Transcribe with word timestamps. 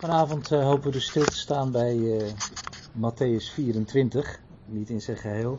Vanavond 0.00 0.50
uh, 0.50 0.64
hopen 0.64 0.84
we 0.84 0.90
dus 0.90 1.06
stil 1.06 1.24
te 1.24 1.36
staan 1.36 1.70
bij 1.70 1.96
uh, 1.96 2.32
Matthäus 2.92 3.52
24. 3.52 4.40
Niet 4.64 4.90
in 4.90 5.00
zijn 5.00 5.16
geheel, 5.16 5.58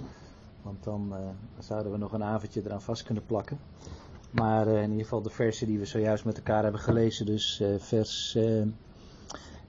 want 0.62 0.83
dan 0.83 1.08
uh, 1.12 1.17
zouden 1.60 1.91
we 1.91 1.97
nog 1.97 2.13
een 2.13 2.23
avondje 2.23 2.62
eraan 2.65 2.81
vast 2.81 3.04
kunnen 3.04 3.25
plakken. 3.25 3.59
Maar 4.31 4.67
in 4.67 4.89
ieder 4.89 5.04
geval 5.04 5.21
de 5.21 5.29
versen 5.29 5.67
die 5.67 5.79
we 5.79 5.85
zojuist 5.85 6.25
met 6.25 6.38
elkaar 6.38 6.63
hebben 6.63 6.81
gelezen. 6.81 7.25
Dus 7.25 7.63
vers 7.77 8.38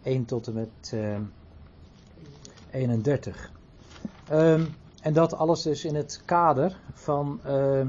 1 0.03 0.25
tot 0.25 0.47
en 0.47 0.55
met 0.55 0.95
31. 2.71 3.51
Um, 4.33 4.75
en 5.03 5.13
dat 5.13 5.35
alles 5.35 5.63
dus 5.63 5.85
in 5.85 5.95
het 5.95 6.23
kader 6.25 6.81
van 6.93 7.41
ehm, 7.45 7.89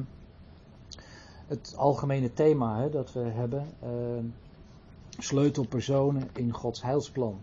het 1.47 1.73
algemene 1.77 2.34
thema 2.34 2.79
hè, 2.79 2.89
dat 2.89 3.13
we 3.13 3.20
hebben 3.20 3.68
ehm, 3.81 4.25
sleutelpersonen 5.20 6.30
in 6.34 6.54
Gods 6.54 6.82
heilsplan. 6.82 7.39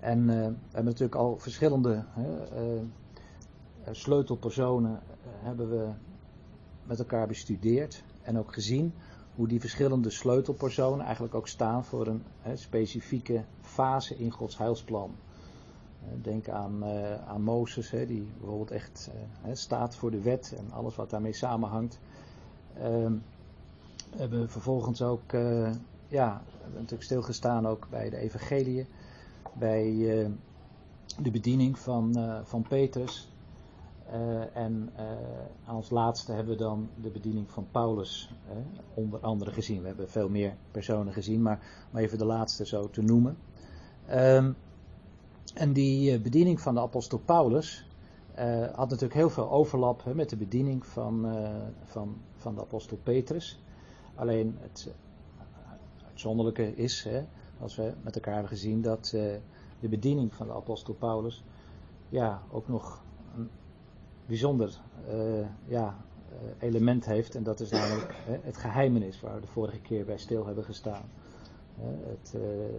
En 0.00 0.18
uh, 0.18 0.26
we 0.26 0.32
hebben 0.64 0.84
natuurlijk 0.84 1.14
al 1.14 1.38
verschillende 1.38 2.04
uh, 2.18 2.82
sleutelpersonen 3.90 4.90
uh, 4.90 4.98
hebben 5.44 5.70
we 5.70 5.88
met 6.84 6.98
elkaar 6.98 7.26
bestudeerd 7.26 8.02
en 8.22 8.38
ook 8.38 8.52
gezien 8.52 8.94
hoe 9.34 9.48
die 9.48 9.60
verschillende 9.60 10.10
sleutelpersonen 10.10 11.04
eigenlijk 11.04 11.34
ook 11.34 11.48
staan 11.48 11.84
voor 11.84 12.06
een 12.06 12.22
specifieke 12.54 13.44
fase 13.60 14.16
in 14.16 14.30
Gods 14.30 14.58
heilsplan. 14.58 15.14
Denk 16.22 16.48
aan, 16.48 16.84
aan 17.26 17.42
Mozes, 17.42 17.90
die 17.90 18.30
bijvoorbeeld 18.38 18.70
echt 18.70 19.10
staat 19.52 19.96
voor 19.96 20.10
de 20.10 20.20
wet 20.20 20.54
en 20.58 20.72
alles 20.72 20.96
wat 20.96 21.10
daarmee 21.10 21.32
samenhangt. 21.32 21.98
Ehm, 22.74 23.12
we 24.10 24.18
hebben 24.18 24.50
vervolgens 24.50 25.02
ook 25.02 25.32
ja, 26.12 26.42
we 26.46 26.60
hebben 26.62 26.80
natuurlijk 26.80 27.02
stilgestaan 27.02 27.66
ook 27.66 27.86
bij 27.90 28.10
de 28.10 28.16
evangelie, 28.16 28.86
bij 29.52 29.90
uh, 29.92 30.28
de 31.22 31.30
bediening 31.30 31.78
van, 31.78 32.18
uh, 32.18 32.38
van 32.42 32.62
Petrus. 32.62 33.30
Uh, 34.14 34.56
en 34.56 34.90
als 35.64 35.90
laatste 35.90 36.32
hebben 36.32 36.52
we 36.52 36.62
dan 36.62 36.88
de 37.00 37.10
bediening 37.10 37.50
van 37.50 37.66
Paulus 37.70 38.34
onder 38.94 39.20
andere 39.20 39.50
gezien. 39.50 39.80
We 39.80 39.86
hebben 39.86 40.10
veel 40.10 40.28
meer 40.28 40.54
personen 40.70 41.12
gezien, 41.12 41.42
maar 41.42 41.60
om 41.92 41.98
even 41.98 42.18
de 42.18 42.24
laatste 42.24 42.66
zo 42.66 42.90
te 42.90 43.02
noemen. 43.02 43.36
Um, 44.10 44.56
en 45.54 45.72
die 45.72 46.20
bediening 46.20 46.60
van 46.60 46.74
de 46.74 46.80
apostel 46.80 47.18
Paulus 47.18 47.86
had 48.74 48.88
natuurlijk 48.88 49.14
heel 49.14 49.30
veel 49.30 49.50
overlap 49.50 50.14
met 50.14 50.28
de 50.28 50.36
bediening 50.36 50.86
van, 50.86 51.26
van, 51.84 52.16
van 52.36 52.54
de 52.54 52.60
apostel 52.60 52.98
Petrus. 53.02 53.60
Alleen 54.14 54.56
het 54.60 54.94
uitzonderlijke 56.22 56.74
is, 56.76 57.04
hè, 57.04 57.24
als 57.58 57.76
we 57.76 57.92
met 58.02 58.14
elkaar 58.14 58.32
hebben 58.32 58.50
gezien, 58.50 58.82
dat 58.82 59.12
uh, 59.14 59.22
de 59.80 59.88
bediening 59.88 60.34
van 60.34 60.46
de 60.46 60.52
apostel 60.52 60.94
Paulus 60.94 61.44
ja, 62.08 62.42
ook 62.50 62.68
nog 62.68 63.02
een 63.36 63.50
bijzonder 64.26 64.80
uh, 65.08 65.46
ja, 65.64 65.96
uh, 66.32 66.38
element 66.58 67.04
heeft. 67.04 67.34
En 67.34 67.42
dat 67.42 67.60
is 67.60 67.70
namelijk 67.70 68.14
het 68.26 68.56
geheimenis, 68.56 69.20
waar 69.20 69.34
we 69.34 69.40
de 69.40 69.46
vorige 69.46 69.80
keer 69.80 70.04
bij 70.04 70.18
stil 70.18 70.46
hebben 70.46 70.64
gestaan. 70.64 71.04
het, 71.80 72.34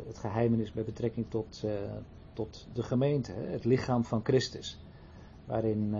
het 0.07 0.17
geheimenis 0.17 0.73
met 0.73 0.85
betrekking 0.85 1.25
tot, 1.30 1.63
tot 2.33 2.67
de 2.73 2.83
gemeente, 2.83 3.31
het 3.31 3.66
lichaam 3.66 4.03
van 4.03 4.19
Christus. 4.23 4.80
Waarin 5.45 5.95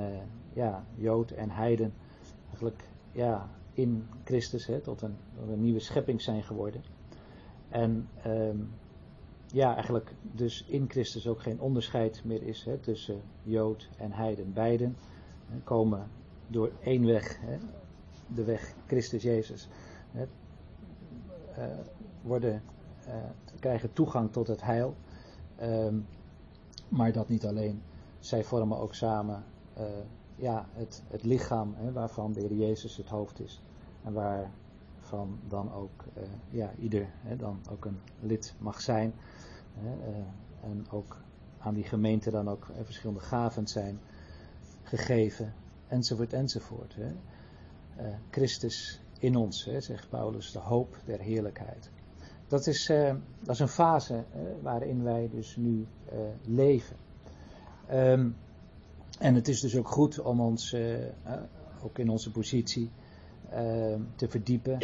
ja, 0.54 0.86
Jood 0.96 1.32
en 1.32 1.50
Heiden 1.50 1.94
eigenlijk 2.50 2.84
ja, 3.12 3.50
in 3.74 4.08
Christus 4.24 4.66
hè, 4.66 4.80
tot, 4.80 5.02
een, 5.02 5.16
tot 5.40 5.50
een 5.50 5.62
nieuwe 5.62 5.80
schepping 5.80 6.22
zijn 6.22 6.44
geworden. 6.44 6.84
En 7.74 8.10
um, 8.28 8.74
ja, 9.46 9.74
eigenlijk 9.74 10.14
dus 10.22 10.64
in 10.68 10.90
Christus 10.90 11.28
ook 11.28 11.42
geen 11.42 11.60
onderscheid 11.60 12.22
meer 12.24 12.44
is 12.44 12.64
hè, 12.64 12.78
tussen 12.78 13.22
Jood 13.44 13.90
en 13.98 14.12
Heiden. 14.12 14.54
Beiden 14.54 14.98
hè, 15.48 15.58
komen 15.60 16.08
door 16.48 16.72
één 16.84 17.06
weg, 17.06 17.40
hè, 17.42 17.58
de 18.28 18.44
weg 18.44 18.74
Christus 18.88 19.24
Jezus. 19.24 19.68
Hè, 20.12 20.26
uh, 21.58 21.80
worden, 22.22 22.64
uh, 23.08 23.14
krijgen 23.60 23.94
toegang 23.94 24.32
tot 24.32 24.48
het 24.48 24.62
heil. 24.62 24.96
Um, 25.62 26.06
maar 26.88 27.12
dat 27.12 27.28
niet 27.28 27.46
alleen. 27.46 27.82
Zij 28.20 28.44
vormen 28.44 28.78
ook 28.78 28.94
samen 28.94 29.44
uh, 29.78 29.84
ja, 30.36 30.68
het, 30.74 31.04
het 31.08 31.24
lichaam 31.24 31.76
waarvan 31.94 32.34
de 32.34 32.40
Heer 32.40 32.54
Jezus 32.54 32.98
het 32.98 33.10
hoofd 33.10 33.40
is. 33.40 33.62
En 34.04 34.14
waar 34.14 34.52
waarvan 35.14 35.40
dan 35.48 35.74
ook 35.74 36.04
uh, 36.18 36.24
ja, 36.50 36.74
ieder 36.80 37.10
hè, 37.22 37.36
dan 37.36 37.60
ook 37.70 37.86
een 37.86 38.00
lid 38.20 38.56
mag 38.60 38.82
zijn. 38.82 39.14
Hè, 39.74 40.10
uh, 40.10 40.18
en 40.62 40.86
ook 40.90 41.22
aan 41.58 41.74
die 41.74 41.84
gemeente 41.84 42.32
dan 42.32 42.50
ook 42.50 42.68
uh, 42.72 42.76
verschillende 42.84 43.22
gaven 43.22 43.68
zijn 43.68 44.00
gegeven, 44.84 45.54
enzovoort, 45.88 46.34
enzovoort. 46.34 46.96
Hè. 46.96 47.12
Christus 48.30 49.02
in 49.20 49.36
ons, 49.36 49.66
hè, 49.66 49.82
zegt 49.82 50.10
Paulus, 50.10 50.52
de 50.52 50.60
hoop 50.60 50.98
der 51.06 51.20
heerlijkheid. 51.20 51.90
Dat 52.48 52.68
is, 52.68 52.86
dat 53.40 53.56
is 53.56 53.60
een 53.60 53.68
fase 53.68 54.24
waarin 54.62 55.04
wij 55.04 55.30
dus 55.30 55.56
nu 55.56 55.88
leven. 56.42 56.96
Um, 57.92 58.36
en 59.20 59.36
het 59.36 59.48
is 59.48 59.60
dus 59.60 59.78
ook 59.78 59.88
goed 59.88 60.20
om 60.20 60.40
ons, 60.40 60.76
ook 61.84 61.98
in 62.00 62.10
onze 62.10 62.32
positie, 62.32 62.92
te 64.16 64.28
verdiepen. 64.28 64.78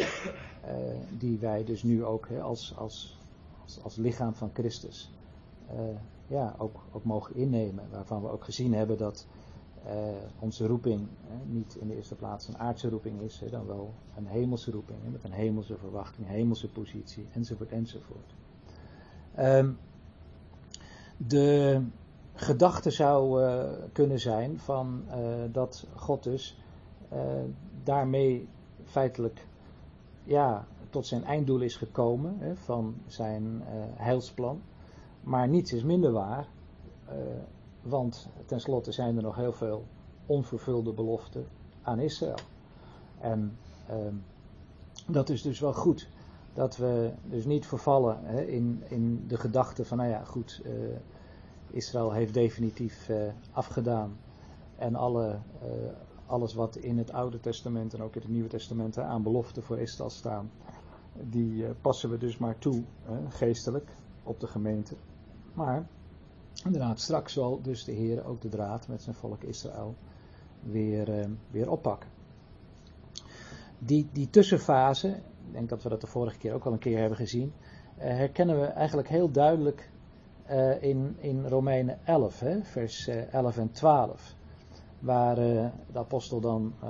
Uh, 0.64 0.74
die 1.18 1.38
wij 1.38 1.64
dus 1.64 1.82
nu 1.82 2.04
ook 2.04 2.28
als, 2.42 2.74
als, 2.76 3.18
als, 3.62 3.82
als, 3.82 3.96
lichaam 3.96 4.34
van 4.34 4.50
Christus 4.52 5.10
uh, 5.72 5.80
ja, 6.26 6.54
ook, 6.58 6.84
ook 6.92 7.04
mogen 7.04 7.34
innemen. 7.34 7.84
Waarvan 7.90 8.22
we 8.22 8.28
ook 8.28 8.44
gezien 8.44 8.74
hebben 8.74 8.98
dat 8.98 9.26
onze 10.38 10.66
roeping 10.66 11.06
niet 11.46 11.76
in 11.80 11.88
de 11.88 11.96
eerste 11.96 12.14
plaats 12.14 12.48
een 12.48 12.58
aardse 12.58 12.88
roeping 12.88 13.20
is, 13.20 13.42
dan 13.50 13.66
wel 13.66 13.94
een 14.16 14.26
hemelse 14.26 14.70
roeping. 14.70 14.98
Met 15.12 15.24
een 15.24 15.32
hemelse 15.32 15.76
verwachting, 15.76 16.26
hemelse 16.28 16.68
positie, 16.68 17.26
enzovoort, 17.32 17.70
enzovoort. 17.70 18.34
Um, 19.38 19.78
de 21.16 21.82
gedachte 22.34 22.90
zou 22.90 23.50
kunnen 23.92 24.20
zijn 24.20 24.58
van 24.58 25.04
dat 25.52 25.86
God 25.94 26.22
dus 26.22 26.58
daarmee 27.84 28.48
feitelijk 28.90 29.46
ja, 30.24 30.66
tot 30.90 31.06
zijn 31.06 31.24
einddoel 31.24 31.60
is 31.60 31.76
gekomen 31.76 32.36
hè, 32.38 32.56
van 32.56 32.94
zijn 33.06 33.44
uh, 33.44 33.64
heilsplan. 33.94 34.62
Maar 35.20 35.48
niets 35.48 35.72
is 35.72 35.82
minder 35.82 36.12
waar, 36.12 36.46
uh, 37.08 37.14
want 37.82 38.28
tenslotte 38.46 38.92
zijn 38.92 39.16
er 39.16 39.22
nog 39.22 39.36
heel 39.36 39.52
veel 39.52 39.84
onvervulde 40.26 40.92
beloften 40.92 41.46
aan 41.82 41.98
Israël. 41.98 42.38
En 43.20 43.56
uh, 43.90 43.96
dat 45.06 45.28
is 45.28 45.42
dus 45.42 45.60
wel 45.60 45.74
goed. 45.74 46.08
Dat 46.52 46.76
we 46.76 47.12
dus 47.24 47.44
niet 47.44 47.66
vervallen 47.66 48.18
hè, 48.22 48.42
in, 48.42 48.82
in 48.88 49.24
de 49.28 49.36
gedachte 49.36 49.84
van, 49.84 49.96
nou 49.96 50.10
ja, 50.10 50.24
goed, 50.24 50.62
uh, 50.64 50.72
Israël 51.70 52.12
heeft 52.12 52.34
definitief 52.34 53.10
afgedaan. 53.52 54.16
En 54.76 54.94
alle 54.94 55.38
alles 56.30 56.54
wat 56.54 56.76
in 56.76 56.98
het 56.98 57.12
Oude 57.12 57.40
Testament 57.40 57.94
en 57.94 58.02
ook 58.02 58.14
in 58.14 58.20
het 58.20 58.30
Nieuwe 58.30 58.48
Testament 58.48 58.98
aan 58.98 59.22
beloften 59.22 59.62
voor 59.62 59.78
Israël 59.78 60.10
staan, 60.10 60.50
die 61.14 61.52
uh, 61.52 61.70
passen 61.80 62.10
we 62.10 62.18
dus 62.18 62.38
maar 62.38 62.58
toe, 62.58 62.82
geestelijk, 63.28 63.90
op 64.22 64.40
de 64.40 64.46
gemeente. 64.46 64.94
Maar 65.54 65.86
inderdaad, 66.64 67.00
straks 67.00 67.32
zal 67.32 67.62
dus 67.62 67.84
de 67.84 67.92
Heer 67.92 68.24
ook 68.24 68.40
de 68.40 68.48
draad 68.48 68.88
met 68.88 69.02
zijn 69.02 69.16
volk 69.16 69.42
Israël 69.42 69.94
weer, 70.60 71.18
uh, 71.18 71.26
weer 71.50 71.70
oppakken. 71.70 72.10
Die, 73.78 74.08
die 74.12 74.30
tussenfase, 74.30 75.08
ik 75.46 75.52
denk 75.52 75.68
dat 75.68 75.82
we 75.82 75.88
dat 75.88 76.00
de 76.00 76.06
vorige 76.06 76.38
keer 76.38 76.54
ook 76.54 76.64
al 76.64 76.72
een 76.72 76.78
keer 76.78 76.98
hebben 76.98 77.18
gezien, 77.18 77.52
uh, 77.98 78.04
herkennen 78.04 78.60
we 78.60 78.66
eigenlijk 78.66 79.08
heel 79.08 79.30
duidelijk 79.30 79.90
in, 80.80 81.16
in 81.18 81.46
Romeinen 81.46 81.98
11, 82.04 82.40
hè, 82.40 82.62
vers 82.62 83.08
11 83.08 83.58
en 83.58 83.70
12 83.70 84.34
waar 85.00 85.38
uh, 85.38 85.66
de 85.92 85.98
apostel 85.98 86.40
dan 86.40 86.72
uh, 86.84 86.88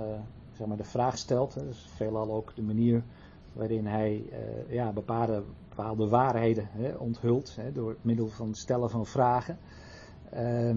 zeg 0.53 0.67
maar 0.67 0.77
de 0.77 0.85
vraag 0.85 1.19
stelt. 1.19 1.57
Veelal 1.71 2.33
ook 2.33 2.55
de 2.55 2.63
manier 2.63 3.03
waarin 3.53 3.87
hij 3.87 4.23
uh, 4.33 4.73
ja, 4.73 4.93
bepaalde, 4.93 5.43
bepaalde 5.69 6.09
waarheden 6.09 6.69
hè, 6.71 6.95
onthult 6.95 7.57
hè, 7.57 7.73
door 7.73 7.89
het 7.89 8.05
middel 8.05 8.29
van 8.29 8.49
het 8.49 8.57
stellen 8.57 8.91
van 8.91 9.07
vragen. 9.07 9.59
Ehm, 10.31 10.77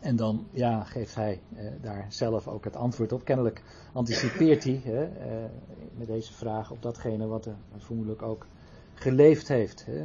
en 0.00 0.16
dan 0.16 0.46
ja, 0.50 0.84
geeft 0.84 1.14
hij 1.14 1.40
daar 1.80 2.06
zelf 2.08 2.48
ook 2.48 2.64
het 2.64 2.76
antwoord 2.76 3.12
op. 3.12 3.24
Kennelijk 3.24 3.62
anticipeert 3.92 4.64
hij 4.64 4.80
hè, 4.84 5.08
met 5.96 6.06
deze 6.06 6.32
vraag 6.32 6.70
op 6.70 6.82
datgene 6.82 7.26
wat 7.26 7.46
er 7.46 7.54
vermoedelijk 7.76 8.22
ook 8.22 8.46
geleefd 8.94 9.48
heeft 9.48 9.86
hè, 9.86 10.04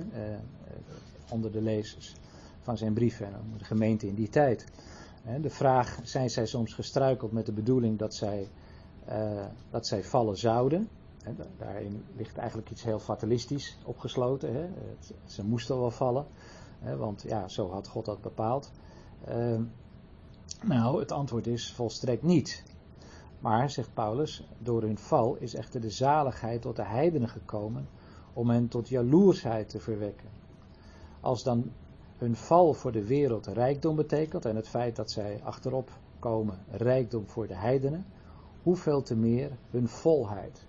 onder 1.29 1.51
de 1.51 1.61
lezers 1.61 2.15
van 2.61 2.77
zijn 2.77 2.93
brieven 2.93 3.25
en 3.25 3.53
de 3.57 3.63
gemeente 3.63 4.07
in 4.07 4.15
die 4.15 4.29
tijd. 4.29 4.65
De 5.41 5.49
vraag, 5.49 5.99
zijn 6.03 6.29
zij 6.29 6.45
soms 6.45 6.73
gestruikeld 6.73 7.31
met 7.31 7.45
de 7.45 7.51
bedoeling 7.51 7.99
dat 7.99 8.13
zij, 8.13 8.49
uh, 9.09 9.45
dat 9.69 9.87
zij 9.87 10.03
vallen 10.03 10.37
zouden? 10.37 10.89
daarin 11.57 12.03
ligt 12.15 12.37
eigenlijk 12.37 12.69
iets 12.69 12.83
heel 12.83 12.99
fatalistisch 12.99 13.77
opgesloten. 13.85 14.53
Hè. 14.53 14.69
ze 15.25 15.45
moesten 15.45 15.79
wel 15.79 15.91
vallen, 15.91 16.25
hè, 16.79 16.97
want 16.97 17.21
ja, 17.21 17.47
zo 17.47 17.69
had 17.69 17.87
God 17.87 18.05
dat 18.05 18.21
bepaald. 18.21 18.71
Ehm, 19.25 19.63
nou, 20.63 20.99
het 20.99 21.11
antwoord 21.11 21.47
is 21.47 21.73
volstrekt 21.73 22.23
niet. 22.23 22.63
Maar, 23.39 23.69
zegt 23.69 23.93
Paulus, 23.93 24.47
door 24.57 24.81
hun 24.81 24.97
val 24.97 25.35
is 25.35 25.53
echter 25.53 25.81
de 25.81 25.89
zaligheid 25.89 26.61
tot 26.61 26.75
de 26.75 26.85
heidenen 26.85 27.29
gekomen 27.29 27.87
om 28.33 28.49
hen 28.49 28.67
tot 28.67 28.89
jaloersheid 28.89 29.69
te 29.69 29.79
verwekken. 29.79 30.29
Als 31.19 31.43
dan 31.43 31.71
hun 32.21 32.35
val 32.35 32.73
voor 32.73 32.91
de 32.91 33.05
wereld 33.05 33.47
rijkdom 33.47 33.95
betekent 33.95 34.45
en 34.45 34.55
het 34.55 34.67
feit 34.67 34.95
dat 34.95 35.11
zij 35.11 35.39
achterop 35.43 35.89
komen 36.19 36.57
rijkdom 36.69 37.27
voor 37.27 37.47
de 37.47 37.55
heidenen, 37.55 38.05
hoeveel 38.63 39.01
te 39.01 39.15
meer 39.15 39.51
hun 39.69 39.87
volheid. 39.87 40.65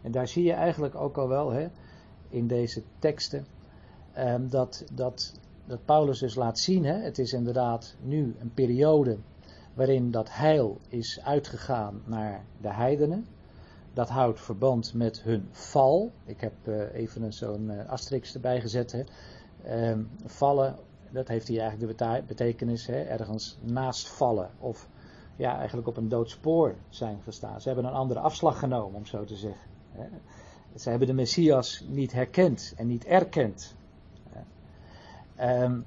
En 0.00 0.12
daar 0.12 0.28
zie 0.28 0.44
je 0.44 0.52
eigenlijk 0.52 0.94
ook 0.94 1.16
al 1.16 1.28
wel 1.28 1.50
hè, 1.50 1.68
in 2.28 2.46
deze 2.46 2.82
teksten 2.98 3.46
ehm, 4.12 4.48
dat, 4.48 4.84
dat, 4.92 5.32
dat 5.66 5.84
Paulus 5.84 6.18
dus 6.18 6.34
laat 6.34 6.58
zien, 6.58 6.84
hè, 6.84 6.94
het 6.94 7.18
is 7.18 7.32
inderdaad 7.32 7.94
nu 8.00 8.34
een 8.40 8.54
periode 8.54 9.18
waarin 9.74 10.10
dat 10.10 10.34
heil 10.34 10.78
is 10.88 11.20
uitgegaan 11.24 12.02
naar 12.04 12.44
de 12.60 12.72
heidenen. 12.72 13.26
Dat 13.94 14.08
houdt 14.08 14.40
verband 14.40 14.94
met 14.94 15.22
hun 15.22 15.48
val. 15.50 16.12
Ik 16.24 16.40
heb 16.40 16.52
uh, 16.64 16.94
even 16.94 17.32
zo'n 17.32 17.70
uh, 17.70 17.88
asterix 17.88 18.34
erbij 18.34 18.60
gezet. 18.60 18.92
Hè. 18.92 19.02
Ehm, 19.64 20.02
vallen, 20.24 20.76
dat 21.10 21.28
heeft 21.28 21.48
hier 21.48 21.60
eigenlijk 21.60 21.98
de 21.98 22.22
betekenis, 22.26 22.86
hè, 22.86 23.02
ergens 23.02 23.58
naast 23.60 24.08
vallen. 24.08 24.50
Of 24.58 24.88
ja, 25.36 25.56
eigenlijk 25.56 25.88
op 25.88 25.96
een 25.96 26.08
doodspoor 26.08 26.74
zijn 26.88 27.18
gestaan. 27.24 27.60
Ze 27.60 27.66
hebben 27.68 27.86
een 27.86 27.92
andere 27.92 28.20
afslag 28.20 28.58
genomen, 28.58 28.94
om 28.94 29.06
zo 29.06 29.24
te 29.24 29.36
zeggen. 29.36 29.70
Ze 30.76 30.90
hebben 30.90 31.08
de 31.08 31.14
Messias 31.14 31.84
niet 31.88 32.12
herkend 32.12 32.74
en 32.76 32.86
niet 32.86 33.04
erkend. 33.04 33.74
Um, 35.40 35.84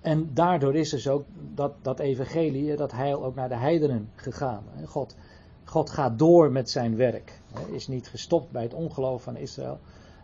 en 0.00 0.30
daardoor 0.34 0.74
is 0.74 0.90
dus 0.90 1.08
ook 1.08 1.24
dat, 1.54 1.72
dat 1.82 1.98
evangelie, 1.98 2.76
dat 2.76 2.92
heil 2.92 3.24
ook 3.24 3.34
naar 3.34 3.48
de 3.48 3.56
heidenen 3.56 4.10
gegaan. 4.14 4.64
God, 4.86 5.16
God 5.64 5.90
gaat 5.90 6.18
door 6.18 6.52
met 6.52 6.70
zijn 6.70 6.96
werk. 6.96 7.40
Is 7.70 7.88
niet 7.88 8.08
gestopt 8.08 8.50
bij 8.50 8.62
het 8.62 8.74
ongeloof 8.74 9.22
van 9.22 9.36
Israël, 9.36 9.78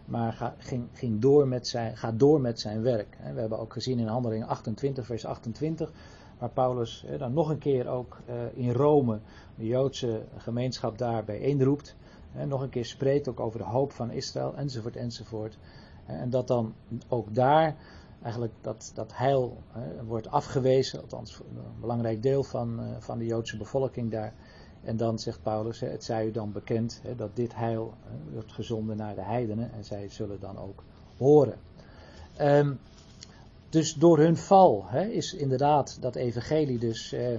maar 0.06 0.54
ging, 0.58 0.88
ging 0.92 1.20
door 1.20 1.48
met 1.48 1.66
zijn, 1.66 1.96
gaat 1.96 2.18
door 2.18 2.40
met 2.40 2.60
zijn 2.60 2.82
werk. 2.82 3.18
We 3.34 3.40
hebben 3.40 3.58
ook 3.58 3.72
gezien 3.72 3.98
in 3.98 4.06
Handelingen 4.06 4.46
28, 4.46 5.06
vers 5.06 5.26
28, 5.26 5.92
waar 6.38 6.50
Paulus 6.50 7.06
dan 7.18 7.32
nog 7.32 7.48
een 7.48 7.58
keer 7.58 7.88
ook 7.88 8.18
eh, 8.26 8.34
in 8.52 8.72
Rome 8.72 9.18
de 9.54 9.66
Joodse 9.66 10.22
gemeenschap 10.36 10.98
daar 10.98 11.24
bijeenroept. 11.24 11.96
Nog 12.46 12.62
een 12.62 12.68
keer 12.68 12.84
spreekt 12.84 13.28
ook 13.28 13.40
over 13.40 13.58
de 13.58 13.64
hoop 13.64 13.92
van 13.92 14.10
Israël, 14.10 14.54
enzovoort, 14.56 14.96
enzovoort. 14.96 15.58
En 16.06 16.30
dat 16.30 16.48
dan 16.48 16.74
ook 17.08 17.34
daar 17.34 17.76
eigenlijk 18.22 18.54
dat, 18.60 18.90
dat 18.94 19.16
heil 19.16 19.56
wordt 20.06 20.30
afgewezen, 20.30 21.00
althans 21.00 21.38
een 21.38 21.80
belangrijk 21.80 22.22
deel 22.22 22.42
van, 22.42 22.80
uh, 22.80 22.86
van 22.98 23.18
de 23.18 23.26
Joodse 23.26 23.56
bevolking 23.56 24.10
daar. 24.10 24.34
En 24.86 24.96
dan 24.96 25.18
zegt 25.18 25.42
Paulus, 25.42 25.80
het 25.80 26.04
zij 26.04 26.26
u 26.26 26.30
dan 26.30 26.52
bekend 26.52 27.02
dat 27.16 27.36
dit 27.36 27.54
heil 27.54 27.94
wordt 28.32 28.52
gezonden 28.52 28.96
naar 28.96 29.14
de 29.14 29.22
heidenen 29.22 29.72
en 29.72 29.84
zij 29.84 30.08
zullen 30.08 30.40
dan 30.40 30.58
ook 30.58 30.82
horen. 31.16 31.58
Um, 32.40 32.78
dus 33.68 33.94
door 33.94 34.18
hun 34.18 34.36
val 34.36 34.86
is 35.10 35.34
inderdaad 35.34 35.98
dat 36.00 36.14
evangelie 36.14 36.78
dus 36.78 37.12
eh, 37.12 37.38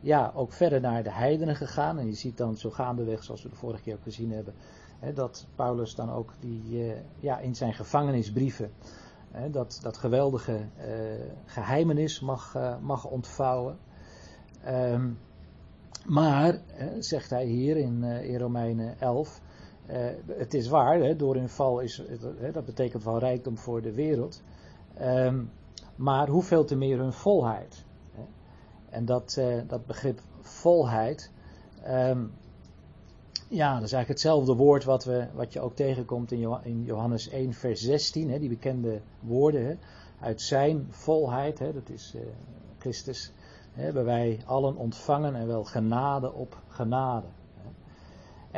ja, 0.00 0.32
ook 0.34 0.52
verder 0.52 0.80
naar 0.80 1.02
de 1.02 1.12
heidenen 1.12 1.56
gegaan. 1.56 1.98
En 1.98 2.06
je 2.06 2.14
ziet 2.14 2.36
dan 2.36 2.56
zo 2.56 2.70
gaandeweg, 2.70 3.24
zoals 3.24 3.42
we 3.42 3.48
de 3.48 3.56
vorige 3.56 3.82
keer 3.82 3.94
ook 3.94 4.02
gezien 4.02 4.32
hebben, 4.32 4.54
dat 5.14 5.46
Paulus 5.54 5.94
dan 5.94 6.10
ook 6.10 6.32
die, 6.40 6.62
uh, 6.70 6.92
ja, 7.20 7.38
in 7.38 7.54
zijn 7.54 7.74
gevangenisbrieven 7.74 8.72
dat, 9.50 9.78
dat 9.82 9.96
geweldige 9.96 10.52
uh, 10.52 10.84
geheimenis 11.44 12.20
mag, 12.20 12.56
mag 12.80 13.04
ontvouwen. 13.04 13.78
Um, 14.66 15.18
maar, 16.06 16.60
zegt 16.98 17.30
hij 17.30 17.44
hier 17.44 17.76
in, 17.76 18.02
uh, 18.02 18.24
in 18.24 18.38
Romeinen 18.38 19.00
11, 19.00 19.40
het 20.26 20.54
is 20.54 20.68
waar, 20.68 21.16
door 21.16 21.34
hun 21.34 21.48
val 21.48 21.80
is, 21.80 22.02
dat 22.52 22.64
betekent 22.64 23.04
wel 23.04 23.18
rijkdom 23.18 23.58
voor 23.58 23.82
de 23.82 23.92
wereld. 23.92 24.42
Um, 25.00 25.50
maar 25.96 26.28
hoeveel 26.28 26.64
te 26.64 26.76
meer 26.76 26.98
hun 26.98 27.12
volheid. 27.12 27.84
En 28.88 29.04
dat, 29.04 29.40
dat 29.66 29.86
begrip 29.86 30.20
volheid, 30.40 31.30
um, 31.86 32.32
ja, 33.48 33.74
dat 33.74 33.82
is 33.82 33.92
eigenlijk 33.92 34.08
hetzelfde 34.08 34.54
woord 34.54 34.84
wat, 34.84 35.04
we, 35.04 35.26
wat 35.34 35.52
je 35.52 35.60
ook 35.60 35.76
tegenkomt 35.76 36.32
in 36.62 36.84
Johannes 36.84 37.28
1, 37.28 37.52
vers 37.52 37.80
16, 37.80 38.30
hè, 38.30 38.38
die 38.38 38.48
bekende 38.48 39.00
woorden. 39.20 39.78
Uit 40.20 40.40
zijn 40.40 40.86
volheid, 40.90 41.58
dat 41.58 41.88
is 41.88 42.14
Christus, 42.78 43.32
hebben 43.72 44.04
wij 44.04 44.40
allen 44.46 44.76
ontvangen 44.76 45.34
en 45.34 45.46
wel 45.46 45.64
genade 45.64 46.32
op 46.32 46.58
genade. 46.68 47.26
Hè. 47.54 47.68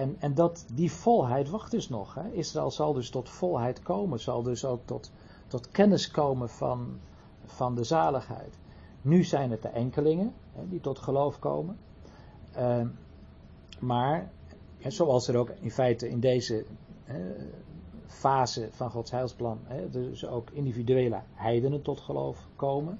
En, 0.00 0.16
en 0.18 0.34
dat, 0.34 0.64
die 0.72 0.92
volheid 0.92 1.50
wacht 1.50 1.70
dus 1.70 1.88
nog. 1.88 2.14
Hè. 2.14 2.28
Israël 2.30 2.70
zal 2.70 2.92
dus 2.92 3.10
tot 3.10 3.28
volheid 3.28 3.82
komen, 3.82 4.20
zal 4.20 4.42
dus 4.42 4.64
ook 4.64 4.80
tot, 4.84 5.10
tot 5.46 5.70
kennis 5.70 6.10
komen 6.10 6.48
van, 6.48 6.98
van 7.44 7.74
de 7.74 7.84
zaligheid. 7.84 8.58
Nu 9.02 9.24
zijn 9.24 9.50
het 9.50 9.62
de 9.62 9.68
enkelingen 9.68 10.34
hè, 10.52 10.68
die 10.68 10.80
tot 10.80 10.98
geloof 10.98 11.38
komen. 11.38 11.78
Uh, 12.56 12.86
maar 13.80 14.30
zoals 14.78 15.28
er 15.28 15.36
ook 15.36 15.50
in 15.60 15.70
feite 15.70 16.08
in 16.08 16.20
deze 16.20 16.64
fase 18.22 18.68
van 18.70 18.90
Gods 18.90 19.10
heilsplan, 19.10 19.58
dus 19.90 20.26
ook 20.26 20.50
individuele 20.50 21.20
heidenen 21.34 21.82
tot 21.82 22.00
geloof 22.00 22.48
komen. 22.56 22.98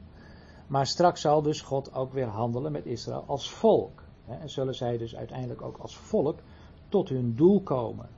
Maar 0.72 0.86
straks 0.86 1.20
zal 1.20 1.42
dus 1.42 1.60
God 1.60 1.94
ook 1.94 2.12
weer 2.12 2.26
handelen 2.26 2.72
met 2.72 2.86
Israël 2.86 3.24
als 3.26 3.50
volk. 3.50 4.02
en 4.26 4.50
zullen 4.50 4.74
zij 4.74 4.98
dus 4.98 5.16
uiteindelijk 5.16 5.62
ook 5.62 5.76
als 5.76 5.96
volk 5.96 6.38
tot 6.88 7.08
hun 7.08 7.34
doel 7.34 7.60
komen. 7.60 8.08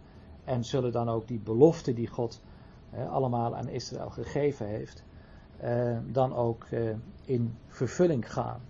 En 0.44 0.64
zullen 0.64 0.92
dan 0.92 1.08
ook 1.08 1.28
die 1.28 1.38
beloften 1.38 1.94
die 1.94 2.06
God 2.06 2.40
allemaal 3.10 3.56
aan 3.56 3.68
Israël 3.68 4.10
gegeven 4.10 4.66
heeft, 4.66 5.02
eh, 5.56 5.98
dan 6.06 6.34
ook 6.34 6.64
eh, 6.64 6.80
in 7.24 7.56
vervulling 7.66 8.32
gaan. 8.32 8.60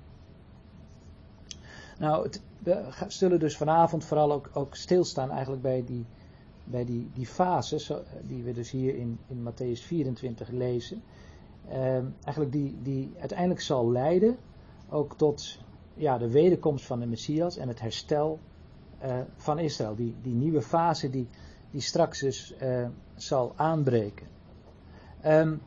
Nou, 1.99 2.31
we 2.59 2.93
zullen 3.09 3.39
dus 3.39 3.57
vanavond 3.57 4.05
vooral 4.05 4.33
ook, 4.33 4.51
ook 4.53 4.75
stilstaan 4.75 5.31
eigenlijk 5.31 5.63
bij 5.63 5.85
die, 5.85 6.05
bij 6.65 6.85
die, 6.85 7.11
die 7.15 7.27
fases 7.27 7.93
die 8.23 8.43
we 8.43 8.53
dus 8.53 8.71
hier 8.71 8.95
in, 8.97 9.19
in 9.27 9.49
Matthäus 9.49 9.83
24 9.83 10.49
lezen. 10.49 11.03
Uh, 11.69 11.95
eigenlijk 12.25 12.53
die, 12.53 12.77
die 12.83 13.13
uiteindelijk 13.19 13.61
zal 13.61 13.91
leiden 13.91 14.37
ook 14.89 15.17
tot 15.17 15.59
ja, 15.95 16.19
de 16.19 16.31
wederkomst 16.31 16.85
van 16.85 17.01
de 17.01 17.07
Messias 17.07 17.57
en 17.57 17.69
het 17.69 17.81
herstel 17.81 18.39
uh, 19.05 19.21
van 19.37 19.59
Israël. 19.59 19.95
Die, 19.95 20.15
die 20.23 20.35
nieuwe 20.35 20.63
fase 20.63 21.11
die, 21.11 21.29
die 21.71 21.81
straks 21.81 22.21
dus 22.21 22.55
uh, 22.63 22.87
zal 23.15 23.53
aanbreken. 23.57 24.27
Um, 25.27 25.63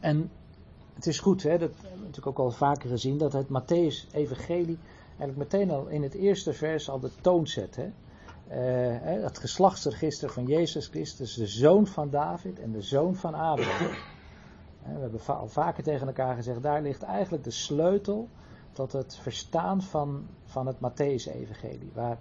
en 0.00 0.30
het 0.94 1.06
is 1.06 1.18
goed, 1.18 1.42
hè, 1.42 1.58
dat 1.58 1.70
hebben 1.74 1.98
we 1.98 2.06
natuurlijk 2.06 2.38
ook 2.38 2.46
al 2.46 2.50
vaker 2.50 2.90
gezien, 2.90 3.18
dat 3.18 3.32
het 3.32 3.46
Matthäus-evangelie 3.46 4.78
eigenlijk 5.18 5.36
meteen 5.36 5.70
al 5.70 5.86
in 5.86 6.02
het 6.02 6.14
eerste 6.14 6.52
vers 6.52 6.90
al 6.90 7.00
de 7.00 7.10
toon 7.20 7.46
zet. 7.46 7.76
Hè? 7.76 7.90
Uh, 8.50 9.22
het 9.24 9.38
geslachtsregister 9.38 10.30
van 10.30 10.46
Jezus 10.46 10.86
Christus, 10.86 11.34
de 11.34 11.46
zoon 11.46 11.86
van 11.86 12.10
David 12.10 12.60
en 12.60 12.72
de 12.72 12.82
zoon 12.82 13.16
van 13.16 13.34
Abraham. 13.34 13.90
We 14.94 15.00
hebben 15.00 15.20
al 15.26 15.48
vaker 15.48 15.82
tegen 15.82 16.06
elkaar 16.06 16.34
gezegd, 16.34 16.62
daar 16.62 16.82
ligt 16.82 17.02
eigenlijk 17.02 17.44
de 17.44 17.50
sleutel 17.50 18.28
tot 18.72 18.92
het 18.92 19.16
verstaan 19.16 19.82
van, 19.82 20.26
van 20.44 20.66
het 20.66 20.76
Matthäus-evangelie. 20.76 21.90
Waar, 21.94 22.18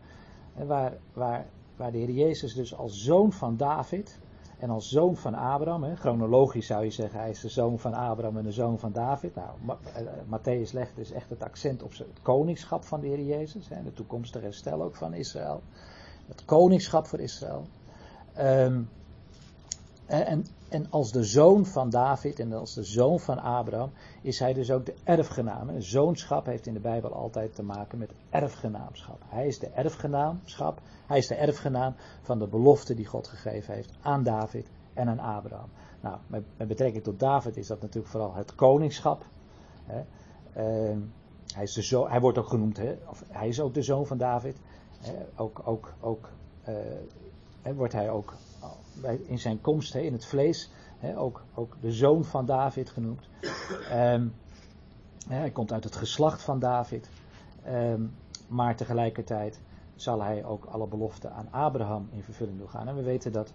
waar, 0.54 0.94
waar, 1.14 1.46
waar 1.76 1.92
de 1.92 1.98
Heer 1.98 2.12
Jezus 2.12 2.54
dus 2.54 2.76
als 2.76 3.04
zoon 3.04 3.32
van 3.32 3.58
David 3.58 4.20
en 4.60 4.70
als 4.70 4.90
zoon 4.90 5.16
van 5.16 5.34
Abraham, 5.34 5.96
chronologisch 5.96 6.68
zou 6.68 6.84
je 6.84 6.90
zeggen, 6.90 7.20
hij 7.20 7.30
is 7.30 7.42
de 7.42 7.50
zoon 7.50 7.80
van 7.80 7.94
Abraham 7.94 8.38
en 8.38 8.44
de 8.44 8.52
zoon 8.52 8.80
van 8.80 8.92
David. 8.92 9.36
Nou, 9.36 9.50
uh, 9.66 9.74
Matthäus 10.26 10.72
legt 10.74 10.96
dus 10.96 11.12
echt 11.12 11.30
het 11.30 11.44
accent 11.44 11.84
op 11.84 11.92
het 11.92 12.22
koningschap 12.22 12.84
van 12.84 13.00
de 13.00 13.08
Heer 13.08 13.22
Jezus, 13.24 13.68
de 13.68 13.94
toekomstige 13.94 14.44
herstel 14.44 14.82
ook 14.82 14.96
van 14.96 15.14
Israël. 15.14 15.62
Het 16.28 16.46
koningschap 16.46 17.08
voor 17.08 17.20
Israël. 17.20 17.66
Um, 18.40 18.90
en, 20.08 20.46
en 20.70 20.86
als 20.90 21.12
de 21.12 21.24
zoon 21.24 21.66
van 21.66 21.90
David 21.90 22.40
en 22.40 22.54
als 22.54 22.74
de 22.74 22.84
zoon 22.84 23.20
van 23.20 23.40
Abraham 23.40 23.92
is 24.22 24.40
hij 24.40 24.54
dus 24.54 24.72
ook 24.72 24.86
de 24.86 24.96
erfgenaam. 25.04 25.70
En 25.70 25.84
zoonschap 25.84 26.46
heeft 26.46 26.68
in 26.68 26.74
de 26.74 26.80
Bijbel 26.80 27.14
altijd 27.14 27.56
te 27.56 27.64
maken 27.64 27.98
met 27.98 28.12
erfgenaamschap. 28.30 29.22
Hij 29.26 29.48
is 29.48 29.60
de 29.60 29.68
erfgenaamschap, 29.68 30.82
hij 31.06 31.18
is 31.18 31.28
de 31.28 31.36
erfgenaam 31.36 31.96
van 32.22 32.40
de 32.40 32.48
belofte 32.48 32.94
die 32.94 33.06
God 33.06 33.28
gegeven 33.28 33.74
heeft 33.74 33.94
aan 34.02 34.24
David 34.24 34.68
en 34.94 35.08
aan 35.08 35.20
Abraham. 35.20 35.70
Nou, 36.02 36.18
met, 36.28 36.44
betrekking 36.68 37.04
tot 37.04 37.20
David 37.20 37.58
is 37.58 37.68
dat 37.68 37.82
natuurlijk 37.82 38.12
vooral 38.12 38.34
het 38.34 38.56
koningschap. 38.56 39.26
Hè. 39.86 40.04
Uh, 40.58 40.98
hij, 41.54 41.64
is 41.64 41.74
de 41.74 42.06
hij 42.10 42.20
wordt 42.20 42.38
ook 42.38 42.48
genoemd, 42.48 42.78
hè, 42.78 42.98
of, 43.10 43.24
hij 43.28 43.48
is 43.48 43.60
ook 43.62 43.74
de 43.74 43.82
zoon 43.82 44.06
van 44.06 44.18
David. 44.18 44.58
ook, 45.36 45.62
ook, 45.66 45.94
ook 46.00 46.30
wordt 47.76 47.94
hij 47.94 48.10
ook 48.10 48.34
in 49.26 49.40
zijn 49.40 49.62
komst 49.62 49.96
in 49.96 50.14
het 50.14 50.26
vlees 50.26 50.70
ook, 51.16 51.44
de 51.82 51.92
zoon 51.92 52.24
van 52.24 52.46
David 52.46 52.90
genoemd. 52.90 53.30
Um, 53.94 54.34
hij 55.28 55.52
komt 55.52 55.72
uit 55.72 55.84
het 55.84 55.96
geslacht 55.96 56.42
van 56.42 56.60
David. 56.60 57.10
Ehm, 57.64 58.02
maar 58.48 58.76
tegelijkertijd 58.76 59.60
zal 59.96 60.24
hij 60.24 60.46
ook 60.46 60.66
alle 60.66 60.88
beloften 60.88 61.34
aan 61.34 61.52
Abraham 61.52 62.08
in 62.12 62.24
vervulling 62.24 62.58
doen 62.58 62.70
gaan. 62.70 62.88
En 62.88 62.96
we 62.96 63.04
weten 63.04 63.32
dat 63.32 63.54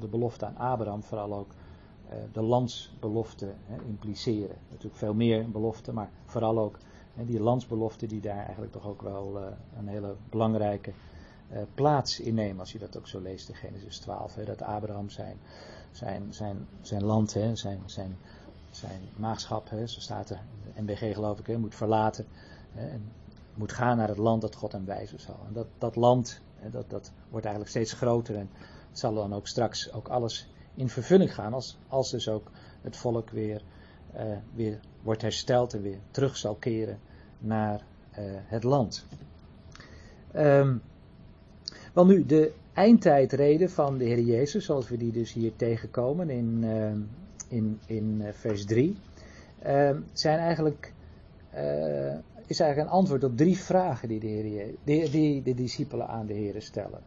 de 0.00 0.08
beloften 0.08 0.46
aan 0.46 0.56
Abraham 0.72 1.02
vooral 1.02 1.34
ook 1.34 1.50
uh, 1.50 2.14
de 2.32 2.42
landsbeloften 2.42 3.56
impliceren. 3.86 4.56
Natuurlijk 4.68 4.96
veel 4.96 5.14
meer 5.14 5.50
beloften, 5.50 5.94
maar 5.94 6.10
vooral 6.24 6.58
ook 6.58 6.78
die 7.14 7.40
landsbeloften 7.40 8.08
die 8.08 8.20
daar 8.20 8.44
eigenlijk 8.44 8.72
toch 8.72 8.86
ook 8.86 9.02
wel 9.02 9.40
uh, 9.40 9.46
een 9.78 9.88
hele 9.88 10.14
belangrijke 10.30 10.92
plaats 11.74 12.20
innemen. 12.20 12.60
Als 12.60 12.72
je 12.72 12.78
dat 12.78 12.96
ook 12.96 13.08
zo 13.08 13.20
leest 13.20 13.48
in 13.48 13.54
Genesis 13.54 13.98
12. 13.98 14.34
dat 14.34 14.62
Abraham 14.62 15.10
zijn, 15.10 15.38
zijn, 15.92 16.34
zijn, 16.34 16.68
zijn 16.80 17.04
land, 17.04 17.30
zijn, 17.30 17.56
zijn, 17.56 18.16
zijn 18.70 19.00
maagschap, 19.16 19.68
zo 19.68 20.00
staat 20.00 20.30
er 20.30 20.40
NBG 20.74 21.14
geloof 21.14 21.38
ik, 21.38 21.58
moet 21.58 21.74
verlaten. 21.74 22.26
en 22.74 23.12
moet 23.54 23.72
gaan 23.72 23.96
naar 23.96 24.08
het 24.08 24.18
land 24.18 24.42
dat 24.42 24.54
God 24.54 24.72
hem 24.72 24.84
wijzen 24.84 25.20
zal. 25.20 25.38
En 25.46 25.52
dat, 25.52 25.66
dat 25.78 25.96
land, 25.96 26.40
dat, 26.70 26.90
dat 26.90 27.12
wordt 27.28 27.46
eigenlijk 27.46 27.74
steeds 27.74 27.92
groter 27.92 28.36
en 28.36 28.50
zal 28.92 29.14
dan 29.14 29.34
ook 29.34 29.46
straks 29.46 29.92
ook 29.92 30.08
alles 30.08 30.48
in 30.74 30.88
vervulling 30.88 31.34
gaan. 31.34 31.54
Als, 31.54 31.78
als 31.88 32.10
dus 32.10 32.28
ook 32.28 32.50
het 32.82 32.96
volk 32.96 33.30
weer, 33.30 33.62
uh, 34.16 34.22
weer 34.54 34.80
wordt 35.02 35.22
hersteld 35.22 35.74
en 35.74 35.82
weer 35.82 35.98
terug 36.10 36.36
zal 36.36 36.54
keren 36.54 37.00
naar 37.38 37.84
uh, 38.18 38.24
het 38.28 38.62
land. 38.62 39.06
Um, 40.36 40.82
wel 41.94 42.06
nu, 42.06 42.26
de 42.26 42.52
eindtijdreden 42.72 43.70
van 43.70 43.98
de 43.98 44.04
Heer 44.04 44.20
Jezus, 44.20 44.64
zoals 44.64 44.88
we 44.88 44.96
die 44.96 45.12
dus 45.12 45.32
hier 45.32 45.56
tegenkomen 45.56 46.30
in, 46.30 46.62
uh, 46.62 46.92
in, 47.48 47.78
in 47.86 48.22
vers 48.32 48.64
3, 48.64 48.96
zijn 50.12 50.38
eigenlijk 50.38 50.92
is 52.46 52.60
eigenlijk 52.60 52.90
een 52.90 52.98
antwoord 52.98 53.24
op 53.24 53.36
drie 53.36 53.56
vragen 53.56 54.08
die 54.08 54.20
de, 54.20 54.26
Heer, 54.26 54.74
die, 54.84 55.10
die 55.10 55.42
de 55.42 55.54
discipelen 55.54 56.08
aan 56.08 56.26
de 56.26 56.32
Heer 56.32 56.62
stellen. 56.62 57.00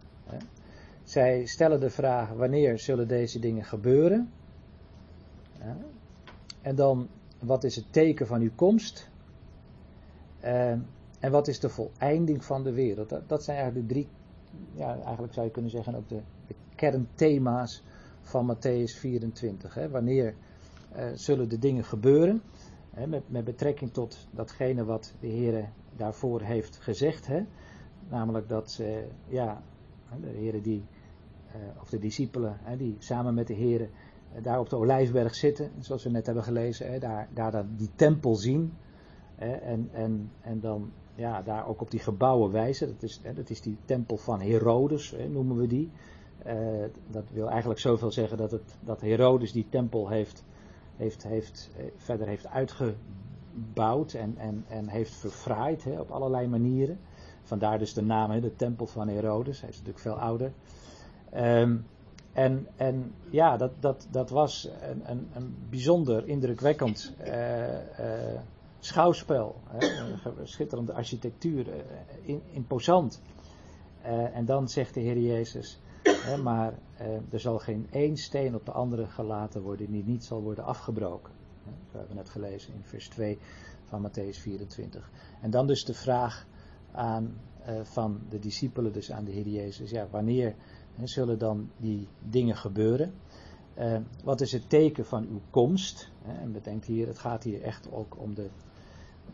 Zij 1.03 1.45
stellen 1.45 1.79
de 1.79 1.89
vraag: 1.89 2.29
wanneer 2.29 2.79
zullen 2.79 3.07
deze 3.07 3.39
dingen 3.39 3.63
gebeuren? 3.63 4.29
En 6.61 6.75
dan, 6.75 7.07
wat 7.39 7.63
is 7.63 7.75
het 7.75 7.85
teken 7.89 8.27
van 8.27 8.41
uw 8.41 8.51
komst? 8.55 9.09
En 11.19 11.31
wat 11.31 11.47
is 11.47 11.59
de 11.59 11.69
voleinding 11.69 12.45
van 12.45 12.63
de 12.63 12.71
wereld? 12.71 13.09
Dat, 13.09 13.29
dat 13.29 13.43
zijn 13.43 13.57
eigenlijk 13.57 13.87
de 13.87 13.93
drie, 13.93 14.07
ja, 14.73 14.99
eigenlijk 14.99 15.33
zou 15.33 15.45
je 15.45 15.51
kunnen 15.51 15.71
zeggen 15.71 15.95
ook 15.95 16.09
de, 16.09 16.21
de 16.47 16.55
kernthema's 16.75 17.83
van 18.21 18.55
Matthäus 18.55 18.99
24. 18.99 19.73
Hè. 19.73 19.89
Wanneer 19.89 20.35
uh, 20.95 21.05
zullen 21.13 21.49
de 21.49 21.59
dingen 21.59 21.83
gebeuren? 21.83 22.41
met, 23.07 23.29
met, 23.29 23.43
betrekking 23.43 23.93
tot 23.93 24.27
datgene 24.31 24.85
wat 24.85 25.13
de 25.19 25.27
Heer 25.27 25.69
daarvoor 25.95 26.41
heeft 26.41 26.77
gezegd. 26.77 27.29
namelijk 28.09 28.49
dat 28.49 28.81
ja, 29.27 29.63
de 30.21 30.27
Heer 30.27 30.61
die, 30.61 30.83
eh, 31.51 31.81
of 31.81 31.89
de 31.89 31.99
discipelen 31.99 32.57
die 32.77 32.95
samen 32.99 33.33
met 33.33 33.47
de 33.47 33.53
Heer 33.53 33.81
eh, 33.81 34.43
daar 34.43 34.59
op 34.59 34.69
de 34.69 34.75
Olijfberg 34.75 35.35
zitten, 35.35 35.71
zoals 35.79 36.03
we 36.03 36.09
net 36.09 36.25
hebben 36.25 36.43
gelezen, 36.43 36.99
daar, 36.99 37.27
daar 37.33 37.65
die 37.75 37.89
tempel 37.95 38.35
zien. 38.35 38.73
En, 39.37 39.89
en, 39.91 40.31
en 40.41 40.59
dan 40.59 40.91
ja, 41.15 41.41
daar 41.41 41.67
ook 41.67 41.81
op 41.81 41.91
die 41.91 41.99
gebouwen 41.99 42.51
wijzen. 42.51 42.87
Dat 42.87 43.03
is, 43.03 43.21
dat 43.35 43.49
is 43.49 43.61
die 43.61 43.77
tempel 43.85 44.17
van 44.17 44.41
Herodes, 44.41 45.15
noemen 45.29 45.57
we 45.57 45.67
die. 45.67 45.91
Uh, 46.45 46.53
dat 47.07 47.23
wil 47.31 47.49
eigenlijk 47.49 47.79
zoveel 47.79 48.11
zeggen 48.11 48.37
dat, 48.37 48.51
het, 48.51 48.75
dat 48.79 49.01
Herodes 49.01 49.51
die 49.51 49.65
tempel 49.69 50.09
heeft 50.09 50.43
heeft, 50.97 51.23
heeft, 51.23 51.69
eh, 51.77 51.85
verder 51.95 52.27
heeft 52.27 52.47
uitgebouwd 52.47 54.13
en, 54.13 54.35
en, 54.37 54.65
en 54.67 54.87
heeft 54.87 55.15
verfraaid 55.15 55.83
hè, 55.83 55.99
op 55.99 56.11
allerlei 56.11 56.47
manieren. 56.47 56.99
Vandaar 57.43 57.79
dus 57.79 57.93
de 57.93 58.01
naam, 58.01 58.31
hè, 58.31 58.39
de 58.39 58.55
tempel 58.55 58.85
van 58.85 59.07
Herodes. 59.07 59.59
Hij 59.59 59.69
is 59.69 59.75
natuurlijk 59.75 60.03
veel 60.03 60.19
ouder. 60.19 60.51
Um, 61.35 61.85
en, 62.33 62.67
en 62.75 63.13
ja, 63.29 63.57
dat, 63.57 63.71
dat, 63.79 64.07
dat 64.11 64.29
was 64.29 64.69
een, 64.81 65.11
een, 65.11 65.27
een 65.33 65.55
bijzonder 65.69 66.27
indrukwekkend 66.27 67.13
uh, 67.19 67.33
schouwspel. 68.79 69.55
Hè, 69.67 69.87
schitterende 70.43 70.93
architectuur, 70.93 71.67
uh, 72.25 72.35
imposant. 72.51 73.21
en 74.33 74.45
dan 74.45 74.69
zegt 74.69 74.93
de 74.93 74.99
Heer 74.99 75.19
Jezus, 75.19 75.79
maar 76.43 76.73
eh, 76.97 77.33
er 77.33 77.39
zal 77.39 77.59
geen 77.59 77.87
één 77.91 78.17
steen 78.17 78.55
op 78.55 78.65
de 78.65 78.71
andere 78.71 79.07
gelaten 79.07 79.61
worden 79.61 79.91
die 79.91 80.03
niet 80.03 80.23
zal 80.23 80.41
worden 80.41 80.63
afgebroken. 80.63 81.33
Hè, 81.63 81.71
dat 81.71 81.91
hebben 81.91 82.09
we 82.09 82.15
net 82.15 82.29
gelezen 82.29 82.73
in 82.73 82.83
vers 82.83 83.07
2 83.07 83.37
van 83.85 84.09
Matthäus 84.09 84.39
24. 84.39 85.09
En 85.41 85.49
dan 85.49 85.67
dus 85.67 85.85
de 85.85 85.93
vraag 85.93 86.45
aan, 86.91 87.39
eh, 87.63 87.79
van 87.83 88.19
de 88.29 88.39
discipelen, 88.39 88.93
dus 88.93 89.11
aan 89.11 89.23
de 89.23 89.31
Heer 89.31 89.47
Jezus, 89.47 89.89
ja, 89.89 90.07
wanneer 90.11 90.55
hè, 90.95 91.07
zullen 91.07 91.39
dan 91.39 91.69
die 91.77 92.07
dingen 92.29 92.57
gebeuren? 92.57 93.13
Wat 94.23 94.41
is 94.41 94.51
het 94.51 94.69
teken 94.69 95.05
van 95.05 95.27
uw 95.27 95.41
komst? 95.49 96.11
Hè, 96.21 96.41
en 96.41 96.51
bedenk 96.51 96.85
hier, 96.85 97.07
het 97.07 97.19
gaat 97.19 97.43
hier 97.43 97.61
echt 97.61 97.91
ook 97.91 98.17
om 98.19 98.33
de, 98.33 98.49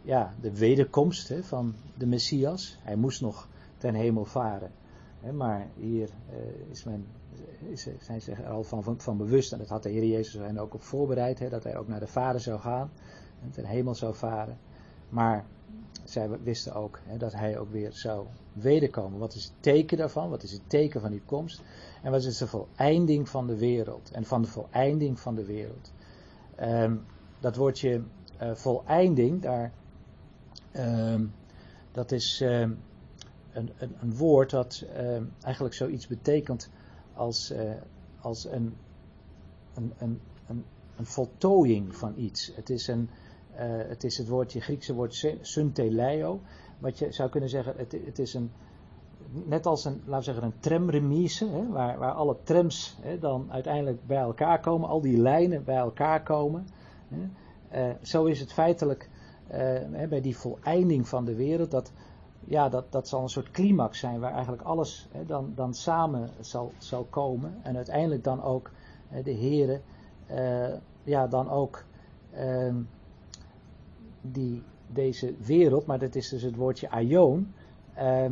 ja, 0.04 0.34
de 0.42 0.58
wederkomst 0.58 1.28
hè, 1.28 1.44
van 1.44 1.76
de 1.98 2.06
Messias. 2.06 2.78
Hij 2.82 2.96
moest 2.96 3.22
nog 3.22 3.48
ten 3.78 3.94
hemel 3.94 4.26
varen 4.26 4.72
maar 5.32 5.68
hier 5.76 6.10
uh, 6.30 6.72
is 6.72 6.84
men, 6.84 7.06
is, 7.70 7.88
zijn 8.00 8.22
zich 8.22 8.40
er 8.40 8.50
al 8.50 8.64
van, 8.64 8.84
van, 8.84 9.00
van, 9.00 9.18
bewust, 9.18 9.52
en 9.52 9.58
dat 9.58 9.70
had 9.70 9.84
de 9.84 9.90
Heer 9.90 10.06
Jezus 10.06 10.34
hen 10.42 10.58
ook 10.58 10.74
op 10.74 10.82
voorbereid, 10.82 11.50
dat 11.50 11.64
hij 11.64 11.78
ook 11.78 11.88
naar 11.88 12.00
de 12.00 12.08
Vader 12.08 12.42
zou 12.42 12.60
gaan 12.60 12.92
en 13.44 13.52
ten 13.52 13.66
hemel 13.66 13.96
zou 13.96 14.16
varen. 14.16 14.58
Maar 15.10 15.46
zij 16.04 16.30
wisten 16.44 16.74
ook 16.74 17.00
dat 17.18 17.34
hij 17.34 17.58
ook 17.60 17.72
weer 17.72 17.92
zou 17.94 18.26
wederkomen. 18.54 19.20
Wat 19.20 19.36
is 19.36 19.44
het 19.44 19.54
teken 19.60 19.98
daarvan? 19.98 20.30
Wat 20.30 20.44
is 20.44 20.52
het 20.52 20.62
teken 20.68 21.02
van 21.02 21.12
die 21.12 21.22
komst? 21.26 21.62
En 22.02 22.12
wat 22.12 22.24
is 22.24 22.38
de 22.38 22.48
voleinding 22.48 23.30
van 23.30 23.48
de 23.48 23.58
wereld? 23.58 24.12
En 24.12 24.26
van 24.26 24.42
de 24.42 24.48
voleinding 24.48 25.20
van 25.20 25.36
de 25.36 25.46
wereld. 25.46 25.92
Um, 26.62 27.06
dat 27.40 27.56
woordje 27.56 28.04
uh, 28.42 28.54
voleinding, 28.54 29.42
daar, 29.42 29.72
dat 31.92 32.12
is. 32.12 32.42
Um, 32.42 32.80
een, 33.54 33.72
een, 33.78 33.96
een 34.02 34.16
woord 34.16 34.50
dat 34.50 34.86
uh, 34.98 35.22
eigenlijk 35.42 35.76
zoiets 35.76 36.08
betekent 36.08 36.70
als, 37.14 37.52
uh, 37.52 37.72
als 38.22 38.46
een, 38.46 38.76
een, 39.74 39.94
een, 39.98 40.20
een, 40.48 40.66
een 40.98 41.06
voltooiing 41.06 41.96
van 41.96 42.14
iets. 42.18 42.52
Het 42.56 42.70
is, 42.70 42.88
een, 42.88 43.10
uh, 43.54 43.60
het, 43.88 44.04
is 44.04 44.18
het 44.18 44.28
woordje, 44.28 44.62
Griekse 44.62 44.94
woord 44.94 45.26
synteleio. 45.42 46.40
Wat 46.80 47.00
je 47.00 47.12
zou 47.12 47.30
kunnen 47.30 47.50
zeggen, 47.50 47.74
het, 47.78 47.92
het 48.06 48.20
is 48.20 48.34
een, 48.34 48.52
net 49.32 49.66
als 49.66 49.86
een, 49.86 50.02
laten 50.06 50.18
we 50.18 50.24
zeggen, 50.24 50.44
een 50.44 50.60
tramremise, 50.60 51.50
hè, 51.50 51.68
waar, 51.68 51.98
waar 51.98 52.14
alle 52.14 52.38
trams 52.44 52.98
hè, 53.02 53.20
dan 53.20 53.52
uiteindelijk 53.52 54.08
bij 54.08 54.18
elkaar 54.18 54.60
komen, 54.60 54.90
al 54.90 55.02
die 55.02 55.18
lijnen 55.18 55.64
bij 55.64 55.78
elkaar 55.78 56.24
komen. 56.24 56.68
Hè. 57.08 57.96
zo 58.02 58.26
is 58.26 58.40
het 58.40 58.54
feitelijk 58.54 59.10
bij 60.10 60.22
die 60.22 60.38
voleinding 60.38 61.08
van 61.08 61.26
de 61.26 61.36
wereld, 61.36 61.72
dat 61.72 61.92
ja, 62.46 62.70
dat, 62.70 62.92
dat 62.92 63.08
zal 63.08 63.22
een 63.22 63.30
soort 63.30 63.52
climax 63.52 64.00
zijn 64.00 64.20
waar 64.20 64.32
eigenlijk 64.32 64.62
alles 64.62 65.08
dan, 65.28 65.52
dan 65.56 65.74
samen 65.74 66.30
zal, 66.40 66.72
zal 66.78 67.04
komen. 67.10 67.56
En 67.62 67.76
uiteindelijk 67.76 68.24
dan 68.24 68.44
ook 68.44 68.72
de 69.24 69.32
heren, 69.32 69.82
uh, 70.32 70.74
ja, 71.04 71.28
dan 71.28 71.50
ook 71.50 71.84
uh, 72.36 72.76
die, 74.22 74.64
deze 74.88 75.34
wereld, 75.46 75.86
maar 75.86 76.00
dat 76.00 76.16
is 76.16 76.30
dus 76.30 76.42
het 76.42 76.56
woordje 76.56 76.90
aion, 76.90 77.54
uh, 77.98 78.26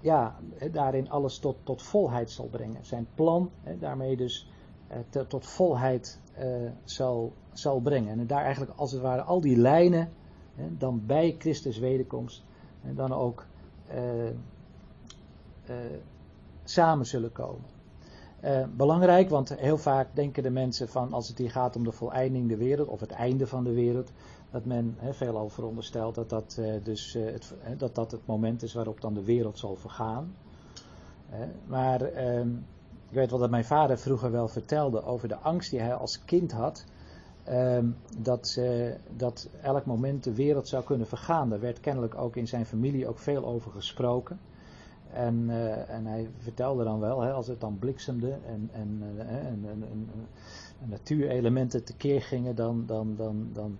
ja, 0.00 0.36
daarin 0.72 1.10
alles 1.10 1.38
tot, 1.38 1.56
tot 1.62 1.82
volheid 1.82 2.30
zal 2.30 2.46
brengen. 2.46 2.84
Zijn 2.84 3.06
plan 3.14 3.50
daarmee 3.78 4.16
dus 4.16 4.48
eh, 4.88 5.20
tot 5.22 5.46
volheid 5.46 6.20
eh, 6.34 6.46
zal, 6.84 7.32
zal 7.52 7.80
brengen. 7.80 8.18
En 8.18 8.26
daar 8.26 8.42
eigenlijk 8.42 8.72
als 8.76 8.92
het 8.92 9.00
ware 9.00 9.22
al 9.22 9.40
die 9.40 9.56
lijnen 9.56 10.08
dan 10.78 11.02
bij 11.06 11.34
Christus 11.38 11.78
wederkomst 11.78 12.44
dan 12.82 13.12
ook 13.12 13.46
uh, 13.94 14.24
uh, 14.24 14.32
samen 16.64 17.06
zullen 17.06 17.32
komen. 17.32 17.76
Uh, 18.44 18.64
belangrijk, 18.76 19.28
want 19.28 19.56
heel 19.56 19.78
vaak 19.78 20.08
denken 20.14 20.42
de 20.42 20.50
mensen 20.50 20.88
van 20.88 21.12
als 21.12 21.28
het 21.28 21.38
hier 21.38 21.50
gaat 21.50 21.76
om 21.76 21.84
de 21.84 21.92
voleinding 21.92 22.48
de 22.48 22.56
wereld 22.56 22.88
of 22.88 23.00
het 23.00 23.10
einde 23.10 23.46
van 23.46 23.64
de 23.64 23.72
wereld, 23.72 24.10
dat 24.50 24.64
men 24.64 24.94
he, 24.98 25.14
veelal 25.14 25.48
veronderstelt 25.48 26.14
dat 26.14 26.30
dat, 26.30 26.60
dus, 26.82 27.12
het, 27.12 27.54
dat 27.76 27.94
dat 27.94 28.10
het 28.10 28.26
moment 28.26 28.62
is 28.62 28.74
waarop 28.74 29.00
dan 29.00 29.14
de 29.14 29.24
wereld 29.24 29.58
zal 29.58 29.74
vergaan. 29.74 30.34
maar 31.66 32.02
ehm, 32.02 32.48
ik 33.08 33.14
weet 33.14 33.30
wel 33.30 33.38
dat 33.38 33.50
mijn 33.50 33.64
vader 33.64 33.98
vroeger 33.98 34.30
wel 34.30 34.48
vertelde 34.48 35.02
over 35.04 35.28
de 35.28 35.36
angst 35.36 35.70
die 35.70 35.80
hij 35.80 35.94
als 35.94 36.24
kind 36.24 36.52
had 36.52 36.84
Ehm, 37.48 37.86
dat, 38.18 38.60
dat 39.16 39.48
elk 39.62 39.84
moment 39.86 40.24
de 40.24 40.34
wereld 40.34 40.68
zou 40.68 40.84
kunnen 40.84 41.06
vergaan. 41.06 41.48
Daar 41.48 41.60
werd 41.60 41.80
kennelijk 41.80 42.14
ook 42.14 42.36
in 42.36 42.48
zijn 42.48 42.66
familie 42.66 43.08
ook 43.08 43.18
veel 43.18 43.46
over 43.46 43.70
gesproken. 43.70 44.38
En, 45.12 45.44
uh, 45.48 45.90
en 45.90 46.06
hij 46.06 46.30
vertelde 46.38 46.84
dan 46.84 47.00
wel, 47.00 47.20
hè, 47.20 47.32
als 47.32 47.46
het 47.46 47.60
dan 47.60 47.78
bliksemde 47.78 48.38
en, 48.46 48.68
en, 48.72 49.02
uh, 49.02 49.20
en, 49.20 49.64
en, 49.68 49.82
en 49.82 50.08
natuurelementen 50.84 51.84
tekeer 51.84 52.22
gingen, 52.22 52.54
dan, 52.54 52.86
dan, 52.86 53.14
dan, 53.16 53.48
dan, 53.52 53.78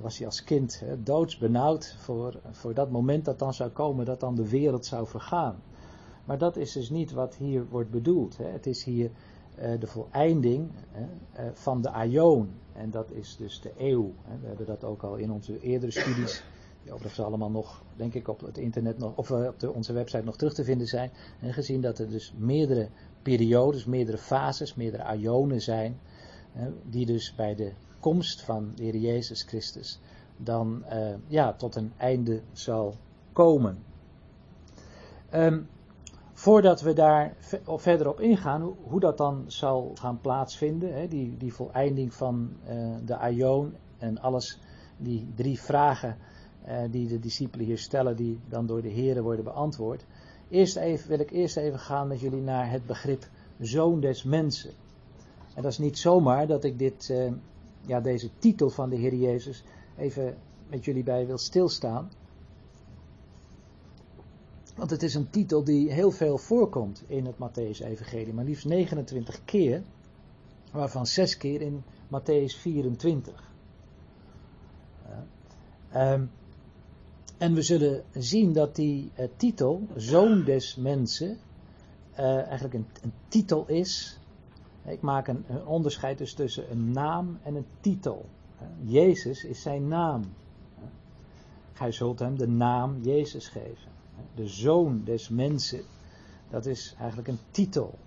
was 0.00 0.16
hij 0.18 0.26
als 0.26 0.44
kind 0.44 0.80
hè, 0.80 1.02
doodsbenauwd 1.02 1.96
voor, 1.98 2.40
voor 2.50 2.74
dat 2.74 2.90
moment 2.90 3.24
dat 3.24 3.38
dan 3.38 3.54
zou 3.54 3.70
komen, 3.70 4.04
dat 4.04 4.20
dan 4.20 4.34
de 4.34 4.48
wereld 4.48 4.86
zou 4.86 5.06
vergaan. 5.06 5.56
Maar 6.24 6.38
dat 6.38 6.56
is 6.56 6.72
dus 6.72 6.90
niet 6.90 7.12
wat 7.12 7.34
hier 7.34 7.66
wordt 7.68 7.90
bedoeld. 7.90 8.36
Hè. 8.36 8.44
Het 8.44 8.66
is 8.66 8.84
hier 8.84 9.10
de 9.56 9.86
voleinding 9.86 10.70
hè, 10.90 11.54
van 11.54 11.82
de 11.82 11.90
aion. 11.90 12.50
En 12.72 12.90
dat 12.90 13.10
is 13.10 13.36
dus 13.36 13.60
de 13.60 13.72
eeuw. 13.76 14.12
We 14.40 14.46
hebben 14.46 14.66
dat 14.66 14.84
ook 14.84 15.02
al 15.02 15.16
in 15.16 15.30
onze 15.30 15.60
eerdere 15.60 15.92
studies 15.92 16.44
die 16.82 16.92
overigens 16.92 17.26
allemaal 17.26 17.50
nog, 17.50 17.82
denk 17.96 18.14
ik, 18.14 18.28
op 18.28 18.40
het 18.40 18.58
internet 18.58 18.98
nog, 18.98 19.16
of 19.16 19.30
op 19.30 19.60
de, 19.60 19.72
onze 19.72 19.92
website 19.92 20.24
nog 20.24 20.36
terug 20.36 20.54
te 20.54 20.64
vinden 20.64 20.86
zijn. 20.86 21.10
En 21.40 21.52
gezien 21.52 21.80
dat 21.80 21.98
er 21.98 22.08
dus 22.10 22.32
meerdere 22.36 22.88
periodes, 23.22 23.84
meerdere 23.84 24.18
fases, 24.18 24.74
meerdere 24.74 25.02
aionen 25.02 25.60
zijn, 25.60 25.98
die 26.84 27.06
dus 27.06 27.34
bij 27.34 27.54
de 27.54 27.72
komst 28.00 28.42
van 28.42 28.72
de 28.74 28.82
Heer 28.82 28.96
Jezus 28.96 29.42
Christus 29.42 30.00
dan 30.36 30.84
ja, 31.26 31.52
tot 31.52 31.76
een 31.76 31.92
einde 31.96 32.40
zal 32.52 32.94
komen. 33.32 33.78
Um, 35.34 35.68
voordat 36.36 36.80
we 36.80 36.92
daar 36.92 37.36
verder 37.64 38.08
op 38.08 38.20
ingaan, 38.20 38.62
hoe, 38.62 39.00
dat 39.00 39.18
dan 39.18 39.44
zal 39.46 39.92
gaan 39.94 40.20
plaatsvinden, 40.20 40.94
hè, 40.94 41.08
die, 41.08 41.36
die 41.36 41.54
voleinding 41.54 42.14
van 42.14 42.50
uh, 42.68 42.94
de 43.04 43.16
aion 43.16 43.74
en 43.98 44.18
alles, 44.18 44.58
die 44.96 45.28
drie 45.34 45.60
vragen 45.60 46.16
uh, 46.68 46.78
die 46.90 47.08
de 47.08 47.18
discipelen 47.18 47.66
hier 47.66 47.78
stellen, 47.78 48.16
die 48.16 48.38
dan 48.48 48.66
door 48.66 48.82
de 48.82 48.88
heren 48.88 49.22
worden 49.22 49.44
beantwoord. 49.44 50.04
Eerst 50.48 50.76
even, 50.76 51.08
wil 51.08 51.20
ik 51.20 51.30
eerst 51.30 51.56
even 51.56 51.78
gaan 51.78 52.08
met 52.08 52.20
jullie 52.20 52.42
naar 52.42 52.70
het 52.70 52.86
begrip 52.86 53.28
zoon 53.60 54.00
des 54.00 54.22
mensen. 54.22 54.70
En 55.54 55.62
dat 55.62 55.72
is 55.72 55.78
niet 55.78 55.98
zomaar 55.98 56.46
dat 56.46 56.64
ik 56.64 56.78
dit, 56.78 57.08
uh, 57.08 57.32
ja, 57.86 58.00
deze 58.00 58.30
titel 58.38 58.70
van 58.70 58.90
de 58.90 58.96
Heer 58.96 59.14
Jezus 59.14 59.64
even 59.96 60.36
met 60.68 60.84
jullie 60.84 61.04
bij 61.04 61.26
wil 61.26 61.38
stilstaan. 61.38 62.10
Want 64.76 64.90
het 64.90 65.02
is 65.02 65.14
een 65.14 65.30
titel 65.30 65.64
die 65.64 65.92
heel 65.92 66.10
veel 66.10 66.38
voorkomt 66.38 67.04
in 67.06 67.26
het 67.26 67.34
Matthäus-evangelie, 67.34 68.32
maar 68.32 68.44
liefst 68.44 68.64
29 68.64 69.44
keer, 69.44 69.82
waarvan 70.72 71.06
6 71.06 71.36
keer 71.36 71.60
in 71.60 71.84
Matthäus 72.06 72.56
24. 72.60 73.52
Uh, 75.92 76.12
um, 76.12 76.30
en 77.38 77.54
we 77.54 77.62
zullen 77.62 78.04
zien 78.12 78.52
dat 78.52 78.74
die 78.74 79.10
uh, 79.18 79.26
titel, 79.36 79.86
Zoon 79.96 80.44
des 80.44 80.76
Mensen, 80.76 81.38
uh, 82.18 82.42
eigenlijk 82.42 82.74
een, 82.74 82.86
een, 83.02 83.12
titel 83.28 83.66
is. 83.66 84.18
Ik 84.84 85.00
maak 85.00 85.28
een, 85.28 85.44
onderscheid 85.66 86.18
dus 86.18 86.34
tussen 86.34 86.70
een 86.70 86.90
naam 86.90 87.38
en 87.42 87.54
een 87.54 87.66
titel. 87.80 88.24
Jezus 88.82 89.44
is 89.44 89.62
zijn 89.62 89.88
naam. 89.88 90.22
Gij 91.72 91.92
zult 91.92 92.18
hem 92.18 92.38
de 92.38 92.48
naam 92.48 93.02
Jezus 93.02 93.48
geven. 93.48 93.95
De 94.36 94.48
Zoon 94.48 95.04
des 95.04 95.28
Mensen, 95.28 95.80
dat 96.50 96.66
is 96.66 96.94
eigenlijk 96.98 97.28
een 97.28 97.38
titel. 97.50 97.98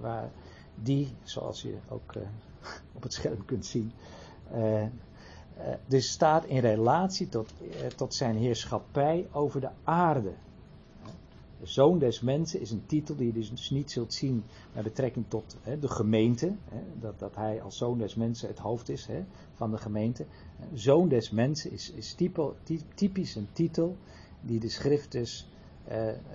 Waar 0.00 0.30
die, 0.74 1.14
zoals 1.22 1.62
je 1.62 1.74
ook 1.88 2.14
op 2.96 3.02
het 3.02 3.12
scherm 3.12 3.44
kunt 3.44 3.66
zien, 3.66 3.92
uh, 4.54 4.84
dus 5.86 6.10
staat 6.10 6.44
in 6.44 6.58
relatie 6.58 7.28
tot, 7.28 7.52
tot 7.96 8.14
zijn 8.14 8.36
heerschappij 8.36 9.28
over 9.32 9.60
de 9.60 9.70
aarde. 9.84 10.32
De 11.60 11.66
zoon 11.66 11.98
des 11.98 12.20
mensen 12.20 12.60
is 12.60 12.70
een 12.70 12.86
titel 12.86 13.16
die 13.16 13.26
je 13.26 13.32
dus 13.32 13.70
niet 13.70 13.90
zult 13.90 14.14
zien 14.14 14.44
met 14.72 14.84
betrekking 14.84 15.24
tot 15.28 15.56
hè, 15.62 15.78
de 15.78 15.88
gemeente. 15.88 16.46
Hè, 16.64 16.80
dat, 17.00 17.18
dat 17.18 17.34
hij 17.34 17.62
als 17.62 17.76
zoon 17.76 17.98
des 17.98 18.14
mensen 18.14 18.48
het 18.48 18.58
hoofd 18.58 18.88
is 18.88 19.06
hè, 19.06 19.24
van 19.54 19.70
de 19.70 19.78
gemeente. 19.78 20.26
Zoon 20.74 21.08
des 21.08 21.30
mensen 21.30 21.72
is, 21.72 21.90
is 21.90 22.16
typisch 22.94 23.34
een 23.34 23.48
titel 23.52 23.96
die 24.40 24.60
de 24.60 24.68
schrift 24.68 25.12
dus 25.12 25.46
uh, 25.46 25.49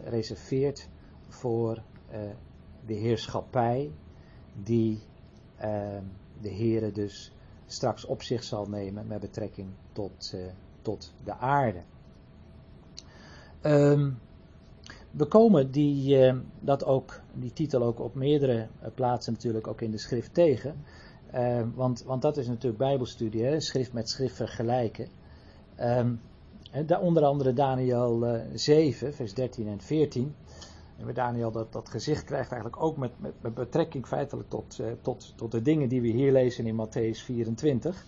reserveert 0.04 0.90
voor 1.28 1.82
de 2.86 2.94
heerschappij 2.94 3.92
die 4.64 5.00
de 6.42 6.50
Heere 6.50 6.92
dus 6.92 7.32
straks 7.66 8.06
op 8.06 8.22
zich 8.22 8.44
zal 8.44 8.66
nemen 8.66 9.08
met 9.08 9.20
betrekking 9.20 9.70
tot, 9.92 10.36
tot 10.82 11.14
de 11.24 11.34
aarde. 11.34 11.82
Um, 13.62 14.18
we 15.12 15.26
komen 15.26 15.72
die, 15.72 16.34
dat 16.60 16.86
ook, 16.86 17.22
die 17.34 17.54
titel 17.54 17.84
ook 17.84 18.00
op 18.00 18.16
meerdere 18.16 18.68
plaatsen 18.96 19.34
natuurlijk 19.34 19.68
ook 19.68 19.82
in 19.82 19.92
de 19.92 19.98
schrift 19.98 20.34
tegen. 20.34 20.76
Ehm, 21.32 21.68
want, 21.74 22.04
want 22.04 22.22
dat 22.22 22.38
is 22.38 22.48
natuurlijk 22.48 22.78
bijbelstudie, 22.78 23.44
hè? 23.44 23.60
schrift 23.60 23.94
met 23.94 24.10
schrift 24.10 24.36
vergelijken. 24.36 25.08
Um, 25.80 26.22
onder 27.00 27.24
andere 27.24 27.54
Daniel 27.54 28.40
7, 28.54 29.14
vers 29.14 29.34
13 29.34 29.68
en 29.68 29.82
14. 29.82 30.36
En 30.98 31.06
waar 31.06 31.14
Daniel 31.14 31.52
dat, 31.52 31.74
dat 31.74 31.90
gezicht 31.90 32.24
krijgt 32.24 32.52
eigenlijk 32.52 32.84
ook 32.84 32.98
met, 32.98 33.12
met, 33.18 33.34
met 33.42 33.54
betrekking 33.54 34.08
feitelijk 34.08 34.50
tot, 34.50 34.78
uh, 34.82 34.88
tot, 35.02 35.34
tot 35.36 35.52
de 35.52 35.62
dingen 35.62 35.90
die 35.90 36.02
we 36.02 36.08
hier 36.08 36.32
lezen 36.32 36.66
in 36.66 36.88
Matthäus 36.88 37.24
24. 37.24 38.06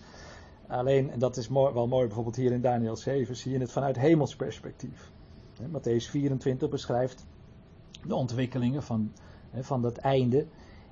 Alleen, 0.66 1.10
en 1.10 1.18
dat 1.18 1.36
is 1.36 1.48
wel 1.48 1.86
mooi 1.86 2.06
bijvoorbeeld 2.06 2.36
hier 2.36 2.52
in 2.52 2.60
Daniel 2.60 2.96
7, 2.96 3.36
zie 3.36 3.52
je 3.52 3.58
het 3.58 3.72
vanuit 3.72 3.96
hemelsperspectief. 3.96 5.10
Matthäus 5.60 6.10
24 6.10 6.68
beschrijft 6.68 7.26
de 8.06 8.14
ontwikkelingen 8.14 8.82
van, 8.82 9.12
van 9.60 9.82
dat 9.82 9.96
einde 9.96 10.46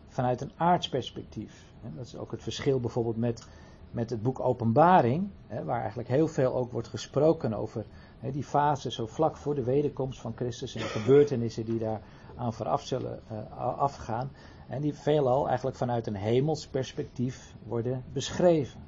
vanuit 0.08 0.40
een 0.40 0.52
aardsperspectief. 0.56 1.64
Dat 1.96 2.06
is 2.06 2.16
ook 2.16 2.30
het 2.30 2.42
verschil 2.42 2.80
bijvoorbeeld 2.80 3.16
met, 3.16 3.46
met 3.90 4.10
het 4.10 4.22
boek 4.22 4.40
Openbaring, 4.40 5.28
waar 5.64 5.80
eigenlijk 5.80 6.08
heel 6.08 6.28
veel 6.28 6.54
ook 6.54 6.72
wordt 6.72 6.88
gesproken 6.88 7.54
over 7.54 7.86
die 8.32 8.44
fase 8.44 8.90
zo 8.90 9.06
vlak 9.06 9.36
voor 9.36 9.54
de 9.54 9.64
wederkomst 9.64 10.20
van 10.20 10.32
Christus 10.36 10.74
en 10.74 10.80
de 10.80 10.86
gebeurtenissen 10.86 11.64
die 11.64 11.78
daar 11.78 12.00
aan 12.36 12.52
vooraf 12.52 12.82
zullen 12.82 13.20
uh, 13.32 13.78
afgaan. 13.78 14.30
En 14.68 14.80
die 14.80 14.94
veelal 14.94 15.46
eigenlijk 15.46 15.76
vanuit 15.76 16.06
een 16.06 16.14
hemels 16.14 16.66
perspectief 16.66 17.54
worden 17.66 18.04
beschreven. 18.12 18.80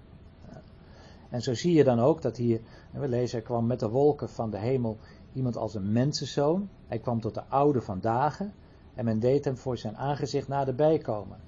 En 1.29 1.43
zo 1.43 1.55
zie 1.55 1.73
je 1.75 1.85
dan 1.85 2.01
ook 2.01 2.23
dat 2.23 2.37
hier, 2.37 2.61
we 2.91 3.09
lezen, 3.09 3.39
er 3.39 3.45
kwam 3.45 3.67
met 3.67 3.81
de 3.81 3.89
wolken 3.89 4.29
van 4.29 4.51
de 4.51 4.59
hemel 4.59 4.99
iemand 5.33 5.57
als 5.57 5.75
een 5.75 5.93
mensenzoon. 5.93 6.69
Hij 6.87 6.99
kwam 6.99 7.21
tot 7.21 7.35
de 7.35 7.45
oude 7.45 7.81
van 7.81 8.01
dagen 8.01 8.53
en 8.95 9.05
men 9.05 9.19
deed 9.19 9.45
hem 9.45 9.57
voor 9.57 9.79
zijn 9.79 9.97
aangezicht 9.97 10.49
naderbij 10.49 10.99
komen. 10.99 11.39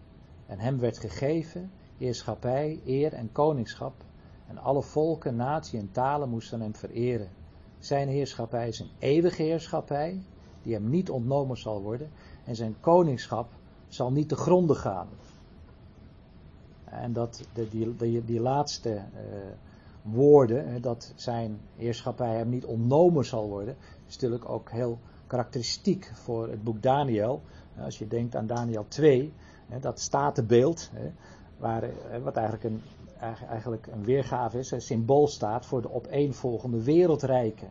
En 0.47 0.59
hem 0.59 0.79
werd 0.79 0.99
gegeven 0.99 1.71
heerschappij, 2.01 2.81
eer 2.85 3.13
en 3.13 3.33
koningschap. 3.33 3.95
En 4.49 4.59
alle 4.59 4.83
volken, 4.83 5.37
natie 5.37 5.79
en 5.79 5.93
talen 5.93 6.29
moesten 6.29 6.61
hem 6.61 6.75
vereren. 6.75 7.29
Zijn 7.79 8.09
heerschappij 8.09 8.69
is 8.69 8.79
een 8.79 8.91
eeuwige 8.99 9.43
heerschappij, 9.43 10.23
die 10.63 10.75
hem 10.75 10.91
niet 10.91 11.11
ontnomen 11.11 11.57
zal 11.57 11.83
worden. 11.83 12.11
En 12.45 12.57
zijn 12.57 12.77
koningschap 12.81 13.49
zal 13.89 14.13
niet 14.13 14.29
te 14.29 14.37
gronden 14.37 14.77
gaan. 14.77 15.09
En 16.85 17.13
dat, 17.13 17.45
die, 17.53 17.97
die, 17.97 18.25
die 18.25 18.41
laatste 18.41 18.91
uh, 18.91 19.03
woorden, 20.03 20.83
dat 20.83 21.13
zijn 21.17 21.61
heerschappij 21.77 22.37
hem 22.37 22.49
niet 22.49 22.65
ontnomen 22.65 23.25
zal 23.25 23.49
worden, 23.49 23.77
is 24.07 24.15
natuurlijk 24.15 24.49
ook 24.49 24.71
heel 24.71 24.99
karakteristiek 25.27 26.11
voor 26.15 26.49
het 26.49 26.65
boek 26.65 26.83
Daniel. 26.83 27.43
Als 27.79 27.99
je 27.99 28.09
denkt 28.09 28.37
aan 28.37 28.47
Daniel 28.47 28.85
2, 28.89 29.33
dat 29.81 30.01
statenbeeld, 30.01 30.91
waar, 31.61 31.85
wat 32.23 32.37
eigenlijk 32.37 32.65
een 32.65 32.83
eigenlijk 33.49 33.87
een 33.87 34.05
weergave 34.05 34.59
is, 34.59 34.71
een 34.71 34.81
symbool 34.81 35.27
staat 35.27 35.67
voor 35.67 35.83
de 35.83 35.93
opeenvolgende 35.93 36.83
wereldrijken. 36.83 37.69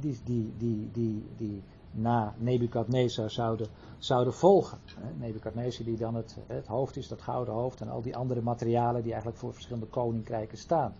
Die, 0.00 0.20
die, 0.24 0.54
die, 0.58 0.90
die, 0.92 1.26
die 1.36 1.62
na 1.90 2.34
Nebukadnezar 2.38 3.30
zouden, 3.30 3.66
zouden 3.98 4.34
volgen. 4.34 4.78
Nebukadnezar 5.18 5.84
die 5.84 5.96
dan 5.96 6.14
het, 6.14 6.36
het 6.46 6.66
hoofd 6.66 6.96
is, 6.96 7.08
dat 7.08 7.22
gouden 7.22 7.54
hoofd 7.54 7.80
en 7.80 7.88
al 7.88 8.02
die 8.02 8.16
andere 8.16 8.40
materialen 8.40 9.02
die 9.02 9.10
eigenlijk 9.10 9.40
voor 9.40 9.52
verschillende 9.52 9.86
koninkrijken 9.86 10.58
staan. 10.58 10.94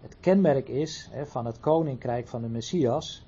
Het 0.00 0.16
kenmerk 0.20 0.68
is 0.68 1.10
van 1.24 1.46
het 1.46 1.60
koninkrijk 1.60 2.28
van 2.28 2.42
de 2.42 2.48
Messias. 2.48 3.26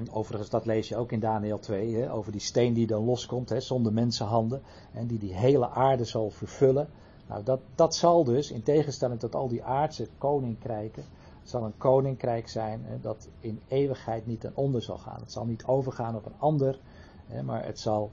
En 0.00 0.12
overigens, 0.12 0.50
dat 0.50 0.66
lees 0.66 0.88
je 0.88 0.96
ook 0.96 1.12
in 1.12 1.20
Daniel 1.20 1.58
2, 1.58 1.94
hè, 1.94 2.12
over 2.12 2.32
die 2.32 2.40
steen 2.40 2.72
die 2.72 2.86
dan 2.86 3.04
loskomt, 3.04 3.48
hè, 3.48 3.60
zonder 3.60 3.92
mensenhanden. 3.92 4.62
En 4.92 5.06
die 5.06 5.18
die 5.18 5.34
hele 5.34 5.70
aarde 5.70 6.04
zal 6.04 6.30
vervullen. 6.30 6.88
Nou, 7.28 7.44
dat, 7.44 7.60
dat 7.74 7.94
zal 7.94 8.24
dus, 8.24 8.50
in 8.50 8.62
tegenstelling 8.62 9.20
tot 9.20 9.34
al 9.34 9.48
die 9.48 9.64
aardse 9.64 10.08
koninkrijken, 10.18 11.04
zal 11.42 11.64
een 11.64 11.76
koninkrijk 11.78 12.48
zijn 12.48 12.80
hè, 12.84 13.00
dat 13.00 13.28
in 13.40 13.60
eeuwigheid 13.68 14.26
niet 14.26 14.40
ten 14.40 14.56
onder 14.56 14.82
zal 14.82 14.98
gaan. 14.98 15.20
Het 15.20 15.32
zal 15.32 15.44
niet 15.44 15.64
overgaan 15.64 16.16
op 16.16 16.26
een 16.26 16.38
ander, 16.38 16.78
hè, 17.26 17.42
maar 17.42 17.64
het 17.64 17.78
zal, 17.78 18.10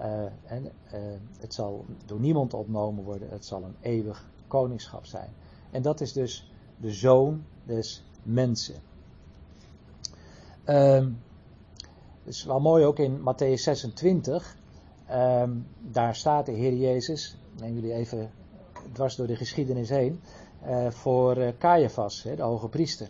uh, 0.00 0.24
en, 0.44 0.64
uh, 0.64 1.00
het 1.40 1.54
zal 1.54 1.84
door 2.06 2.20
niemand 2.20 2.54
ontnomen 2.54 3.04
worden. 3.04 3.28
Het 3.30 3.44
zal 3.44 3.62
een 3.62 3.76
eeuwig 3.80 4.28
koningschap 4.46 5.06
zijn. 5.06 5.30
En 5.70 5.82
dat 5.82 6.00
is 6.00 6.12
dus 6.12 6.50
de 6.76 6.92
zoon 6.92 7.44
des 7.64 8.04
mensen. 8.22 8.74
Um, 10.68 11.22
Het 12.24 12.34
is 12.34 12.44
wel 12.44 12.60
mooi 12.60 12.84
ook 12.84 12.98
in 12.98 13.20
Matthäus 13.20 13.62
26. 13.62 14.56
Ehm, 15.06 15.50
daar 15.80 16.14
staat 16.14 16.46
de 16.46 16.52
Heer 16.52 16.74
Jezus, 16.74 17.36
neem 17.60 17.74
jullie 17.74 17.92
even 17.92 18.30
dwars 18.92 19.16
door 19.16 19.26
de 19.26 19.36
geschiedenis 19.36 19.88
heen, 19.88 20.20
uh, 20.66 20.90
voor 20.90 21.38
uh, 21.38 21.48
Caiaphas, 21.58 22.22
de 22.22 22.42
hoge 22.42 22.68
priester. 22.68 23.08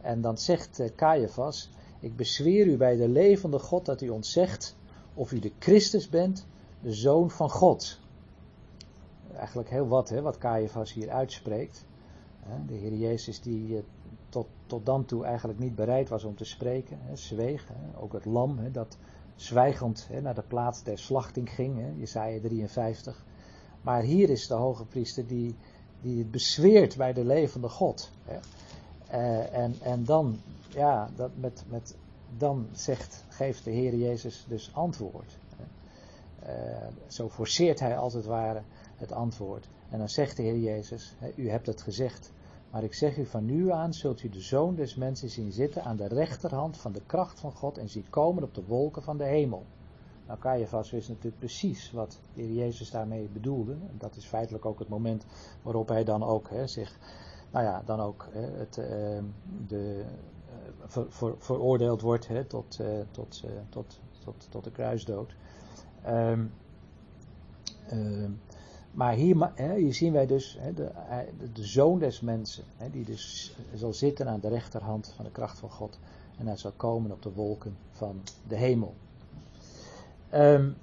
En 0.00 0.20
dan 0.20 0.38
zegt 0.38 0.80
uh, 0.80 0.88
Caiaphas, 0.96 1.70
ik 2.00 2.16
bezweer 2.16 2.66
u 2.66 2.76
bij 2.76 2.96
de 2.96 3.08
levende 3.08 3.58
God 3.58 3.84
dat 3.84 4.00
u 4.00 4.08
ons 4.08 4.32
zegt 4.32 4.76
of 5.14 5.32
u 5.32 5.38
de 5.38 5.52
Christus 5.58 6.08
bent, 6.08 6.46
de 6.80 6.92
Zoon 6.92 7.30
van 7.30 7.50
God. 7.50 7.98
Eigenlijk 9.34 9.70
heel 9.70 9.88
wat, 9.88 10.08
hè, 10.08 10.22
wat 10.22 10.38
Caiaphas 10.38 10.92
hier 10.92 11.10
uitspreekt. 11.10 11.84
De 12.66 12.74
Heer 12.74 12.94
Jezus 12.94 13.40
die 13.40 13.84
tot, 14.34 14.46
tot 14.66 14.86
dan 14.86 15.04
toe 15.04 15.24
eigenlijk 15.24 15.58
niet 15.58 15.74
bereid 15.74 16.08
was 16.08 16.24
om 16.24 16.36
te 16.36 16.44
spreken, 16.44 16.98
hè, 17.00 17.16
zweeg. 17.16 17.68
Hè, 17.68 18.00
ook 18.00 18.12
het 18.12 18.24
lam 18.24 18.58
hè, 18.58 18.70
dat 18.70 18.96
zwijgend 19.36 20.06
hè, 20.10 20.20
naar 20.20 20.34
de 20.34 20.42
plaats 20.42 20.82
der 20.82 20.98
slachting 20.98 21.50
ging, 21.50 21.78
hè, 21.78 21.92
Jesaja 21.96 22.40
53. 22.40 23.24
Maar 23.82 24.02
hier 24.02 24.30
is 24.30 24.46
de 24.46 24.54
hoge 24.54 24.84
priester 24.84 25.26
die, 25.26 25.54
die 26.00 26.18
het 26.18 26.30
bezweert 26.30 26.96
bij 26.96 27.12
de 27.12 27.24
levende 27.24 27.68
God. 27.68 28.10
Hè. 28.24 28.38
Uh, 29.10 29.54
en, 29.54 29.74
en 29.82 30.04
dan, 30.04 30.38
ja, 30.68 31.10
dat 31.16 31.30
met, 31.34 31.64
met, 31.68 31.96
dan 32.36 32.66
zegt, 32.72 33.24
geeft 33.28 33.64
de 33.64 33.70
Heer 33.70 33.94
Jezus 33.94 34.44
dus 34.48 34.70
antwoord. 34.72 35.38
Uh, 36.42 36.50
zo 37.06 37.28
forceert 37.28 37.80
hij 37.80 37.96
als 37.96 38.14
het 38.14 38.24
ware 38.24 38.62
het 38.96 39.12
antwoord. 39.12 39.68
En 39.90 39.98
dan 39.98 40.08
zegt 40.08 40.36
de 40.36 40.42
Heer 40.42 40.58
Jezus, 40.58 41.14
u 41.34 41.50
hebt 41.50 41.66
het 41.66 41.82
gezegd, 41.82 42.32
maar 42.74 42.82
ik 42.84 42.94
zeg 42.94 43.16
u 43.16 43.26
van 43.26 43.44
nu 43.44 43.72
aan 43.72 43.94
zult 43.94 44.22
u 44.22 44.28
de 44.28 44.40
zoon 44.40 44.74
des 44.74 44.94
mensen 44.94 45.30
zien 45.30 45.52
zitten 45.52 45.84
aan 45.84 45.96
de 45.96 46.08
rechterhand 46.08 46.76
van 46.76 46.92
de 46.92 47.02
kracht 47.06 47.40
van 47.40 47.52
God 47.52 47.78
en 47.78 47.88
zien 47.88 48.10
komen 48.10 48.42
op 48.42 48.54
de 48.54 48.64
wolken 48.66 49.02
van 49.02 49.16
de 49.16 49.24
hemel. 49.24 49.64
Nou, 50.26 50.38
Caiaphas 50.38 50.90
wist 50.90 51.08
natuurlijk 51.08 51.38
precies 51.38 51.92
wat 51.92 52.20
de 52.34 52.42
Heer 52.42 52.52
Jezus 52.52 52.90
daarmee 52.90 53.28
bedoelde. 53.32 53.72
En 53.72 53.94
dat 53.98 54.16
is 54.16 54.24
feitelijk 54.24 54.64
ook 54.64 54.78
het 54.78 54.88
moment 54.88 55.24
waarop 55.62 55.88
hij 55.88 56.04
dan 56.04 56.22
ook 56.22 56.50
hè, 56.50 56.66
zich, 56.66 56.98
nou 57.50 57.64
ja, 57.64 57.82
dan 57.84 58.00
ook 58.00 58.28
hè, 58.30 58.40
het, 58.40 58.76
uh, 58.76 58.86
de, 59.66 60.04
ver, 60.86 61.06
veroordeeld 61.38 62.00
wordt 62.00 62.28
hè, 62.28 62.44
tot, 62.44 62.78
uh, 62.80 62.86
tot, 63.10 63.42
tot, 63.68 64.00
tot, 64.24 64.46
tot 64.50 64.64
de 64.64 64.70
kruisdood. 64.70 65.34
Um, 66.06 66.52
maar 68.94 69.14
hier, 69.14 69.94
zien 69.94 70.12
wij 70.12 70.26
dus 70.26 70.58
de, 70.74 70.90
de, 71.52 71.64
zoon 71.64 71.98
des 71.98 72.20
mensen, 72.20 72.64
die 72.90 73.04
dus 73.04 73.56
zal 73.74 73.92
zitten 73.92 74.28
aan 74.28 74.40
de 74.40 74.48
rechterhand 74.48 75.12
van 75.16 75.24
de 75.24 75.30
kracht 75.30 75.58
van 75.58 75.70
God. 75.70 75.98
En 76.38 76.46
hij 76.46 76.56
zal 76.56 76.72
komen 76.76 77.12
op 77.12 77.22
de 77.22 77.32
wolken 77.32 77.76
van 77.90 78.22
de 78.48 78.56
hemel. 78.56 78.94
Um, 80.34 80.76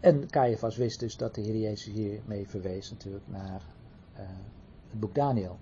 en 0.00 0.30
Caiaphas 0.30 0.76
wist 0.76 1.00
dus 1.00 1.16
dat 1.16 1.34
de 1.34 1.40
Heer 1.40 1.56
Jezus 1.56 1.92
hiermee 1.92 2.48
verwees 2.48 2.90
natuurlijk 2.90 3.24
naar 3.26 3.62
uh, 4.14 4.20
het 4.90 5.00
boek 5.00 5.14
Daniel. 5.14 5.58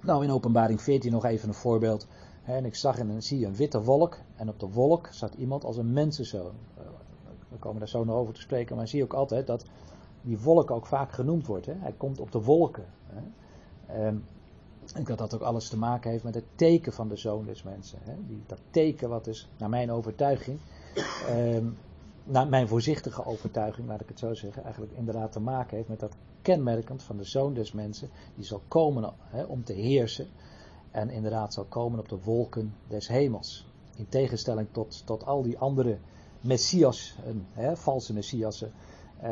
Nou, 0.00 0.24
in 0.24 0.30
openbaring 0.30 0.82
14 0.82 1.12
nog 1.12 1.24
even 1.24 1.48
een 1.48 1.54
voorbeeld. 1.54 2.06
en 2.44 2.64
ik 2.64 2.74
zag 2.74 2.98
en 2.98 3.22
zie 3.22 3.46
een 3.46 3.56
witte 3.56 3.82
wolk. 3.82 4.18
En 4.36 4.48
op 4.48 4.60
de 4.60 4.68
wolk 4.68 5.08
zat 5.12 5.34
iemand 5.34 5.64
als 5.64 5.76
een 5.76 5.92
mensenzoon. 5.92 6.54
We 7.48 7.56
komen 7.56 7.78
daar 7.78 7.88
zo 7.88 8.04
nog 8.04 8.16
over 8.16 8.34
te 8.34 8.40
spreken. 8.40 8.76
Maar 8.76 8.88
zie 8.88 9.02
ook 9.02 9.14
altijd 9.14 9.46
dat 9.46 9.64
die 10.22 10.38
wolk 10.38 10.70
ook 10.70 10.86
vaak 10.86 11.12
genoemd 11.12 11.46
wordt. 11.46 11.66
Hè. 11.66 11.74
Hij 11.78 11.94
komt 11.96 12.20
op 12.20 12.32
de 12.32 12.42
wolken. 12.42 12.86
Hè. 13.06 14.06
Um, 14.06 14.24
en 14.94 15.04
dat 15.04 15.18
dat 15.18 15.34
ook 15.34 15.40
alles 15.40 15.68
te 15.68 15.78
maken 15.78 16.10
heeft 16.10 16.24
met 16.24 16.34
het 16.34 16.44
teken 16.54 16.92
van 16.92 17.08
de 17.08 17.16
zoon 17.16 17.44
des 17.44 17.62
mensen. 17.62 17.98
Hè? 18.02 18.14
Die, 18.26 18.42
dat 18.46 18.60
teken 18.70 19.08
wat 19.08 19.24
dus, 19.24 19.48
naar 19.58 19.68
mijn 19.68 19.90
overtuiging, 19.90 20.58
eh, 21.26 21.64
naar 22.24 22.48
mijn 22.48 22.68
voorzichtige 22.68 23.24
overtuiging, 23.24 23.88
laat 23.88 24.00
ik 24.00 24.08
het 24.08 24.18
zo 24.18 24.34
zeggen, 24.34 24.62
eigenlijk 24.62 24.92
inderdaad 24.92 25.32
te 25.32 25.40
maken 25.40 25.76
heeft 25.76 25.88
met 25.88 26.00
dat 26.00 26.16
kenmerkend 26.42 27.02
van 27.02 27.16
de 27.16 27.24
zoon 27.24 27.54
des 27.54 27.72
mensen, 27.72 28.08
die 28.34 28.44
zal 28.44 28.62
komen 28.68 29.12
hè, 29.24 29.42
om 29.42 29.64
te 29.64 29.72
heersen 29.72 30.26
en 30.90 31.10
inderdaad 31.10 31.54
zal 31.54 31.64
komen 31.64 31.98
op 31.98 32.08
de 32.08 32.18
wolken 32.24 32.74
des 32.86 33.08
hemels. 33.08 33.66
In 33.96 34.08
tegenstelling 34.08 34.68
tot, 34.70 35.06
tot 35.06 35.24
al 35.24 35.42
die 35.42 35.58
andere 35.58 35.98
messias, 36.40 37.14
hè, 37.52 37.76
valse 37.76 38.12
messiassen, 38.12 38.72
uh, 39.22 39.28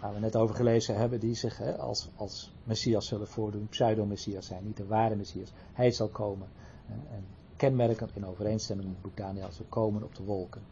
waar 0.00 0.14
we 0.14 0.20
net 0.20 0.36
over 0.36 0.54
gelezen 0.54 0.96
hebben, 0.96 1.20
die 1.20 1.34
zich 1.34 1.58
hè, 1.58 1.76
als, 1.76 2.08
als 2.16 2.52
Messias 2.64 3.06
zullen 3.06 3.28
voordoen, 3.28 3.68
pseudo-Messias 3.68 4.46
zijn, 4.46 4.64
niet 4.64 4.76
de 4.76 4.86
ware 4.86 5.16
Messias. 5.16 5.52
Hij 5.72 5.90
zal 5.90 6.08
komen. 6.08 6.48
en 6.88 7.24
kenmerkend 7.56 8.16
in 8.16 8.26
overeenstemming 8.26 8.88
met 8.88 8.96
het 8.96 9.06
boek 9.06 9.16
Daniel 9.16 9.48
komen 9.68 10.02
op 10.02 10.14
de 10.14 10.22
wolken. 10.22 10.62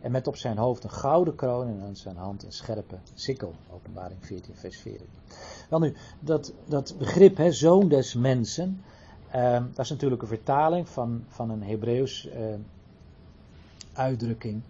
En 0.00 0.10
met 0.10 0.26
op 0.26 0.36
zijn 0.36 0.58
hoofd 0.58 0.84
een 0.84 0.90
gouden 0.90 1.34
kroon 1.34 1.68
en 1.68 1.80
aan 1.80 1.96
zijn 1.96 2.16
hand 2.16 2.42
een 2.42 2.52
scherpe 2.52 2.98
sikkel. 3.14 3.54
Openbaring 3.70 4.26
14, 4.26 4.54
vers 4.54 4.78
14. 4.78 5.06
Wel 5.68 5.78
nu, 5.78 5.94
dat, 6.20 6.52
dat 6.66 6.94
begrip, 6.98 7.36
hè, 7.36 7.52
zoon 7.52 7.88
des 7.88 8.14
mensen, 8.14 8.82
uh, 9.34 9.52
dat 9.52 9.84
is 9.84 9.90
natuurlijk 9.90 10.22
een 10.22 10.28
vertaling 10.28 10.88
van, 10.88 11.24
van 11.28 11.50
een 11.50 11.62
Hebreeuws 11.62 12.26
uh, 12.26 12.32
uitdrukking. 13.92 14.62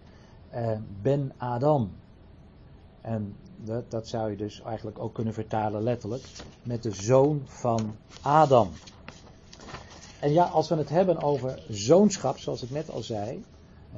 Uh, 0.55 0.71
ben 1.01 1.31
Adam. 1.37 1.91
En 3.01 3.35
dat, 3.63 3.91
dat 3.91 4.07
zou 4.07 4.29
je 4.29 4.37
dus 4.37 4.61
eigenlijk 4.61 4.99
ook 4.99 5.13
kunnen 5.13 5.33
vertalen 5.33 5.83
letterlijk 5.83 6.23
met 6.63 6.83
de 6.83 6.91
zoon 6.91 7.41
van 7.45 7.95
Adam. 8.21 8.69
En 10.19 10.31
ja, 10.31 10.43
als 10.43 10.69
we 10.69 10.75
het 10.75 10.89
hebben 10.89 11.21
over 11.21 11.63
zoonschap, 11.69 12.37
zoals 12.37 12.63
ik 12.63 12.69
net 12.69 12.89
al 12.91 13.01
zei. 13.01 13.43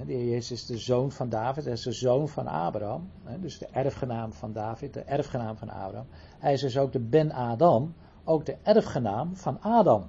De 0.05 0.13
Heer 0.13 0.29
Jezus 0.29 0.51
is 0.51 0.65
de 0.65 0.77
zoon 0.77 1.11
van 1.11 1.29
David, 1.29 1.63
hij 1.63 1.73
is 1.73 1.81
de 1.81 1.91
zoon 1.91 2.29
van 2.29 2.47
Abraham. 2.47 3.09
Dus 3.39 3.57
de 3.57 3.67
erfgenaam 3.71 4.33
van 4.33 4.53
David, 4.53 4.93
de 4.93 5.01
erfgenaam 5.01 5.57
van 5.57 5.69
Abraham. 5.69 6.07
Hij 6.39 6.53
is 6.53 6.61
dus 6.61 6.77
ook 6.77 6.91
de 6.91 6.99
Ben 6.99 7.31
Adam, 7.31 7.93
ook 8.23 8.45
de 8.45 8.57
erfgenaam 8.63 9.35
van 9.35 9.61
Adam. 9.61 10.05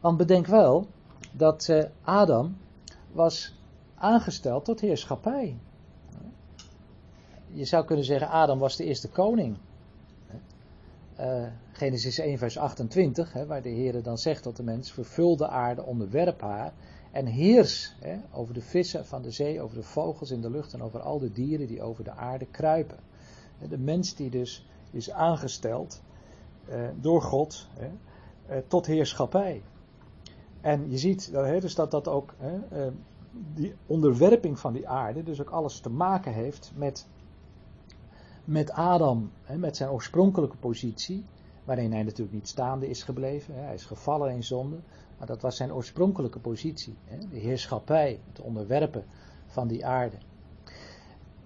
Want 0.00 0.16
bedenk 0.16 0.46
wel 0.46 0.86
dat 1.32 1.68
eh, 1.68 1.84
Adam 2.02 2.56
was 3.12 3.54
aangesteld 4.02 4.64
tot 4.64 4.80
heerschappij 4.80 5.56
je 7.52 7.64
zou 7.64 7.84
kunnen 7.84 8.04
zeggen, 8.04 8.28
Adam 8.28 8.58
was 8.58 8.76
de 8.76 8.84
eerste 8.84 9.08
koning. 9.08 9.56
Uh, 11.20 11.46
Genesis 11.72 12.18
1, 12.18 12.38
vers 12.38 12.58
28, 12.58 13.32
hè, 13.32 13.46
waar 13.46 13.62
de 13.62 13.68
Heer 13.68 14.02
dan 14.02 14.18
zegt 14.18 14.42
tot 14.42 14.56
de 14.56 14.62
mens: 14.62 14.92
vervul 14.92 15.36
de 15.36 15.48
aarde, 15.48 15.82
onderwerp 15.82 16.40
haar 16.40 16.72
en 17.10 17.26
heers 17.26 17.94
hè, 18.00 18.16
over 18.32 18.54
de 18.54 18.60
vissen 18.60 19.06
van 19.06 19.22
de 19.22 19.30
zee, 19.30 19.60
over 19.60 19.76
de 19.76 19.82
vogels 19.82 20.30
in 20.30 20.40
de 20.40 20.50
lucht 20.50 20.72
en 20.72 20.82
over 20.82 21.00
al 21.00 21.18
de 21.18 21.32
dieren 21.32 21.66
die 21.66 21.82
over 21.82 22.04
de 22.04 22.10
aarde 22.10 22.46
kruipen. 22.46 22.98
De 23.68 23.78
mens 23.78 24.14
die 24.14 24.30
dus 24.30 24.66
is 24.90 25.10
aangesteld 25.10 26.02
uh, 26.68 26.88
door 27.00 27.22
God 27.22 27.66
hè, 27.74 27.90
uh, 28.56 28.62
tot 28.66 28.86
heerschappij. 28.86 29.62
En 30.60 30.90
je 30.90 30.98
ziet 30.98 31.32
dus 31.32 31.74
dat 31.74 31.90
dat 31.90 32.08
ook, 32.08 32.34
die 33.54 33.74
onderwerping 33.86 34.58
van 34.58 34.72
die 34.72 34.88
aarde, 34.88 35.22
dus 35.22 35.40
ook 35.40 35.50
alles 35.50 35.80
te 35.80 35.90
maken 35.90 36.32
heeft 36.32 36.72
met 36.74 37.06
met 38.44 38.70
Adam, 38.70 39.30
hè, 39.42 39.56
met 39.58 39.76
zijn 39.76 39.90
oorspronkelijke 39.90 40.56
positie, 40.56 41.24
waarin 41.64 41.92
hij 41.92 42.02
natuurlijk 42.02 42.32
niet 42.32 42.48
staande 42.48 42.88
is 42.88 43.02
gebleven. 43.02 43.54
Hè, 43.54 43.60
hij 43.60 43.74
is 43.74 43.84
gevallen 43.84 44.32
in 44.32 44.44
zonde, 44.44 44.76
maar 45.18 45.26
dat 45.26 45.42
was 45.42 45.56
zijn 45.56 45.72
oorspronkelijke 45.72 46.38
positie. 46.38 46.94
Hè, 47.04 47.18
de 47.28 47.38
heerschappij, 47.38 48.20
het 48.28 48.40
onderwerpen 48.40 49.04
van 49.46 49.68
die 49.68 49.86
aarde. 49.86 50.16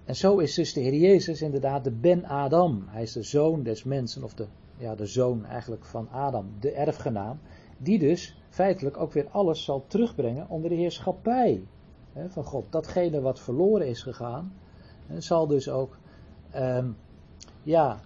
En 0.04 0.16
zo 0.16 0.38
is 0.38 0.54
dus 0.54 0.72
de 0.72 0.80
Heer 0.80 0.94
Jezus 0.94 1.42
inderdaad 1.42 1.84
de 1.84 1.90
Ben 1.92 2.24
Adam. 2.24 2.84
Hij 2.86 3.02
is 3.02 3.12
de 3.12 3.22
zoon 3.22 3.62
des 3.62 3.84
mensen, 3.84 4.24
of 4.24 4.34
de, 4.34 4.46
ja, 4.76 4.94
de 4.94 5.06
zoon 5.06 5.44
eigenlijk 5.44 5.84
van 5.84 6.08
Adam, 6.10 6.50
de 6.60 6.70
erfgenaam. 6.70 7.38
Die 7.78 7.98
dus 7.98 8.42
feitelijk 8.48 8.96
ook 8.96 9.12
weer 9.12 9.28
alles 9.30 9.64
zal 9.64 9.84
terugbrengen 9.86 10.48
onder 10.48 10.70
de 10.70 10.76
heerschappij 10.76 11.66
hè, 12.16 12.30
van 12.30 12.44
God. 12.44 12.64
Datgene 12.70 13.20
wat 13.20 13.40
verloren 13.40 13.88
is 13.88 14.02
gegaan, 14.02 14.52
zal 15.18 15.46
dus 15.46 15.68
ook 15.68 15.96
Um, 16.54 16.96
ja, 17.62 18.00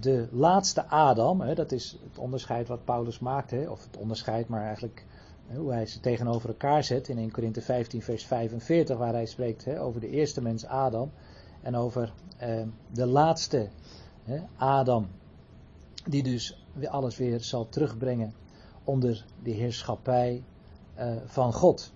de 0.00 0.28
laatste 0.30 0.86
Adam, 0.86 1.40
hè, 1.40 1.54
dat 1.54 1.72
is 1.72 1.98
het 2.08 2.18
onderscheid 2.18 2.68
wat 2.68 2.84
Paulus 2.84 3.18
maakt, 3.18 3.50
hè, 3.50 3.68
of 3.68 3.84
het 3.84 3.96
onderscheid, 3.96 4.48
maar 4.48 4.64
eigenlijk 4.64 5.06
hè, 5.46 5.58
hoe 5.58 5.72
hij 5.72 5.86
ze 5.86 6.00
tegenover 6.00 6.48
elkaar 6.48 6.84
zet 6.84 7.08
in 7.08 7.18
1 7.18 7.30
Korinthe 7.30 7.60
15, 7.60 8.02
vers 8.02 8.26
45, 8.26 8.98
waar 8.98 9.12
hij 9.12 9.26
spreekt 9.26 9.64
hè, 9.64 9.80
over 9.80 10.00
de 10.00 10.08
eerste 10.08 10.42
mens 10.42 10.66
Adam 10.66 11.10
en 11.62 11.76
over 11.76 12.12
uh, 12.42 12.62
de 12.90 13.06
laatste 13.06 13.68
hè, 14.22 14.40
Adam, 14.56 15.08
die 16.08 16.22
dus 16.22 16.64
alles 16.84 17.16
weer 17.16 17.40
zal 17.40 17.68
terugbrengen 17.68 18.34
onder 18.84 19.24
de 19.42 19.50
heerschappij 19.50 20.44
uh, 20.98 21.16
van 21.24 21.52
God. 21.52 21.92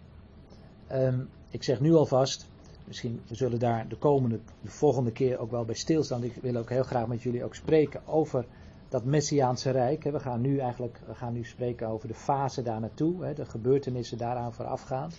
Um, 0.93 1.29
ik 1.51 1.63
zeg 1.63 1.81
nu 1.81 1.95
alvast, 1.95 2.49
Misschien 2.91 3.21
we 3.29 3.35
zullen 3.35 3.59
daar 3.59 3.89
de 3.89 3.97
komende, 3.97 4.41
de 4.61 4.71
volgende 4.71 5.13
keer 5.13 5.39
ook 5.39 5.51
wel 5.51 5.65
bij 5.65 5.75
stilstaan. 5.75 6.25
Ik 6.25 6.35
wil 6.35 6.57
ook 6.57 6.69
heel 6.69 6.83
graag 6.83 7.07
met 7.07 7.23
jullie 7.23 7.45
ook 7.45 7.55
spreken 7.55 8.07
over 8.07 8.45
dat 8.89 9.05
Messiaanse 9.05 9.71
Rijk. 9.71 10.03
We 10.03 10.21
gaan 10.21 10.41
nu 10.41 10.59
eigenlijk 10.59 11.01
we 11.07 11.15
gaan 11.15 11.33
nu 11.33 11.45
spreken 11.45 11.89
over 11.89 12.09
de 12.09 12.15
fase 12.15 12.63
daar 12.63 12.81
naartoe, 12.81 13.35
de 13.35 13.45
gebeurtenissen 13.45 14.19
daaraan 14.19 14.53
voorafgaand. 14.53 15.17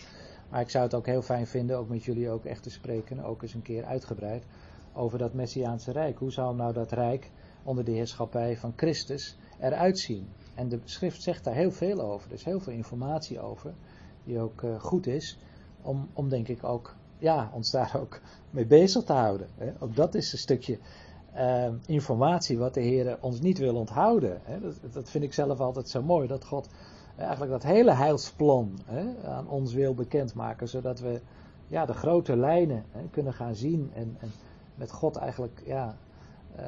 Maar 0.50 0.62
ik 0.62 0.70
zou 0.70 0.84
het 0.84 0.94
ook 0.94 1.06
heel 1.06 1.22
fijn 1.22 1.48
vinden, 1.48 1.78
ook 1.78 1.90
met 1.90 2.04
jullie 2.04 2.30
ook 2.30 2.46
echt 2.46 2.64
te 2.64 2.70
spreken, 2.70 3.24
ook 3.24 3.42
eens 3.42 3.54
een 3.54 3.62
keer 3.62 3.86
uitgebreid, 3.86 4.44
over 4.94 5.18
dat 5.18 5.34
Messiaanse 5.34 5.92
Rijk. 5.92 6.20
Hoe 6.20 6.32
zou 6.32 6.56
nou 6.56 6.74
dat 6.74 6.92
Rijk 6.92 7.30
onder 7.64 7.84
de 7.84 7.92
heerschappij 7.92 8.58
van 8.58 8.74
Christus 8.76 9.38
eruit 9.60 10.00
zien? 10.00 10.28
En 10.56 10.70
de 10.70 10.80
schrift 10.84 11.22
zegt 11.22 11.44
daar 11.44 11.56
heel 11.56 11.72
veel 11.72 12.02
over. 12.02 12.28
Er 12.28 12.36
is 12.36 12.44
heel 12.44 12.60
veel 12.60 12.74
informatie 12.74 13.40
over, 13.40 13.74
die 14.24 14.40
ook 14.40 14.62
uh, 14.62 14.80
goed 14.80 15.08
is, 15.08 15.38
om, 15.82 16.10
om 16.14 16.30
denk 16.30 16.48
ik 16.48 16.64
ook, 16.64 16.96
ja, 17.18 17.52
ons 17.54 17.72
daar 17.72 17.96
ook 18.02 18.20
mee 18.50 18.66
bezig 18.66 19.04
te 19.04 19.14
houden. 19.14 19.48
Hè? 19.58 19.72
Ook 19.80 19.96
dat 19.96 20.16
is 20.16 20.34
een 20.34 20.40
stukje 20.40 20.78
uh, 21.36 21.68
informatie 21.86 22.58
wat 22.58 22.74
de 22.74 22.82
Heer 22.82 23.18
ons 23.22 23.40
niet 23.40 23.58
wil 23.58 23.76
onthouden. 23.76 24.40
Hè? 24.44 24.60
Dat, 24.60 24.94
dat, 24.94 25.10
vind 25.10 25.24
ik 25.24 25.34
zelf 25.34 25.60
altijd 25.60 25.90
zo 25.90 26.04
mooi, 26.04 26.28
dat 26.28 26.46
God 26.46 26.70
eigenlijk 27.18 27.52
dat 27.52 27.64
hele 27.64 27.92
heilsplan 27.92 28.80
hè, 28.86 29.28
aan 29.30 29.50
ons 29.50 29.74
wil 29.74 29.94
bekendmaken, 29.94 30.68
zodat 30.68 31.00
we 31.00 31.22
ja, 31.68 31.86
de 31.86 31.94
grote 31.94 32.36
lijnen 32.38 32.84
hè, 32.92 33.02
kunnen 33.12 33.34
gaan 33.34 33.56
zien 33.56 33.92
en, 33.94 34.16
en, 34.20 34.32
met 34.76 34.92
God 34.92 35.16
eigenlijk 35.16 35.62
ja, 35.66 35.98
uh, 36.60 36.64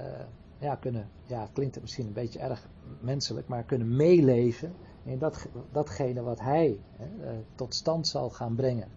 ja, 0.57 0.75
kunnen, 0.75 1.07
ja, 1.25 1.47
klinkt 1.53 1.73
het 1.73 1.83
misschien 1.83 2.05
een 2.05 2.13
beetje 2.13 2.39
erg 2.39 2.67
menselijk, 2.99 3.47
maar 3.47 3.63
kunnen 3.63 3.95
meeleven 3.95 4.73
in 5.03 5.19
dat, 5.19 5.47
datgene 5.71 6.21
wat 6.21 6.39
Hij 6.39 6.79
hè, 6.95 7.05
uh, 7.05 7.37
tot 7.55 7.75
stand 7.75 8.07
zal 8.07 8.29
gaan 8.29 8.55
brengen. 8.55 8.87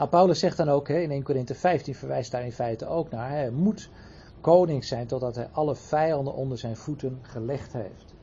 Nou, 0.00 0.12
Paulus 0.12 0.38
zegt 0.38 0.56
dan 0.56 0.68
ook 0.68 0.88
in 0.88 1.10
1 1.10 1.22
Korinthe 1.22 1.54
15, 1.54 1.94
verwijst 1.94 2.30
daar 2.30 2.44
in 2.44 2.52
feite 2.52 2.86
ook 2.86 3.10
naar, 3.10 3.30
hij 3.30 3.50
moet 3.50 3.90
koning 4.40 4.84
zijn 4.84 5.06
totdat 5.06 5.34
hij 5.34 5.48
alle 5.52 5.74
vijanden 5.76 6.34
onder 6.34 6.58
zijn 6.58 6.76
voeten 6.76 7.18
gelegd 7.22 7.72
heeft. 7.72 8.14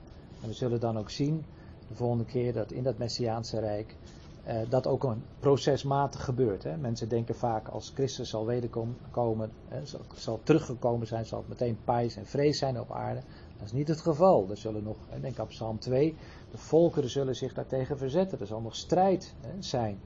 En 0.42 0.48
we 0.48 0.54
zullen 0.54 0.80
dan 0.80 0.98
ook 0.98 1.10
zien 1.10 1.46
de 1.88 1.96
volgende 1.96 2.26
keer 2.26 2.54
dat 2.54 2.72
in 2.72 2.84
dat 2.84 2.98
Messiaanse 2.98 3.60
Rijk 3.60 3.96
eh, 4.44 4.58
dat 4.70 4.88
ook 4.88 5.04
een 5.04 5.24
procesmatig 5.40 6.24
gebeurt. 6.24 6.64
Hè. 6.64 6.78
Mensen 6.78 7.10
denken 7.10 7.36
vaak 7.36 7.68
als 7.68 7.92
Christus 7.94 8.30
zal 8.30 8.46
wederkomen, 8.46 9.52
hè, 9.68 9.80
zal, 10.16 10.40
teruggekomen 10.44 11.08
zijn, 11.08 11.26
zal 11.26 11.40
het 11.40 11.48
meteen 11.48 11.78
pijs 11.84 12.16
en 12.16 12.26
vrees 12.26 12.58
zijn 12.58 12.80
op 12.80 12.92
aarde. 12.92 13.22
Dat 13.58 13.66
is 13.66 13.74
niet 13.74 13.88
het 13.88 14.02
geval. 14.02 14.50
Er 14.50 14.58
zullen 14.58 14.84
nog, 14.84 14.98
denk 15.22 15.40
aan 15.40 15.48
Psalm 15.48 15.80
2, 15.80 16.16
de 16.52 16.58
volkeren 16.58 17.10
zullen 17.10 17.36
zich 17.36 17.54
daartegen 17.54 17.98
verzetten. 17.98 18.40
Er 18.40 18.48
zal 18.48 18.62
nog 18.62 18.76
strijd 18.76 19.34
zijn. 19.60 20.00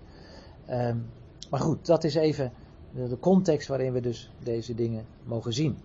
Um, 0.70 1.10
maar 1.52 1.60
goed, 1.60 1.86
dat 1.86 2.04
is 2.04 2.16
even 2.16 2.52
de, 2.94 3.20
context 3.20 3.68
waarin 3.68 3.94
we 3.94 4.00
dus 4.00 4.32
deze 4.44 4.76
dingen 4.76 5.06
mogen 5.24 5.54
zien. 5.54 5.78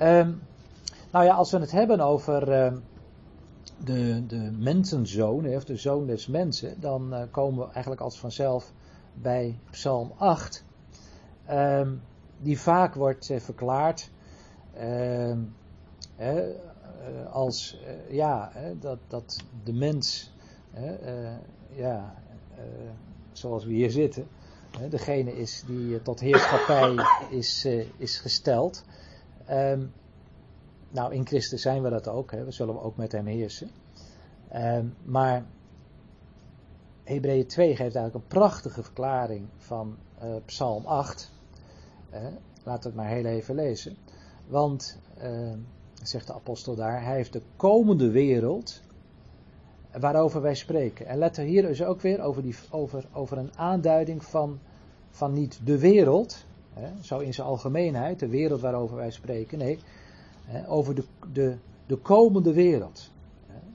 Um, 0.00 0.42
nou 1.10 1.24
ja, 1.24 1.34
als 1.34 1.50
we 1.50 1.58
het 1.58 1.70
hebben 1.70 2.00
over 2.00 2.64
um, 2.64 2.82
de, 3.84 4.26
de 4.26 4.50
mensenzoon, 4.58 5.46
of 5.46 5.64
de 5.64 5.76
zoon 5.76 6.06
des 6.06 6.26
mensen, 6.26 6.80
dan 6.80 7.14
uh, 7.14 7.22
komen 7.30 7.66
we 7.66 7.72
eigenlijk 7.72 8.00
als 8.00 8.18
vanzelf 8.18 8.72
bij 9.14 9.58
Psalm 9.70 10.12
8, 10.16 10.64
um, 11.50 12.02
die 12.38 12.60
vaak 12.60 12.94
wordt 12.94 13.28
uh, 13.28 13.40
verklaard 13.40 14.10
uh, 14.80 15.36
als 17.30 17.80
ja, 18.08 18.52
dat, 18.80 18.98
dat 19.08 19.44
de 19.64 19.72
mens, 19.72 20.32
ja, 21.74 22.14
zoals 23.32 23.64
we 23.64 23.72
hier 23.72 23.90
zitten, 23.90 24.26
degene 24.90 25.36
is 25.36 25.62
die 25.66 26.02
tot 26.02 26.20
heerschappij 26.20 26.94
is, 27.40 27.64
is 27.96 28.18
gesteld. 28.18 28.84
Um, 29.50 29.92
nou, 30.90 31.14
in 31.14 31.26
Christus 31.26 31.62
zijn 31.62 31.82
we 31.82 31.90
dat 31.90 32.08
ook. 32.08 32.30
Hè. 32.30 32.44
We 32.44 32.52
zullen 32.52 32.82
ook 32.82 32.96
met 32.96 33.12
hem 33.12 33.26
heersen. 33.26 33.70
Uh, 34.54 34.78
maar 35.04 35.44
Hebreeën 37.04 37.46
2 37.46 37.68
geeft 37.68 37.96
eigenlijk 37.96 38.14
een 38.14 38.26
prachtige 38.40 38.82
verklaring 38.82 39.48
van 39.56 39.96
uh, 40.22 40.34
Psalm 40.44 40.86
8. 40.86 41.32
Uh, 42.14 42.20
we 42.64 42.70
het 42.70 42.94
maar 42.94 43.08
heel 43.08 43.24
even 43.24 43.54
lezen. 43.54 43.96
Want, 44.46 44.98
ehm, 45.18 45.58
zegt 46.02 46.26
de 46.26 46.34
apostel 46.34 46.74
daar, 46.74 47.04
hij 47.04 47.14
heeft 47.14 47.32
de 47.32 47.42
komende 47.56 48.10
wereld 48.10 48.80
waarover 50.00 50.40
wij 50.40 50.54
spreken. 50.54 51.06
En 51.06 51.18
let 51.18 51.36
er 51.36 51.44
hier 51.44 51.62
dus 51.62 51.82
ook 51.82 52.00
weer 52.00 52.20
over, 52.20 52.42
die, 52.42 52.56
over, 52.70 53.08
over 53.12 53.38
een 53.38 53.58
aanduiding 53.58 54.24
van, 54.24 54.58
van 55.16 55.32
niet 55.32 55.60
de 55.64 55.78
wereld, 55.78 56.44
hè, 56.72 56.88
zo 57.02 57.18
in 57.18 57.34
zijn 57.34 57.46
algemeenheid, 57.46 58.18
de 58.18 58.28
wereld 58.28 58.60
waarover 58.60 58.96
wij 58.96 59.10
spreken. 59.10 59.58
Nee, 59.58 59.78
over 60.66 60.94
de, 60.94 61.04
de, 61.32 61.56
de 61.86 61.96
komende 61.96 62.52
wereld. 62.52 63.10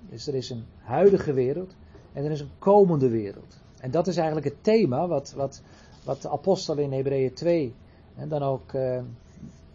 Dus 0.09 0.27
er 0.27 0.35
is 0.35 0.49
een 0.49 0.63
huidige 0.77 1.33
wereld 1.33 1.75
en 2.13 2.25
er 2.25 2.31
is 2.31 2.39
een 2.39 2.57
komende 2.59 3.09
wereld. 3.09 3.57
En 3.79 3.91
dat 3.91 4.07
is 4.07 4.17
eigenlijk 4.17 4.45
het 4.47 4.63
thema 4.63 5.07
wat, 5.07 5.33
wat, 5.35 5.61
wat 6.03 6.21
de 6.21 6.29
apostel 6.29 6.77
in 6.77 6.91
Hebreeën 6.91 7.33
2 7.33 7.73
en 8.15 8.29
dan 8.29 8.41
ook 8.41 8.73
uh, 8.73 8.97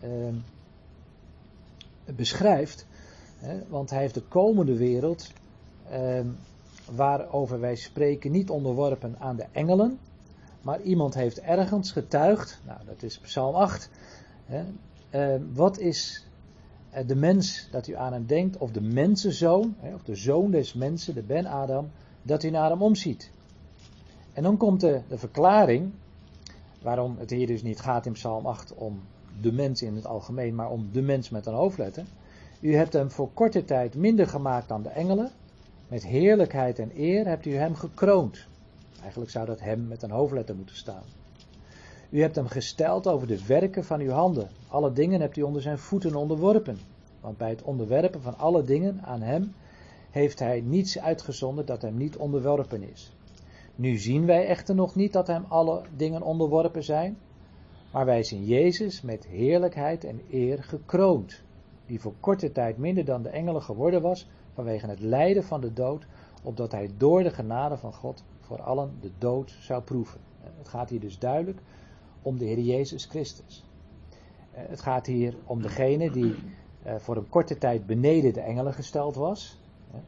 uh, 0.05 0.35
beschrijft. 2.17 2.87
Hè, 3.39 3.63
want 3.69 3.91
hij 3.91 4.01
heeft 4.01 4.15
de 4.15 4.23
komende 4.29 4.77
wereld, 4.77 5.33
uh, 5.93 6.21
waarover 6.91 7.61
wij 7.61 7.77
spreken, 7.77 8.33
niet 8.33 8.51
onderworpen 8.51 9.17
aan 9.19 9.37
de 9.37 9.47
engelen. 9.53 9.99
Maar 10.67 10.81
iemand 10.81 11.15
heeft 11.15 11.41
ergens 11.41 11.93
getuigd, 11.93 12.61
nou 12.65 12.79
dat 12.87 13.03
is 13.03 13.19
Psalm 13.19 13.55
8. 13.55 13.91
Hè, 14.47 14.65
wat 15.53 15.79
is 15.79 16.27
eh, 16.91 17.07
de 17.07 17.15
mens 17.15 17.69
dat 17.71 17.87
u 17.87 17.97
aan 17.97 18.13
hem 18.13 18.27
denkt, 18.27 18.57
of 18.57 18.71
de 18.71 18.81
mensenzoon, 18.81 19.77
of 19.95 20.03
de 20.03 20.15
zoon 20.15 20.51
des 20.51 20.75
mensen, 20.75 21.15
de 21.15 21.23
Ben 21.23 21.47
Adam, 21.47 21.91
dat 22.23 22.43
u 22.43 22.51
naar 22.51 22.71
hem 22.71 22.83
omziet. 22.83 23.31
En 24.33 24.43
dan 24.43 24.57
komt 24.57 24.81
de, 24.81 25.01
de 25.09 25.19
verklaring, 25.19 25.93
waarom 26.83 27.17
het 27.19 27.31
hier 27.31 27.47
dus 27.47 27.63
niet 27.63 27.81
gaat 27.81 28.07
in 28.07 28.13
Psalm 28.13 28.47
8 28.47 28.75
om 28.75 29.01
de 29.41 29.53
mens 29.53 29.83
in 29.83 29.95
het 29.95 30.07
algemeen, 30.07 30.55
maar 30.55 30.71
om 30.71 30.89
de 30.93 31.03
mens 31.03 31.31
met 31.31 31.47
een 31.47 31.55
hoofdletter. 31.55 32.05
U 32.61 32.75
hebt 32.75 32.93
hem 32.93 33.11
voor 33.11 33.31
korte 33.33 33.65
tijd 33.65 33.95
minder 33.95 34.27
gemaakt 34.27 34.69
dan 34.69 34.83
de 34.83 34.89
engelen. 34.89 35.31
Met 35.89 36.07
heerlijkheid 36.07 36.79
en 36.79 36.91
eer 36.95 37.27
hebt 37.27 37.47
u 37.47 37.55
hem 37.55 37.75
gekroond. 37.75 38.47
Eigenlijk 39.01 39.31
zou 39.31 39.47
dat 39.47 39.61
hem 39.61 39.89
met 39.89 40.03
een 40.03 40.11
hoofdletter 40.11 40.57
moeten 40.57 40.77
staan. 40.77 41.03
U 42.11 42.21
hebt 42.21 42.37
hem 42.37 42.47
gesteld 42.47 43.07
over 43.07 43.27
de 43.27 43.47
werken 43.47 43.85
van 43.85 44.01
uw 44.01 44.11
handen. 44.11 44.49
Alle 44.69 44.93
dingen 44.93 45.21
hebt 45.21 45.37
u 45.37 45.43
onder 45.43 45.63
zijn 45.63 45.79
voeten 45.79 46.15
onderworpen. 46.15 46.79
Want 47.21 47.37
bij 47.39 47.51
het 47.51 47.63
onderwerpen 47.63 48.23
van 48.23 48.39
alle 48.39 48.63
dingen 48.63 49.03
aan 49.03 49.21
hem 49.21 49.53
heeft 50.11 50.39
hij 50.39 50.61
niets 50.61 50.99
uitgezonden 50.99 51.67
dat 51.67 51.83
hem 51.83 51.97
niet 51.97 52.17
onderworpen 52.17 52.83
is. 52.83 53.13
Nu 53.75 53.97
zien 53.97 54.27
wij 54.27 54.47
echter 54.47 54.75
nog 54.75 54.95
niet 54.95 55.13
dat 55.13 55.27
hem 55.27 55.45
alle 55.49 55.83
dingen 55.97 56.23
onderworpen 56.23 56.85
zijn, 56.85 57.17
maar 57.93 58.05
wij 58.05 58.23
zien 58.23 58.45
Jezus 58.45 59.03
met 59.03 59.27
heerlijkheid 59.27 60.05
en 60.05 60.21
eer 60.31 60.63
gekroond, 60.63 61.43
die 61.87 62.01
voor 62.01 62.15
korte 62.21 62.53
tijd 62.53 62.79
minder 62.79 63.05
dan 63.05 63.23
de 63.23 63.29
engelen 63.29 63.63
geworden 63.63 64.03
was 64.03 64.29
vanwege 64.55 64.87
het 64.87 65.01
lijden 65.01 65.45
van 65.45 65.61
de 65.61 65.73
dood, 65.73 66.07
opdat 66.43 66.73
hij 66.73 66.91
door 66.97 67.23
de 67.23 67.31
genade 67.31 67.77
van 67.77 67.93
God 67.93 68.25
voor 68.47 68.63
allen 68.63 68.97
de 69.01 69.11
dood 69.19 69.57
zou 69.61 69.83
proeven. 69.83 70.21
Het 70.59 70.69
gaat 70.69 70.91
hier 70.91 71.01
dus 71.01 71.19
duidelijk 71.19 71.61
om 72.23 72.39
de 72.39 72.45
Heer 72.45 72.59
Jezus 72.59 73.05
Christus. 73.05 73.65
Eh, 74.53 74.63
het 74.69 74.81
gaat 74.81 75.07
hier 75.07 75.37
om 75.45 75.63
degene 75.63 76.11
die 76.11 76.35
eh, 76.83 76.95
voor 76.97 77.17
een 77.17 77.29
korte 77.29 77.59
tijd 77.59 77.87
beneden 77.87 78.33
de 78.33 78.41
engelen 78.41 78.73
gesteld 78.75 79.15
was. 79.15 79.59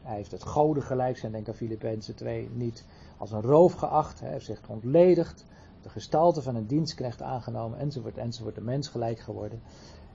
Hij 0.01 0.15
heeft 0.15 0.31
het 0.31 0.43
goden 0.43 0.83
gelijk 0.83 1.17
zijn, 1.17 1.31
denk 1.31 1.47
aan 1.47 1.53
Filippenzen 1.53 2.15
2, 2.15 2.49
niet 2.53 2.85
als 3.17 3.31
een 3.31 3.41
roof 3.41 3.73
geacht. 3.73 4.19
Hij 4.19 4.31
heeft 4.31 4.45
zich 4.45 4.61
ontledigd, 4.67 5.45
de 5.81 5.89
gestalte 5.89 6.41
van 6.41 6.55
een 6.55 6.67
dienstknecht 6.67 7.21
aangenomen, 7.21 7.79
enzovoort, 7.79 8.17
enzovoort, 8.17 8.55
de 8.55 8.61
mens 8.61 8.87
gelijk 8.87 9.19
geworden. 9.19 9.61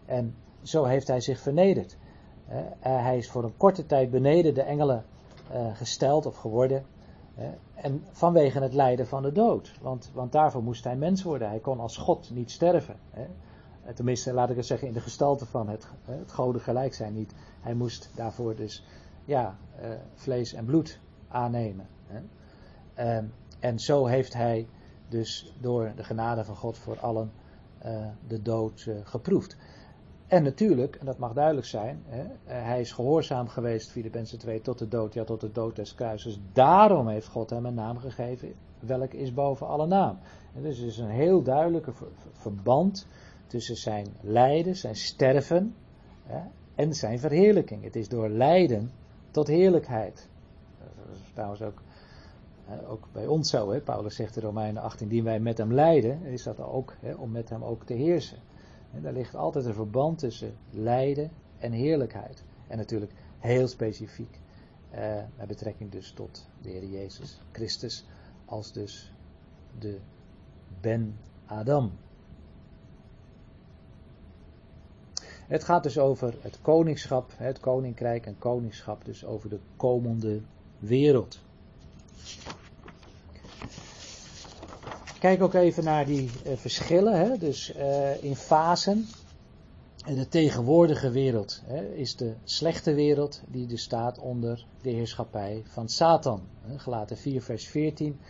En 0.04 0.34
zo 0.62 0.84
heeft 0.84 1.08
hij 1.08 1.20
zich 1.20 1.40
vernederd. 1.40 1.96
Eh, 2.46 2.58
hij 2.80 3.16
is 3.16 3.30
voor 3.30 3.44
een 3.44 3.56
korte 3.56 3.86
tijd 3.86 4.10
beneden 4.10 4.54
de 4.54 4.62
engelen 4.62 5.04
gesteld 5.74 6.26
of 6.26 6.36
geworden. 6.36 6.84
En 7.74 8.04
vanwege 8.10 8.60
het 8.60 8.74
lijden 8.74 9.06
van 9.06 9.22
de 9.22 9.32
dood. 9.32 9.78
Want, 9.80 10.10
want 10.12 10.32
daarvoor 10.32 10.62
moest 10.62 10.84
hij 10.84 10.96
mens 10.96 11.22
worden. 11.22 11.48
Hij 11.48 11.58
kon 11.58 11.80
als 11.80 11.96
God 11.96 12.30
niet 12.30 12.50
sterven. 12.50 12.96
Hè. 13.10 13.26
Tenminste, 13.94 14.32
laat 14.32 14.50
ik 14.50 14.56
het 14.56 14.66
zeggen, 14.66 14.88
in 14.88 14.94
de 14.94 15.00
gestalte 15.00 15.46
van 15.46 15.68
het, 15.68 15.86
het 16.04 16.32
goden 16.32 16.60
gelijk 16.60 16.94
zijn 16.94 17.14
niet. 17.14 17.34
Hij 17.60 17.74
moest 17.74 18.10
daarvoor 18.14 18.56
dus 18.56 18.84
ja, 19.24 19.56
uh, 19.80 19.88
vlees 20.14 20.52
en 20.52 20.64
bloed 20.64 21.00
aannemen. 21.28 21.86
Uh, 22.98 23.18
en 23.60 23.78
zo 23.78 24.06
heeft 24.06 24.32
hij 24.34 24.68
dus 25.08 25.54
door 25.60 25.92
de 25.96 26.04
genade 26.04 26.44
van 26.44 26.56
God 26.56 26.78
voor 26.78 27.00
allen 27.00 27.32
uh, 27.84 28.06
de 28.26 28.42
dood 28.42 28.88
geproefd. 29.02 29.56
En 30.34 30.42
natuurlijk, 30.42 30.96
en 30.96 31.06
dat 31.06 31.18
mag 31.18 31.32
duidelijk 31.32 31.66
zijn, 31.66 32.02
hè, 32.06 32.22
eh, 32.22 32.28
hij 32.44 32.80
is 32.80 32.92
gehoorzaam 32.92 33.48
geweest, 33.48 33.90
Filippenzen 33.90 34.38
2, 34.38 34.60
tot 34.60 34.78
de 34.78 34.88
dood, 34.88 35.14
ja 35.14 35.24
tot 35.24 35.40
de 35.40 35.52
dood 35.52 35.76
des 35.76 35.94
kruises. 35.94 36.38
Daarom 36.52 37.08
heeft 37.08 37.28
God 37.28 37.50
hem 37.50 37.66
een 37.66 37.74
naam 37.74 37.98
gegeven, 37.98 38.52
welke 38.78 39.16
is 39.16 39.34
boven 39.34 39.66
alle 39.66 39.86
naam. 39.86 40.18
En 40.54 40.62
dus 40.62 40.78
er 40.78 40.86
is 40.86 40.98
een 40.98 41.10
heel 41.10 41.42
duidelijke 41.42 41.92
verband 42.32 43.06
tussen 43.46 43.76
zijn 43.76 44.06
lijden, 44.20 44.76
zijn 44.76 44.96
sterven, 44.96 45.74
hè, 46.22 46.40
en 46.74 46.94
zijn 46.94 47.18
verheerlijking. 47.18 47.84
Het 47.84 47.96
is 47.96 48.08
door 48.08 48.28
lijden 48.28 48.90
tot 49.30 49.46
heerlijkheid. 49.46 50.28
Dat 50.78 51.14
is 51.14 51.32
trouwens 51.32 51.62
ook, 51.62 51.82
ook 52.88 53.08
bij 53.12 53.26
ons 53.26 53.50
zo. 53.50 53.70
Hè? 53.70 53.80
Paulus 53.80 54.16
zegt 54.16 54.36
in 54.36 54.42
Romeinen 54.42 54.82
18, 54.82 55.08
die 55.08 55.22
wij 55.22 55.40
met 55.40 55.58
hem 55.58 55.72
lijden, 55.72 56.22
is 56.22 56.42
dat 56.42 56.60
ook 56.60 56.94
hè, 57.00 57.14
om 57.14 57.30
met 57.30 57.48
hem 57.48 57.64
ook 57.64 57.84
te 57.84 57.94
heersen. 57.94 58.38
En 58.94 59.02
daar 59.02 59.12
ligt 59.12 59.34
altijd 59.34 59.64
een 59.64 59.74
verband 59.74 60.18
tussen 60.18 60.54
lijden 60.70 61.30
en 61.58 61.72
heerlijkheid. 61.72 62.44
En 62.66 62.76
natuurlijk 62.76 63.12
heel 63.38 63.68
specifiek 63.68 64.40
eh, 64.90 65.22
met 65.36 65.46
betrekking 65.46 65.90
dus 65.90 66.12
tot 66.12 66.46
de 66.62 66.68
Heer 66.68 66.84
Jezus 66.84 67.40
Christus 67.52 68.04
als 68.44 68.72
dus 68.72 69.12
de 69.78 69.98
Ben 70.80 71.18
Adam. 71.46 71.92
Het 75.46 75.64
gaat 75.64 75.82
dus 75.82 75.98
over 75.98 76.34
het 76.40 76.58
koningschap, 76.62 77.32
het 77.36 77.60
koninkrijk 77.60 78.26
en 78.26 78.38
koningschap, 78.38 79.04
dus 79.04 79.24
over 79.24 79.48
de 79.48 79.60
komende 79.76 80.40
wereld. 80.78 81.43
Kijk 85.24 85.42
ook 85.42 85.54
even 85.54 85.84
naar 85.84 86.06
die 86.06 86.30
uh, 86.46 86.56
verschillen, 86.56 87.18
hè? 87.18 87.38
dus 87.38 87.76
uh, 87.76 88.24
in 88.24 88.36
fasen. 88.36 89.06
De 90.06 90.28
tegenwoordige 90.28 91.10
wereld 91.10 91.62
hè, 91.64 91.94
is 91.94 92.16
de 92.16 92.34
slechte 92.42 92.94
wereld 92.94 93.42
die 93.48 93.66
dus 93.66 93.82
staat 93.82 94.18
onder 94.18 94.66
de 94.82 94.90
heerschappij 94.90 95.62
van 95.66 95.88
Satan. 95.88 96.42
Gelaten 96.76 97.16
4 97.16 97.42
vers 97.42 97.66
14 97.66 98.20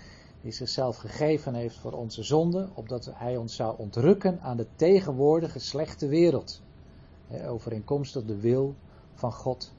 die 0.42 0.52
zichzelf 0.52 0.96
gegeven 0.96 1.54
heeft 1.54 1.76
voor 1.76 1.92
onze 1.92 2.22
zonde, 2.22 2.68
opdat 2.74 3.10
hij 3.14 3.36
ons 3.36 3.54
zou 3.54 3.78
ontrukken 3.78 4.40
aan 4.40 4.56
de 4.56 4.66
tegenwoordige 4.76 5.58
slechte 5.58 6.08
wereld. 6.08 6.60
Overeenkomstig 7.46 8.24
de 8.24 8.40
wil 8.40 8.74
van 9.14 9.32
God, 9.32 9.72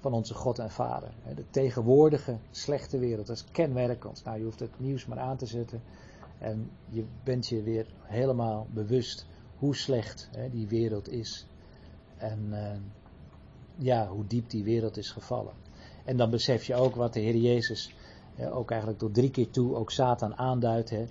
van 0.00 0.12
onze 0.12 0.34
God 0.34 0.58
en 0.58 0.70
Vader. 0.70 1.14
De 1.34 1.44
tegenwoordige 1.50 2.36
slechte 2.50 2.98
wereld, 2.98 3.26
dat 3.26 3.36
is 3.36 3.44
kenmerkend. 3.52 4.22
Nou, 4.24 4.38
je 4.38 4.44
hoeft 4.44 4.60
het 4.60 4.80
nieuws 4.80 5.06
maar 5.06 5.18
aan 5.18 5.36
te 5.36 5.46
zetten 5.46 5.82
en 6.38 6.70
je 6.88 7.04
bent 7.24 7.46
je 7.46 7.62
weer 7.62 7.86
helemaal 8.02 8.66
bewust 8.70 9.26
hoe 9.58 9.76
slecht 9.76 10.28
hè, 10.32 10.50
die 10.50 10.66
wereld 10.66 11.08
is. 11.08 11.46
En 12.16 12.46
uh, 12.50 12.70
ja, 13.76 14.08
hoe 14.08 14.26
diep 14.26 14.50
die 14.50 14.64
wereld 14.64 14.96
is 14.96 15.10
gevallen. 15.10 15.54
En 16.04 16.16
dan 16.16 16.30
besef 16.30 16.64
je 16.64 16.74
ook 16.74 16.94
wat 16.94 17.12
de 17.12 17.20
Heer 17.20 17.36
Jezus 17.36 17.94
ook 18.50 18.70
eigenlijk 18.70 19.00
tot 19.00 19.14
drie 19.14 19.30
keer 19.30 19.50
toe 19.50 19.74
ook 19.74 19.90
Satan 19.90 20.36
aanduidt 20.36 20.90
hè, 20.90 21.04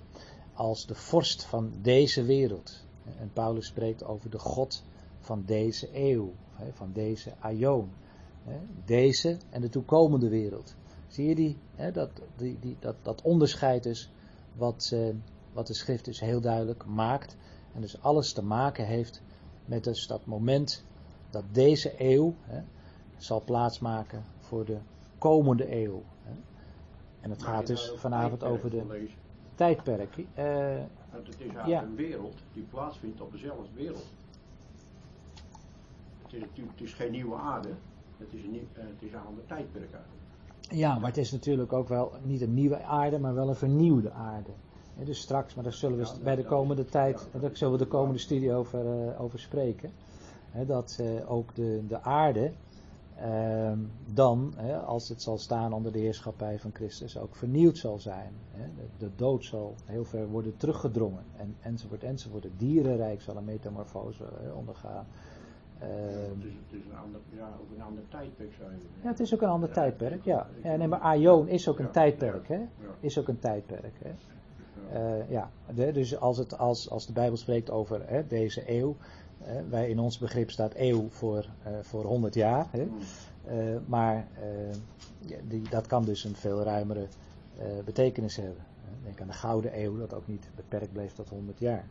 als 0.54 0.86
de 0.86 0.94
vorst 0.94 1.44
van 1.44 1.72
deze 1.82 2.24
wereld. 2.24 2.84
En 3.18 3.30
Paulus 3.32 3.66
spreekt 3.66 4.04
over 4.04 4.30
de 4.30 4.38
God 4.38 4.82
van 5.20 5.42
deze 5.46 5.88
eeuw, 5.92 6.32
hè, 6.52 6.72
van 6.72 6.90
deze 6.92 7.34
aion. 7.38 7.90
Hè, 8.44 8.58
deze 8.84 9.36
en 9.50 9.60
de 9.60 9.68
toekomende 9.68 10.28
wereld. 10.28 10.74
Zie 11.08 11.28
je 11.28 11.34
die, 11.34 11.56
hè, 11.74 11.92
dat, 11.92 12.10
die, 12.36 12.58
die, 12.60 12.76
dat, 12.80 12.96
dat 13.02 13.22
onderscheid 13.22 13.82
dus 13.82 14.10
wat, 14.56 14.90
uh, 14.94 15.14
wat 15.52 15.66
de 15.66 15.74
schrift 15.74 16.04
dus 16.04 16.20
heel 16.20 16.40
duidelijk 16.40 16.84
maakt. 16.86 17.36
En 17.74 17.80
dus 17.80 18.02
alles 18.02 18.32
te 18.32 18.44
maken 18.44 18.86
heeft 18.86 19.22
met 19.64 19.84
dus 19.84 20.06
dat 20.06 20.26
moment 20.26 20.84
dat 21.30 21.44
deze 21.52 21.94
eeuw 21.98 22.34
hè, 22.42 22.62
zal 23.16 23.42
plaatsmaken 23.44 24.24
voor 24.38 24.64
de 24.64 24.78
komende 25.18 25.82
eeuw. 25.82 26.02
Hè. 26.22 26.32
En 27.20 27.30
het 27.30 27.42
gaat 27.42 27.66
dus 27.66 27.92
vanavond 27.96 28.44
over 28.44 28.70
de 28.70 29.08
tijdperk. 29.54 30.16
Uh, 30.16 30.24
het 31.10 31.28
is 31.28 31.38
eigenlijk 31.38 31.66
ja. 31.66 31.82
een 31.82 31.96
wereld 31.96 32.34
die 32.52 32.62
plaatsvindt 32.62 33.20
op 33.20 33.32
dezelfde 33.32 33.68
wereld. 33.74 34.06
Het 36.22 36.32
is, 36.32 36.40
het 36.40 36.80
is 36.80 36.94
geen 36.94 37.10
nieuwe 37.10 37.36
aarde, 37.36 37.68
het 38.18 38.32
is 38.32 38.44
een, 38.44 38.54
uh, 38.54 38.60
het 38.74 39.02
is 39.02 39.12
een 39.12 39.26
ander 39.26 39.46
tijdperk 39.46 39.92
eigenlijk. 39.92 40.15
Ja, 40.68 40.98
maar 40.98 41.08
het 41.08 41.18
is 41.18 41.32
natuurlijk 41.32 41.72
ook 41.72 41.88
wel 41.88 42.12
niet 42.22 42.40
een 42.40 42.54
nieuwe 42.54 42.82
aarde, 42.82 43.18
maar 43.18 43.34
wel 43.34 43.48
een 43.48 43.54
vernieuwde 43.54 44.10
aarde. 44.10 44.50
Ja, 44.98 45.04
dus 45.04 45.20
straks, 45.20 45.54
maar 45.54 45.64
daar 45.64 45.72
zullen 45.72 45.98
we 45.98 46.06
bij 46.22 46.36
de 46.36 46.44
komende 46.44 46.84
tijd, 46.84 47.28
daar 47.40 47.50
zullen 47.52 47.78
we 47.78 47.84
de 47.84 47.90
komende 47.90 48.18
studie 48.18 48.54
over, 48.54 48.84
uh, 48.84 49.20
over 49.20 49.38
spreken. 49.38 49.90
dat 50.66 50.98
uh, 51.00 51.30
ook 51.30 51.54
de, 51.54 51.84
de 51.88 52.02
aarde 52.02 52.52
uh, 53.20 53.72
dan, 54.14 54.54
als 54.86 55.08
het 55.08 55.22
zal 55.22 55.38
staan 55.38 55.72
onder 55.72 55.92
de 55.92 55.98
heerschappij 55.98 56.58
van 56.58 56.70
Christus, 56.74 57.18
ook 57.18 57.36
vernieuwd 57.36 57.78
zal 57.78 57.98
zijn. 57.98 58.32
De, 58.54 58.84
de, 58.98 59.10
dood 59.16 59.44
zal 59.44 59.74
heel 59.84 60.04
ver 60.04 60.28
worden 60.28 60.56
teruggedrongen. 60.56 61.24
En, 61.36 61.56
enzovoort, 61.60 62.02
enzovoort. 62.02 62.42
Het 62.42 62.58
dierenrijk 62.58 63.22
zal 63.22 63.36
een 63.36 63.44
metamorfose 63.44 64.24
ondergaan. 64.54 65.06
Uh, 65.82 65.88
het, 65.88 66.44
is, 66.44 66.52
het 66.70 66.80
is 66.80 66.84
een 66.90 66.96
ander, 66.96 67.20
ja, 67.36 67.48
ook 67.60 67.76
een 67.76 67.82
ander 67.82 68.02
tijdperk 68.08 68.52
zou 68.58 68.70
je 68.70 68.76
Ja, 69.02 69.08
het 69.08 69.20
is 69.20 69.34
ook 69.34 69.42
een 69.42 69.48
ander 69.48 69.68
ja, 69.68 69.74
tijdperk, 69.74 70.24
ja. 70.24 70.46
ja. 70.62 70.76
Nee, 70.76 70.88
maar 70.88 71.00
Aion 71.00 71.48
is 71.48 71.68
ook 71.68 71.78
een 71.78 71.90
tijdperk, 71.90 72.48
hè. 72.48 72.60
Is 73.00 73.18
ook 73.18 73.28
een 73.28 73.38
tijdperk, 73.38 73.94
hè. 74.02 74.10
Uh, 74.92 75.30
ja, 75.30 75.50
de, 75.74 75.92
dus 75.92 76.18
als, 76.18 76.38
het, 76.38 76.58
als, 76.58 76.90
als 76.90 77.06
de 77.06 77.12
Bijbel 77.12 77.36
spreekt 77.36 77.70
over 77.70 78.08
hè, 78.08 78.26
deze 78.26 78.62
eeuw, 78.70 78.96
hè, 79.38 79.68
wij 79.68 79.88
in 79.88 79.98
ons 79.98 80.18
begrip 80.18 80.50
staat 80.50 80.72
eeuw 80.74 81.08
voor, 81.08 81.38
uh, 81.66 81.78
voor 81.82 82.04
100 82.04 82.34
jaar, 82.34 82.66
hè, 82.70 82.88
uh, 83.48 83.76
maar 83.86 84.26
die, 85.48 85.68
dat 85.70 85.86
kan 85.86 86.04
dus 86.04 86.24
een 86.24 86.34
veel 86.34 86.62
ruimere 86.62 87.06
betekenis 87.84 88.36
hebben. 88.36 88.64
Denk 89.02 89.20
aan 89.20 89.26
de 89.26 89.32
Gouden 89.32 89.82
Eeuw, 89.82 89.96
dat 89.98 90.14
ook 90.14 90.26
niet 90.26 90.48
beperkt 90.54 90.92
bleef 90.92 91.12
tot 91.12 91.28
100 91.28 91.58
jaar. 91.58 91.84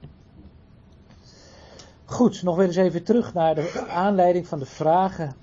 Goed, 2.08 2.44
nog 2.44 2.56
weer 2.56 2.66
eens 2.66 2.76
even 2.76 3.04
terug 3.04 3.34
naar 3.34 3.56
de 3.56 3.86
aanleiding 3.88 4.48
van 4.48 4.60
de 4.60 4.66
vragen 4.66 5.36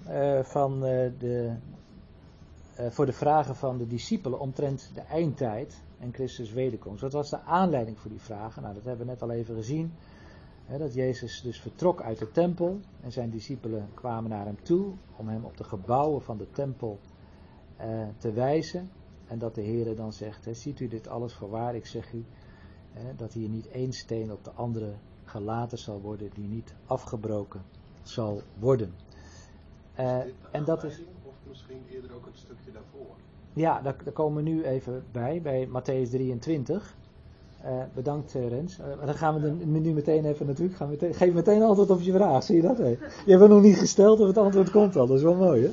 van 0.45 0.81
de, 0.81 1.55
voor 2.89 3.07
de 3.07 3.13
vragen 3.13 3.57
van 3.57 3.79
de 3.79 3.87
discipelen 3.87 4.41
omtrent 4.41 4.91
de 4.95 5.01
eindtijd 5.01 5.83
en 5.99 6.13
Christus 6.13 6.53
wederkomst. 6.53 7.01
Wat 7.01 7.13
was 7.13 7.31
de 7.31 7.41
aanleiding 7.41 7.99
voor 7.99 8.11
die 8.11 8.21
vragen? 8.21 8.63
Nou, 8.63 8.75
dat 8.75 8.85
hebben 8.85 9.07
we 9.07 9.13
net 9.13 9.23
al 9.23 9.31
even 9.31 9.55
gezien. 9.55 9.93
Hè, 10.67 10.79
dat 10.79 10.95
Jezus 10.95 11.41
dus 11.43 11.61
vertrok 11.61 12.03
uit 12.03 12.19
de 12.19 12.31
tempel 12.31 12.81
en 13.01 13.13
zijn 13.13 13.31
discipelen 13.31 13.89
kwamen 13.95 14.31
naar 14.31 14.45
hem 14.45 14.63
toe 14.63 14.93
om 15.17 15.29
hem 15.29 15.45
op 15.45 15.57
de 15.57 15.65
gebouwen 15.65 16.23
van 16.23 16.39
de 16.39 16.51
tempel 16.51 16.99
eh, 17.77 17.89
te 18.19 18.33
wijzen. 18.33 18.91
En 19.27 19.39
dat 19.39 19.55
de 19.55 19.63
Heer 19.63 19.97
dan 19.97 20.13
zegt, 20.13 20.47
ziet 20.51 20.81
u 20.81 20.89
dit 20.89 21.09
alles 21.09 21.35
voor 21.35 21.51
waar? 21.51 21.75
Ik 21.75 21.87
zeg 21.87 22.13
u 22.13 22.25
hè, 22.93 23.15
dat 23.17 23.33
hier 23.33 23.49
niet 23.49 23.69
één 23.69 23.93
steen 23.93 24.33
op 24.33 24.45
de 24.45 24.51
andere 24.51 24.95
gelaten 25.25 25.79
zal 25.79 26.01
worden 26.01 26.31
die 26.35 26.49
niet 26.49 26.75
afgebroken 26.87 27.63
zal 28.03 28.43
worden. 28.59 28.95
Uh, 30.01 30.17
en 30.51 30.65
dat 30.65 30.85
is. 30.85 31.01
Of 31.23 31.35
misschien 31.49 31.83
eerder 31.91 32.15
ook 32.15 32.27
een 32.27 32.33
stukje 32.35 32.73
daarvoor. 32.73 33.15
Ja, 33.53 33.81
daar, 33.81 33.97
daar, 34.05 34.13
komen 34.13 34.45
we 34.45 34.51
nu 34.51 34.65
even 34.65 35.05
bij, 35.13 35.43
bij 35.43 35.69
Matthäus 35.69 36.11
23. 36.11 36.95
Uh, 37.65 37.83
bedankt 37.95 38.35
uh, 38.35 38.49
Rens. 38.49 38.79
Uh, 38.79 39.07
dan 39.07 39.15
gaan 39.15 39.41
we 39.41 39.47
er 39.47 39.55
nu 39.67 39.93
meteen 39.93 40.25
even 40.25 40.47
natuurlijk. 40.47 40.77
Gaan 40.77 40.87
we 40.87 40.93
meteen, 40.93 41.15
geef 41.15 41.33
meteen 41.33 41.63
antwoord 41.63 41.91
op 41.91 42.01
je 42.01 42.13
vraag, 42.13 42.43
zie 42.43 42.57
je 42.57 42.63
dat? 42.63 42.79
Hè? 42.79 42.89
Je 42.89 42.99
hebt 43.25 43.41
het 43.41 43.51
nog 43.51 43.63
niet 43.63 43.77
gesteld 43.77 44.21
of 44.21 44.27
het 44.27 44.39
antwoord 44.39 44.71
komt 44.71 44.97
al, 44.97 45.07
dat 45.07 45.17
is 45.17 45.23
wel 45.23 45.35
mooi 45.35 45.73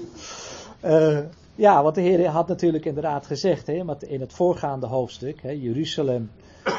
hè. 0.80 1.28
Ja, 1.60 1.84
want 1.84 1.96
de 1.96 2.02
Heer 2.02 2.28
had 2.28 2.48
natuurlijk 2.48 2.86
inderdaad 2.86 3.26
gezegd 3.26 3.68
hè, 3.68 3.74
in 4.08 4.20
het 4.20 4.34
voorgaande 4.34 4.88
hoofdstuk, 4.88 5.42
hè, 5.42 5.50
Jeruzalem, 5.50 6.32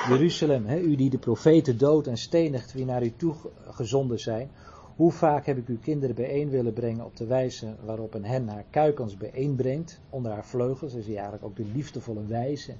Jeruzalem, 0.08 0.66
hè, 0.66 0.78
u 0.78 0.96
die 0.96 1.10
de 1.10 1.18
profeten 1.18 1.78
dood 1.78 2.06
en 2.06 2.16
stenigt, 2.16 2.72
wie 2.72 2.84
naar 2.84 3.02
u 3.02 3.12
toe 3.16 3.34
gezonden 3.60 4.18
zijn. 4.18 4.50
Hoe 4.96 5.12
vaak 5.12 5.46
heb 5.46 5.56
ik 5.56 5.68
uw 5.68 5.78
kinderen 5.78 6.14
bijeen 6.14 6.48
willen 6.48 6.72
brengen 6.72 7.04
op 7.04 7.16
de 7.16 7.26
wijze 7.26 7.74
waarop 7.84 8.14
een 8.14 8.24
hen 8.24 8.48
haar 8.48 8.64
kuikens 8.70 9.16
bijeenbrengt 9.16 10.00
onder 10.10 10.32
haar 10.32 10.46
vleugels. 10.46 10.92
Dus 10.92 11.06
eigenlijk 11.06 11.44
ook 11.44 11.56
de 11.56 11.66
liefdevolle 11.74 12.26
wijze. 12.26 12.74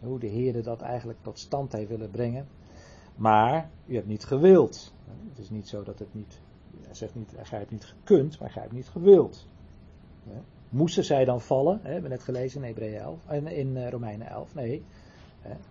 Hoe 0.00 0.18
de 0.18 0.26
Heer 0.26 0.62
dat 0.62 0.80
eigenlijk 0.80 1.18
tot 1.22 1.38
stand 1.38 1.72
heeft 1.72 1.88
willen 1.88 2.10
brengen. 2.10 2.46
Maar 3.16 3.70
u 3.86 3.94
hebt 3.94 4.06
niet 4.06 4.24
gewild. 4.24 4.92
Het 5.28 5.38
is 5.38 5.50
niet 5.50 5.68
zo 5.68 5.82
dat 5.82 5.98
het 5.98 6.14
niet. 6.14 6.38
Hij 6.82 6.94
zegt 6.94 7.14
niet, 7.14 7.32
gij 7.42 7.58
hebt 7.58 7.70
niet 7.70 7.84
gekund, 7.84 8.38
maar 8.38 8.50
gij 8.50 8.62
hebt 8.62 8.74
niet 8.74 8.88
gewild. 8.88 9.46
Moesten 10.68 11.04
zij 11.04 11.24
dan 11.24 11.40
vallen? 11.40 11.80
We 11.82 11.88
hebben 11.88 12.10
net 12.10 12.22
gelezen 12.22 12.60
in 12.60 12.66
Hebreeën 12.66 13.00
11, 13.00 13.26
in 13.48 13.88
Romeinen 13.88 14.26
11. 14.26 14.54
Nee, 14.54 14.84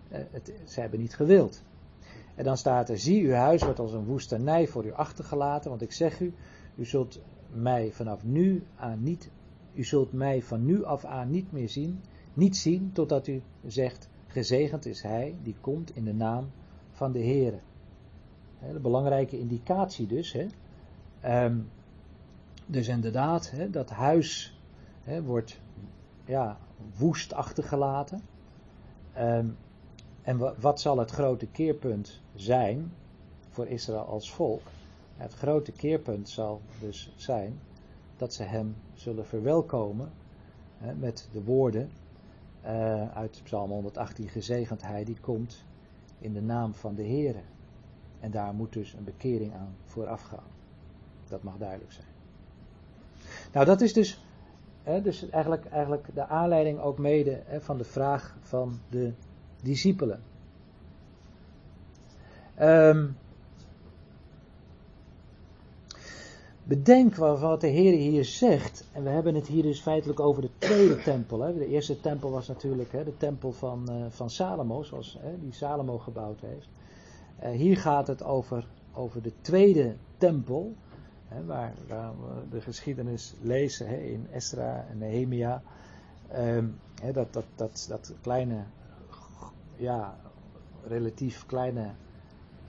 het, 0.08 0.52
zij 0.64 0.82
hebben 0.82 1.00
niet 1.00 1.14
gewild. 1.14 1.62
En 2.34 2.44
dan 2.44 2.56
staat 2.56 2.88
er, 2.88 2.98
zie 2.98 3.26
uw 3.26 3.32
huis 3.32 3.62
wordt 3.62 3.78
als 3.78 3.92
een 3.92 4.04
woestenij 4.04 4.66
voor 4.66 4.84
u 4.84 4.92
achtergelaten, 4.92 5.70
want 5.70 5.82
ik 5.82 5.92
zeg 5.92 6.20
u, 6.20 6.34
u 6.74 6.84
zult 6.84 7.20
mij 7.52 7.92
vanaf 7.92 8.24
nu 8.24 8.62
aan 8.76 9.02
niet, 9.02 9.30
u 9.74 9.84
zult 9.84 10.12
mij 10.12 10.42
van 10.42 10.64
nu 10.64 10.84
af 10.84 11.04
aan 11.04 11.30
niet 11.30 11.52
meer 11.52 11.68
zien, 11.68 12.00
niet 12.34 12.56
zien, 12.56 12.90
totdat 12.92 13.26
u 13.26 13.42
zegt, 13.66 14.08
gezegend 14.26 14.86
is 14.86 15.02
hij 15.02 15.34
die 15.42 15.56
komt 15.60 15.96
in 15.96 16.04
de 16.04 16.14
naam 16.14 16.50
van 16.90 17.12
de 17.12 17.18
Heere. 17.18 17.58
De 18.72 18.80
belangrijke 18.80 19.38
indicatie 19.38 20.06
dus. 20.06 20.32
Hè. 20.32 20.46
Um, 21.44 21.68
dus 22.66 22.88
inderdaad, 22.88 23.50
hè, 23.50 23.70
dat 23.70 23.90
huis 23.90 24.55
hè, 25.06 25.22
wordt 25.22 25.60
ja, 26.24 26.58
woest 26.96 27.32
achtergelaten. 27.32 28.20
Um, 29.18 29.56
en 30.22 30.60
wat 30.60 30.80
zal 30.80 30.98
het 30.98 31.10
grote 31.10 31.46
keerpunt 31.46 32.20
zijn 32.34 32.92
voor 33.48 33.66
Israël 33.66 34.04
als 34.04 34.32
volk? 34.32 34.62
Het 35.16 35.32
grote 35.34 35.72
keerpunt 35.72 36.28
zal 36.28 36.60
dus 36.80 37.12
zijn 37.16 37.58
dat 38.16 38.34
ze 38.34 38.42
hem 38.42 38.76
zullen 38.94 39.26
verwelkomen 39.26 40.10
hè, 40.78 40.94
met 40.94 41.28
de 41.32 41.44
woorden 41.44 41.90
uh, 42.64 43.16
uit 43.16 43.40
Psalm 43.44 43.70
118, 43.70 44.28
gezegend 44.28 44.82
hij 44.82 45.04
die 45.04 45.20
komt 45.20 45.64
in 46.18 46.32
de 46.32 46.42
naam 46.42 46.74
van 46.74 46.94
de 46.94 47.06
Heere. 47.06 47.42
En 48.20 48.30
daar 48.30 48.54
moet 48.54 48.72
dus 48.72 48.92
een 48.92 49.04
bekering 49.04 49.54
aan 49.54 49.76
vooraf 49.84 50.22
gaan. 50.22 50.48
Dat 51.28 51.42
mag 51.42 51.56
duidelijk 51.56 51.92
zijn. 51.92 52.06
Nou, 53.52 53.66
dat 53.66 53.80
is 53.80 53.92
dus, 53.92 54.25
dus 55.02 55.30
eigenlijk, 55.30 55.64
eigenlijk 55.64 56.06
de 56.14 56.26
aanleiding 56.26 56.80
ook 56.80 56.98
mede 56.98 57.42
van 57.58 57.78
de 57.78 57.84
vraag 57.84 58.36
van 58.40 58.78
de 58.90 59.12
discipelen. 59.62 60.22
Um, 62.60 63.16
bedenk 66.64 67.14
wat 67.16 67.60
de 67.60 67.66
Heer 67.66 67.92
hier 67.92 68.24
zegt. 68.24 68.88
En 68.92 69.02
we 69.02 69.08
hebben 69.08 69.34
het 69.34 69.46
hier 69.46 69.62
dus 69.62 69.80
feitelijk 69.80 70.20
over 70.20 70.42
de 70.42 70.50
tweede 70.58 70.96
tempel. 71.02 71.38
De 71.38 71.66
eerste 71.66 72.00
tempel 72.00 72.30
was 72.30 72.48
natuurlijk 72.48 72.90
de 72.90 73.16
tempel 73.16 73.52
van, 73.52 73.86
uh, 73.90 74.06
van 74.08 74.30
Salomo, 74.30 74.82
zoals 74.82 75.18
die 75.40 75.52
Salomo 75.52 75.98
gebouwd 75.98 76.40
heeft. 76.40 76.68
Uh, 77.42 77.50
hier 77.50 77.76
gaat 77.76 78.06
het 78.06 78.24
over, 78.24 78.66
over 78.92 79.22
de 79.22 79.32
tweede 79.40 79.94
tempel. 80.16 80.74
Waar, 81.46 81.74
we 81.88 82.48
de 82.50 82.60
geschiedenis 82.60 83.34
lezen 83.40 84.10
in 84.10 84.26
Esra 84.30 84.86
en 84.90 84.98
Nehemia. 84.98 85.62
Um, 86.36 86.78
dat, 87.12 87.32
dat, 87.32 87.44
dat, 87.54 87.86
dat 87.88 88.14
kleine, 88.20 88.64
ja, 89.76 90.16
relatief 90.86 91.46
kleine 91.46 91.90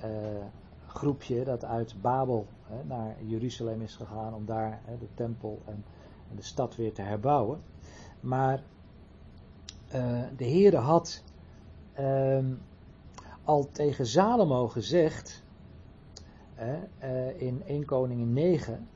uh, 0.05 0.45
groepje 0.87 1.43
dat 1.43 1.65
uit 1.65 2.01
Babel 2.01 2.47
naar 2.87 3.15
Jeruzalem 3.23 3.81
is 3.81 3.95
gegaan 3.95 4.33
om 4.33 4.45
daar 4.45 4.81
de 4.99 5.07
tempel 5.13 5.61
en, 5.65 5.83
de 6.35 6.41
stad 6.41 6.75
weer 6.75 6.93
te 6.93 7.01
herbouwen. 7.01 7.61
Maar 8.19 8.63
uh, 9.95 10.23
de 10.35 10.45
Heere 10.45 10.77
had 10.77 11.23
uh, 11.99 12.45
al 13.43 13.69
tegen 13.71 14.07
Salomo 14.07 14.67
gezegd 14.67 15.43
in 17.37 17.63
1 17.65 17.85
Koningin 17.85 18.33
9. 18.33 18.87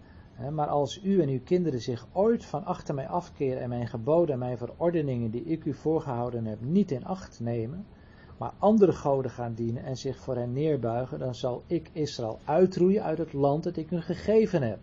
Maar 0.51 0.67
als 0.67 1.03
u 1.03 1.21
en 1.21 1.29
uw 1.29 1.41
kinderen 1.43 1.81
zich 1.81 2.07
ooit 2.11 2.45
van 2.45 2.65
achter 2.65 2.95
mij 2.95 3.07
afkeren 3.07 3.61
en 3.61 3.69
mijn 3.69 3.87
geboden 3.87 4.33
en 4.33 4.39
mijn 4.39 4.57
verordeningen 4.57 5.31
die 5.31 5.43
ik 5.43 5.65
u 5.65 5.73
voorgehouden 5.73 6.45
heb 6.45 6.61
niet 6.61 6.91
in 6.91 7.05
acht 7.05 7.39
nemen, 7.39 7.85
maar 8.37 8.53
andere 8.57 8.91
goden 8.91 9.31
gaan 9.31 9.53
dienen 9.53 9.83
en 9.83 9.97
zich 9.97 10.19
voor 10.19 10.35
hen 10.35 10.53
neerbuigen, 10.53 11.19
dan 11.19 11.35
zal 11.35 11.63
ik 11.67 11.89
Israël 11.93 12.39
uitroeien 12.45 13.03
uit 13.03 13.17
het 13.17 13.33
land 13.33 13.63
dat 13.63 13.77
ik 13.77 13.89
hun 13.89 14.01
gegeven 14.01 14.61
heb. 14.61 14.79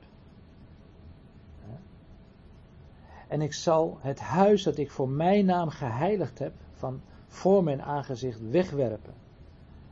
En 3.28 3.40
ik 3.40 3.52
zal 3.52 3.98
het 4.00 4.20
huis 4.20 4.62
dat 4.62 4.76
ik 4.76 4.90
voor 4.90 5.08
mijn 5.08 5.44
naam 5.44 5.68
geheiligd 5.68 6.38
heb, 6.38 6.52
van 6.72 7.00
voor 7.26 7.64
mijn 7.64 7.82
aangezicht 7.82 8.50
wegwerpen. 8.50 9.14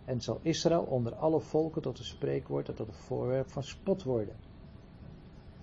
En 0.07 0.21
zal 0.21 0.39
Israël 0.43 0.83
onder 0.83 1.15
alle 1.15 1.41
volken 1.41 1.83
tot 1.83 1.99
een 1.99 2.05
spreekwoord 2.05 2.69
en 2.69 2.75
tot 2.75 2.89
een 2.89 2.95
voorwerp 2.95 3.51
van 3.51 3.63
spot 3.63 4.03
worden. 4.03 4.37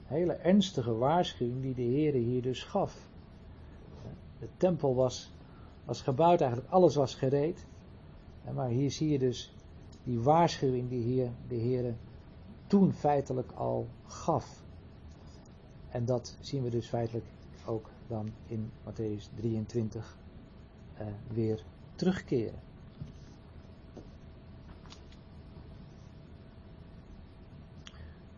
Hele 0.04 0.34
ernstige 0.34 0.96
waarschuwing 0.96 1.62
die 1.62 1.74
de 1.74 1.82
Heer 1.82 2.14
hier 2.14 2.42
dus 2.42 2.64
gaf. 2.64 3.10
De 4.40 4.48
tempel 4.58 4.96
was, 4.96 5.32
was 5.86 6.02
gebouwd, 6.02 6.42
eigenlijk 6.42 6.72
alles 6.72 6.96
was 6.96 7.16
gereed. 7.16 7.66
Maar 8.54 8.70
hier 8.70 8.92
zie 8.92 9.10
je 9.10 9.20
dus 9.20 9.54
die 10.04 10.20
waarschuwing 10.20 10.90
die 10.90 11.04
hier 11.04 11.30
de 11.48 11.56
Heer 11.56 11.96
toen 12.68 12.94
feitelijk 12.94 13.52
al 13.52 13.88
gaf. 14.06 14.64
En 15.90 16.06
dat 16.06 16.38
zien 16.40 16.64
we 16.64 16.70
dus 16.70 16.88
feitelijk 16.88 17.26
ook 17.66 17.90
dan 18.08 18.32
in 18.48 18.72
Matthäus 18.86 19.36
23 19.36 20.18
eh, 20.94 21.08
weer 21.28 21.64
terugkeren. 21.96 22.60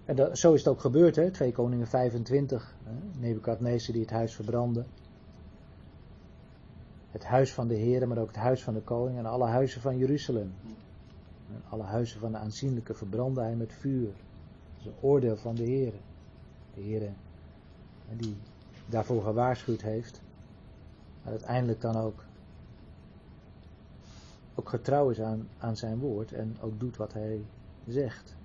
En 0.05 0.37
zo 0.37 0.53
is 0.53 0.59
het 0.59 0.67
ook 0.67 0.81
gebeurd, 0.81 1.15
hè? 1.15 1.31
2 1.31 1.51
Koningen 1.51 1.87
25, 1.87 2.75
hè? 2.83 3.19
Nebukadnezar 3.19 3.93
die 3.93 4.01
het 4.01 4.11
huis 4.11 4.35
verbrandde 4.35 4.85
het 7.15 7.23
huis 7.23 7.53
van 7.53 7.67
de 7.67 7.73
Heer, 7.73 8.07
maar 8.07 8.17
ook 8.17 8.27
het 8.27 8.35
huis 8.35 8.63
van 8.63 8.73
de 8.73 8.81
koning 8.81 9.17
en 9.17 9.25
alle 9.25 9.45
huizen 9.45 9.81
van 9.81 9.97
Jeruzalem. 9.97 10.53
En 11.49 11.61
alle 11.69 11.83
huizen 11.83 12.19
van 12.19 12.31
de 12.31 12.37
aanzienlijke 12.37 12.93
verbrandde 12.93 13.41
hij 13.41 13.55
met 13.55 13.73
vuur. 13.73 14.05
Dat 14.05 14.79
is 14.79 14.85
een 14.85 15.01
oordeel 15.01 15.37
van 15.37 15.55
de 15.55 15.63
Heer. 15.63 15.93
De 16.73 16.81
Heer 16.81 17.11
die 18.17 18.37
daarvoor 18.85 19.21
gewaarschuwd 19.23 19.81
heeft, 19.81 20.21
maar 21.23 21.31
uiteindelijk 21.31 21.81
dan 21.81 21.95
ook, 21.95 22.23
ook 24.55 24.69
getrouw 24.69 25.09
is 25.09 25.21
aan, 25.21 25.47
aan 25.57 25.77
zijn 25.77 25.99
woord 25.99 26.31
en 26.31 26.57
ook 26.61 26.79
doet 26.79 26.97
wat 26.97 27.13
hij 27.13 27.45
zegt. 27.87 28.35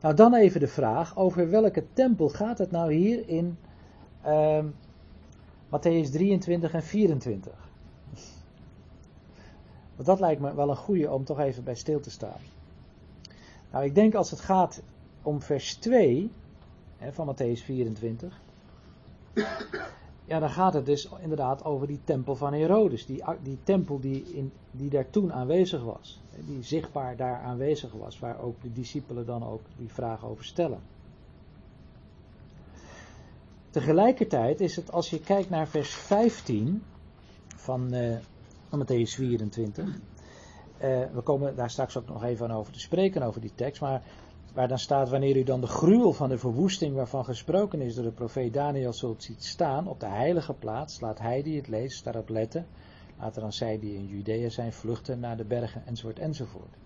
Nou, 0.00 0.14
dan 0.14 0.34
even 0.34 0.60
de 0.60 0.68
vraag: 0.68 1.16
over 1.16 1.50
welke 1.50 1.84
tempel 1.92 2.28
gaat 2.28 2.58
het 2.58 2.70
nou 2.70 2.92
hier 2.92 3.28
in 3.28 3.58
uh, 4.26 4.64
Matthäus 5.66 6.10
23 6.10 6.72
en 6.72 6.82
24. 6.82 7.52
Want 9.94 10.06
dat 10.06 10.20
lijkt 10.20 10.40
me 10.40 10.54
wel 10.54 10.70
een 10.70 10.76
goede 10.76 11.10
om 11.10 11.24
toch 11.24 11.40
even 11.40 11.64
bij 11.64 11.74
stil 11.74 12.00
te 12.00 12.10
staan. 12.10 12.40
Nou, 13.70 13.84
ik 13.84 13.94
denk 13.94 14.14
als 14.14 14.30
het 14.30 14.40
gaat 14.40 14.82
om 15.22 15.42
vers 15.42 15.74
2 15.74 16.30
hè, 16.96 17.12
van 17.12 17.34
Matthäus 17.34 17.64
24. 17.64 18.40
Ja, 20.28 20.38
dan 20.38 20.50
gaat 20.50 20.74
het 20.74 20.86
dus 20.86 21.08
inderdaad 21.20 21.64
over 21.64 21.86
die 21.86 22.00
tempel 22.04 22.36
van 22.36 22.52
Herodes. 22.52 23.06
Die, 23.06 23.24
die 23.42 23.58
tempel 23.62 24.00
die, 24.00 24.24
in, 24.34 24.52
die 24.70 24.90
daar 24.90 25.10
toen 25.10 25.32
aanwezig 25.32 25.82
was. 25.82 26.20
Die 26.46 26.62
zichtbaar 26.62 27.16
daar 27.16 27.40
aanwezig 27.40 27.92
was. 27.92 28.18
Waar 28.18 28.40
ook 28.40 28.62
de 28.62 28.72
discipelen 28.72 29.26
dan 29.26 29.44
ook 29.44 29.62
die 29.76 29.92
vragen 29.92 30.28
over 30.28 30.44
stellen. 30.44 30.80
Tegelijkertijd 33.70 34.60
is 34.60 34.76
het, 34.76 34.92
als 34.92 35.10
je 35.10 35.20
kijkt 35.20 35.50
naar 35.50 35.68
vers 35.68 35.94
15 35.94 36.82
van, 37.56 37.94
uh, 37.94 38.16
Matthäus 38.70 39.14
24. 39.14 39.84
Uh, 39.86 39.92
we 41.12 41.20
komen 41.22 41.56
daar 41.56 41.70
straks 41.70 41.96
ook 41.96 42.08
nog 42.08 42.24
even 42.24 42.50
over 42.50 42.72
te 42.72 42.80
spreken, 42.80 43.22
over 43.22 43.40
die 43.40 43.52
tekst. 43.54 43.80
Maar 43.80 44.02
waar 44.58 44.68
dan 44.68 44.78
staat, 44.78 45.08
wanneer 45.08 45.36
u 45.36 45.42
dan 45.42 45.60
de 45.60 45.66
gruwel 45.66 46.12
van 46.12 46.28
de 46.28 46.38
verwoesting 46.38 46.94
waarvan 46.94 47.24
gesproken 47.24 47.80
is 47.80 47.94
door 47.94 48.04
de 48.04 48.10
profeet 48.10 48.52
Daniel 48.52 48.92
zult 48.92 49.22
ziet 49.22 49.44
staan 49.44 49.88
op 49.88 50.00
de 50.00 50.06
heilige 50.06 50.54
plaats, 50.54 51.00
laat 51.00 51.18
hij 51.18 51.42
die 51.42 51.56
het 51.56 51.68
leest 51.68 52.04
daarop 52.04 52.28
letten. 52.28 52.66
Later 53.18 53.40
dan 53.40 53.52
zij 53.52 53.78
die 53.78 53.94
in 53.94 54.06
Judea 54.06 54.48
zijn 54.48 54.72
vluchten 54.72 55.20
naar 55.20 55.36
de 55.36 55.44
bergen 55.44 55.86
enzovoort 55.86 56.18
enzovoort. 56.18 56.76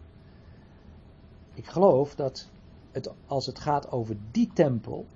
Ik 1.54 1.66
geloof 1.66 2.14
dat 2.14 2.48
het, 2.90 3.12
als 3.26 3.46
het 3.46 3.58
gaat 3.58 3.90
over 3.90 4.16
die 4.30 4.50
tempel, 4.54 5.06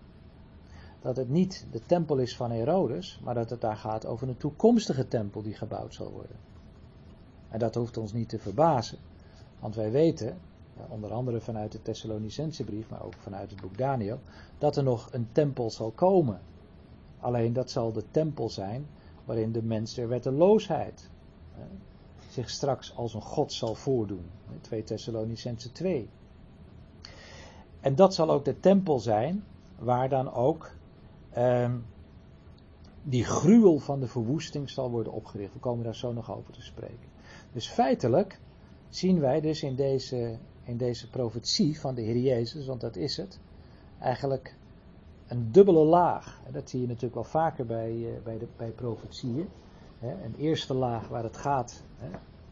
dat 1.00 1.16
het 1.16 1.28
niet 1.28 1.66
de 1.70 1.80
tempel 1.86 2.16
is 2.16 2.36
van 2.36 2.50
Herodes, 2.50 3.20
maar 3.24 3.34
dat 3.34 3.50
het 3.50 3.61
daar 3.61 3.76
gaat 3.76 4.07
over 4.07 4.28
een 4.28 4.36
toekomstige 4.36 5.09
tempel 5.09 5.42
die 5.42 5.54
gebouwd 5.54 5.94
zal 5.94 6.11
worden. 6.11 6.36
En 7.48 7.59
dat 7.59 7.74
hoeft 7.74 7.96
ons 7.96 8.12
niet 8.12 8.28
te 8.28 8.38
verbazen, 8.38 8.98
want 9.61 9.74
wij 9.74 9.90
weten, 9.90 10.38
onder 10.89 11.12
andere 11.12 11.41
vanuit 11.41 11.72
de 11.72 11.83
Thessalonicense 11.83 12.64
brief, 12.64 12.91
maar 12.91 13.05
ook 13.05 13.14
vanuit 13.18 13.51
het 13.51 13.61
boek 13.61 13.79
Daniel, 13.79 14.20
dat 14.59 14.77
er 14.77 14.83
nog 14.83 15.09
een 15.12 15.29
tempel 15.33 15.70
zal 15.70 15.91
komen. 15.91 16.41
Alleen 17.20 17.53
dat 17.53 17.70
zal 17.70 17.93
de 17.93 18.05
tempel 18.11 18.49
zijn 18.49 18.87
waarin 19.24 19.53
de 19.53 19.62
mens 19.62 19.95
der 19.95 20.09
wetteloosheid 20.09 21.11
zich 22.31 22.51
straks 22.51 22.97
als 22.97 23.14
een 23.14 23.22
god 23.22 23.53
zal 23.53 23.74
voordoen. 23.74 24.31
2 24.61 24.83
Thessalonicense 24.83 25.72
2. 25.72 26.09
En 27.81 27.95
dat 27.95 28.14
zal 28.14 28.31
ook 28.31 28.45
de 28.45 28.61
tempel 28.61 28.99
zijn 28.99 29.45
waar 29.79 30.09
dan 30.09 30.33
ook 30.33 30.74
Um, 31.39 31.85
die 33.03 33.24
gruwel 33.24 33.79
van 33.79 34.01
de 34.01 34.07
verwoesting 34.07 34.70
zal 34.70 34.91
worden 34.91 35.12
opgericht. 35.12 35.53
We 35.53 35.59
komen 35.59 35.85
daar 35.85 35.95
zo 35.95 36.12
nog 36.12 36.37
over 36.37 36.53
te 36.53 36.62
spreken. 36.62 37.09
Dus 37.53 37.68
feitelijk 37.68 38.41
zien 38.89 39.20
wij 39.20 39.41
dus 39.41 39.62
in 39.62 39.74
deze, 39.74 40.39
in 40.67 40.77
deze 40.77 41.11
profetie 41.11 41.81
van 41.81 41.95
de 41.95 42.03
Heer 42.03 42.19
Jezus, 42.19 42.67
want 42.67 42.81
dat 42.81 42.97
is 42.97 43.17
het, 43.17 43.41
eigenlijk 44.01 44.57
een 45.27 45.53
dubbele 45.53 45.85
laag. 45.85 46.41
Dat 46.53 46.71
zie 46.71 46.81
je 46.81 46.87
natuurlijk 46.87 47.14
wel 47.14 47.25
vaker 47.25 47.67
bij, 47.67 47.93
uh, 47.93 48.09
bij, 48.25 48.39
de, 48.39 48.47
bij 48.57 48.71
profetieën. 48.71 49.49
Een 50.01 50.35
eerste 50.39 50.75
laag 50.75 51.09
waar 51.09 51.23
het 51.23 51.37
gaat 51.37 51.83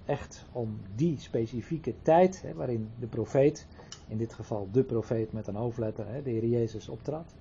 echt 0.04 0.44
om 0.52 0.80
die 0.94 1.18
specifieke 1.18 1.94
tijd 2.02 2.44
waarin 2.54 2.90
de 2.98 3.06
profeet, 3.06 3.66
in 4.08 4.16
dit 4.16 4.34
geval 4.34 4.68
de 4.72 4.82
profeet 4.82 5.32
met 5.32 5.46
een 5.46 5.54
hoofdletter, 5.54 6.06
de 6.24 6.30
Heer 6.30 6.46
Jezus 6.46 6.88
optrad. 6.88 7.34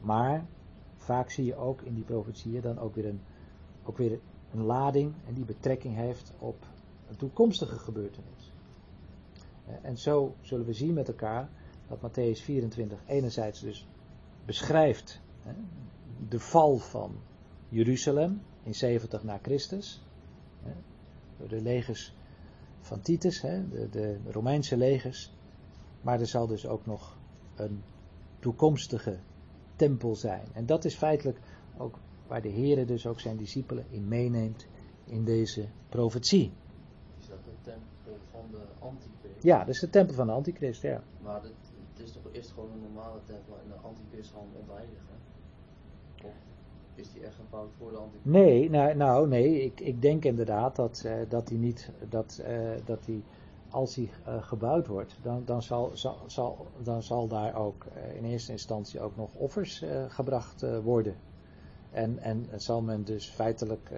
Maar 0.00 0.46
vaak 0.96 1.30
zie 1.30 1.44
je 1.44 1.56
ook 1.56 1.82
in 1.82 1.94
die 1.94 2.04
profetieën 2.04 2.60
dan 2.60 2.78
ook 2.78 2.94
weer 2.94 3.06
een, 3.06 3.20
ook 3.84 3.96
weer 3.96 4.18
een 4.52 4.62
lading 4.62 5.12
en 5.26 5.34
die 5.34 5.44
betrekking 5.44 5.94
heeft 5.94 6.32
op 6.38 6.56
een 7.08 7.16
toekomstige 7.16 7.78
gebeurtenis. 7.78 8.35
Eh, 9.66 9.74
en 9.82 9.98
zo 9.98 10.34
zullen 10.40 10.66
we 10.66 10.72
zien 10.72 10.94
met 10.94 11.08
elkaar 11.08 11.48
dat 11.88 11.98
Matthäus 11.98 12.42
24 12.42 12.98
enerzijds 13.06 13.60
dus 13.60 13.86
beschrijft 14.44 15.20
de 16.28 16.40
val 16.40 16.76
van 16.76 17.16
Jeruzalem 17.68 18.42
in 18.62 18.74
70 18.74 19.22
na 19.22 19.38
Christus. 19.42 20.02
Door 21.38 21.48
de 21.48 21.62
legers 21.62 22.14
van 22.80 23.00
Titus, 23.00 23.40
de, 23.40 23.88
de 23.90 24.18
Romeinse 24.30 24.76
legers. 24.76 25.32
Maar 26.00 26.20
er 26.20 26.26
zal 26.26 26.46
dus 26.46 26.66
ook 26.66 26.86
nog 26.86 27.16
een 27.56 27.82
toekomstige 28.38 29.18
tempel 29.76 30.16
zijn. 30.16 30.46
En 30.52 30.66
dat 30.66 30.84
is 30.84 30.94
feitelijk 30.94 31.38
ook 31.78 31.98
waar 32.26 32.42
de 32.42 32.48
Heer 32.48 32.86
dus 32.86 33.06
ook 33.06 33.20
zijn 33.20 33.36
discipelen 33.36 33.84
in 33.90 34.08
meeneemt 34.08 34.66
in 35.04 35.24
deze 35.24 35.68
profetie. 35.88 36.52
Is 37.18 37.26
dat 37.26 37.38
een 37.46 37.62
tempel 37.62 38.18
van 38.30 38.44
de 38.50 38.62
antichrist? 38.78 39.15
Ja, 39.46 39.58
dat 39.58 39.68
is 39.68 39.80
de 39.80 39.90
tempel 39.90 40.14
van 40.14 40.26
de 40.26 40.32
antichrist, 40.32 40.82
ja. 40.82 41.02
Maar 41.22 41.42
het, 41.42 41.52
het 41.92 42.06
is 42.06 42.12
toch 42.12 42.22
eerst 42.32 42.50
gewoon 42.50 42.70
een 42.72 42.80
normale 42.80 43.20
tempel 43.24 43.58
en 43.62 43.68
de 43.68 43.86
antichrist 43.88 44.30
gaan 44.30 44.46
ontheiligen? 44.60 45.14
Of 46.24 46.34
is 46.94 47.12
die 47.12 47.24
echt 47.24 47.34
gebouwd 47.34 47.72
voor 47.78 47.90
de 47.90 47.96
antichrist? 47.96 48.24
Nee, 48.24 48.70
nou, 48.70 48.94
nou 48.94 49.28
nee, 49.28 49.64
ik, 49.64 49.80
ik 49.80 50.02
denk 50.02 50.24
inderdaad 50.24 50.76
dat, 50.76 51.02
uh, 51.06 51.12
dat 51.28 51.46
die 51.48 51.58
niet, 51.58 51.90
dat, 52.08 52.42
uh, 52.48 52.70
dat 52.84 53.04
die, 53.04 53.22
als 53.70 53.94
die 53.94 54.10
uh, 54.26 54.42
gebouwd 54.42 54.86
wordt, 54.86 55.18
dan, 55.22 55.42
dan, 55.44 55.62
zal, 55.62 55.90
zal, 55.94 56.18
zal, 56.26 56.66
dan 56.82 57.02
zal 57.02 57.28
daar 57.28 57.54
ook 57.54 57.86
in 58.14 58.24
eerste 58.24 58.52
instantie 58.52 59.00
ook 59.00 59.16
nog 59.16 59.34
offers 59.34 59.84
gebracht 60.08 60.80
worden. 60.82 61.16
En, 61.90 62.18
en 62.18 62.46
zal 62.56 62.82
men 62.82 63.04
dus 63.04 63.28
feitelijk 63.28 63.90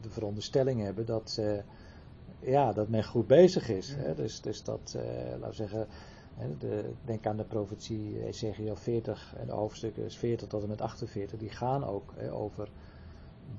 de 0.00 0.10
veronderstelling 0.10 0.80
hebben 0.80 1.06
dat, 1.06 1.40
ja, 2.40 2.72
dat 2.72 2.88
men 2.88 3.04
goed 3.04 3.26
bezig 3.26 3.68
is. 3.68 3.94
Hè? 3.96 4.14
Dus, 4.14 4.40
dus 4.40 4.62
dat, 4.62 4.96
laten 5.30 5.48
we 5.48 5.54
zeggen, 5.54 5.86
de, 6.58 6.90
denk 7.04 7.26
aan 7.26 7.36
de 7.36 7.44
profetie 7.44 8.24
Ezekiel 8.24 8.76
40 8.76 9.34
en 9.36 9.46
de 9.46 9.52
hoofdstukken 9.52 10.10
40 10.10 10.48
tot 10.48 10.62
en 10.62 10.68
met 10.68 10.80
48, 10.80 11.38
die 11.38 11.50
gaan 11.50 11.84
ook 11.84 12.12
hè, 12.16 12.32
over 12.32 12.68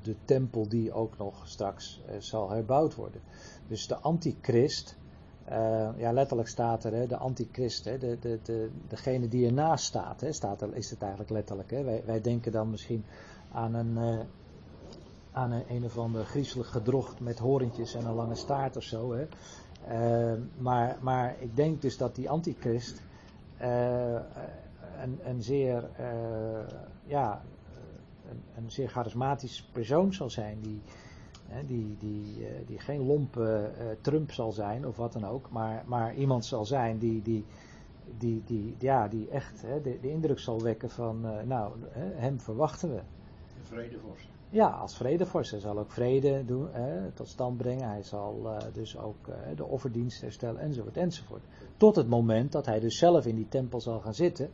de 0.02 0.16
tempel 0.26 0.68
die 0.68 0.94
ook 0.94 1.18
nog 1.18 1.48
straks 1.48 2.02
eh, 2.08 2.16
zal 2.20 2.50
herbouwd 2.50 2.96
worden. 2.96 3.22
Dus 3.68 3.88
de 3.88 3.98
antichrist, 3.98 4.98
uh, 5.50 5.90
ja 5.98 6.12
letterlijk 6.12 6.50
staat 6.50 6.84
er, 6.84 6.94
hè, 6.94 7.08
de 7.08 7.18
antichrist, 7.18 7.86
hè, 7.86 7.98
de, 7.98 8.18
de, 8.20 8.40
de, 8.44 8.70
degene 8.88 9.28
die 9.28 9.46
ernaast 9.46 9.86
staat, 9.86 10.22
hè, 10.22 10.32
staat 10.32 10.62
er, 10.62 10.76
is 10.76 10.90
het 10.90 11.02
eigenlijk 11.02 11.32
letterlijk. 11.32 11.72
Hè. 11.72 11.84
Wij, 11.84 12.04
wij 12.06 12.22
denken 12.22 12.52
dan 12.52 12.70
misschien 12.70 13.06
aan 13.52 13.74
een, 13.74 13.92
uh, 13.98 14.20
aan 15.40 15.52
een, 15.52 15.64
een 15.68 15.84
of 15.84 15.98
ander 15.98 16.26
griezelig 16.26 16.72
gedrocht 16.72 17.20
met 17.20 17.40
horentjes 17.40 17.94
en 17.94 18.06
een 18.06 18.14
lange 18.14 18.36
staart 18.36 18.78
of 18.78 18.84
zo. 18.84 19.14
Hè. 19.14 19.28
Uh, 19.90 20.42
maar, 20.58 20.98
maar 21.02 21.36
ik 21.40 21.56
denk 21.56 21.82
dus 21.82 21.98
dat 21.98 22.16
die 22.16 22.30
antichrist 22.30 23.02
uh, 23.62 24.20
een, 25.02 25.20
een, 25.24 25.44
zeer, 25.44 25.90
uh, 26.00 26.68
ja, 27.04 27.42
een, 28.30 28.42
een, 28.56 28.72
zeer 28.72 28.90
charismatisch 28.90 29.70
persoon 29.72 30.14
zal 30.14 30.30
zijn. 30.30 30.58
Die, 30.62 30.82
die, 31.66 31.98
die, 32.00 32.46
die 32.66 32.80
geen 32.80 33.06
lompe 33.06 33.72
Trump 34.02 34.32
zal 34.32 34.52
zijn 34.52 34.88
of 34.88 34.98
wat 34.98 35.14
dan 35.14 35.26
ook. 35.26 35.50
Maar, 35.50 35.84
maar 35.86 36.16
iemand 36.16 36.46
zal 36.46 36.66
zijn 36.66 36.98
die, 36.98 37.22
die, 37.22 37.46
die, 38.18 38.44
die, 38.46 38.76
ja, 38.80 39.08
die 39.08 39.30
echt 39.30 39.62
de, 39.84 39.98
de 40.02 40.10
indruk 40.10 40.40
zal 40.40 40.62
wekken 40.62 40.90
van, 40.90 41.22
nou, 41.48 41.74
hem 41.96 42.40
verwachten 42.40 42.90
we. 42.90 43.02
Ja, 44.52 44.68
als 44.68 44.96
vredevorst. 44.96 45.52
Hij 45.52 45.60
zal 45.60 45.80
ook 45.80 45.92
vrede 45.92 46.46
doen, 46.46 46.68
hè, 46.72 47.12
tot 47.12 47.28
stand 47.28 47.58
brengen. 47.58 47.90
Hij 47.90 48.04
zal 48.04 48.42
uh, 48.46 48.58
dus 48.74 48.98
ook 48.98 49.28
uh, 49.28 49.36
de 49.56 49.66
offerdienst 49.66 50.22
herstellen, 50.22 50.62
enzovoort, 50.62 50.98
enzovoort. 50.98 51.44
Tot 51.78 51.96
het 51.96 52.08
moment 52.08 52.52
dat 52.52 52.66
hij 52.66 52.80
dus 52.80 52.98
zelf 52.98 53.26
in 53.26 53.36
die 53.36 53.48
tempel 53.50 53.82
zal 53.82 54.00
gaan 54.00 54.14
zitten. 54.14 54.50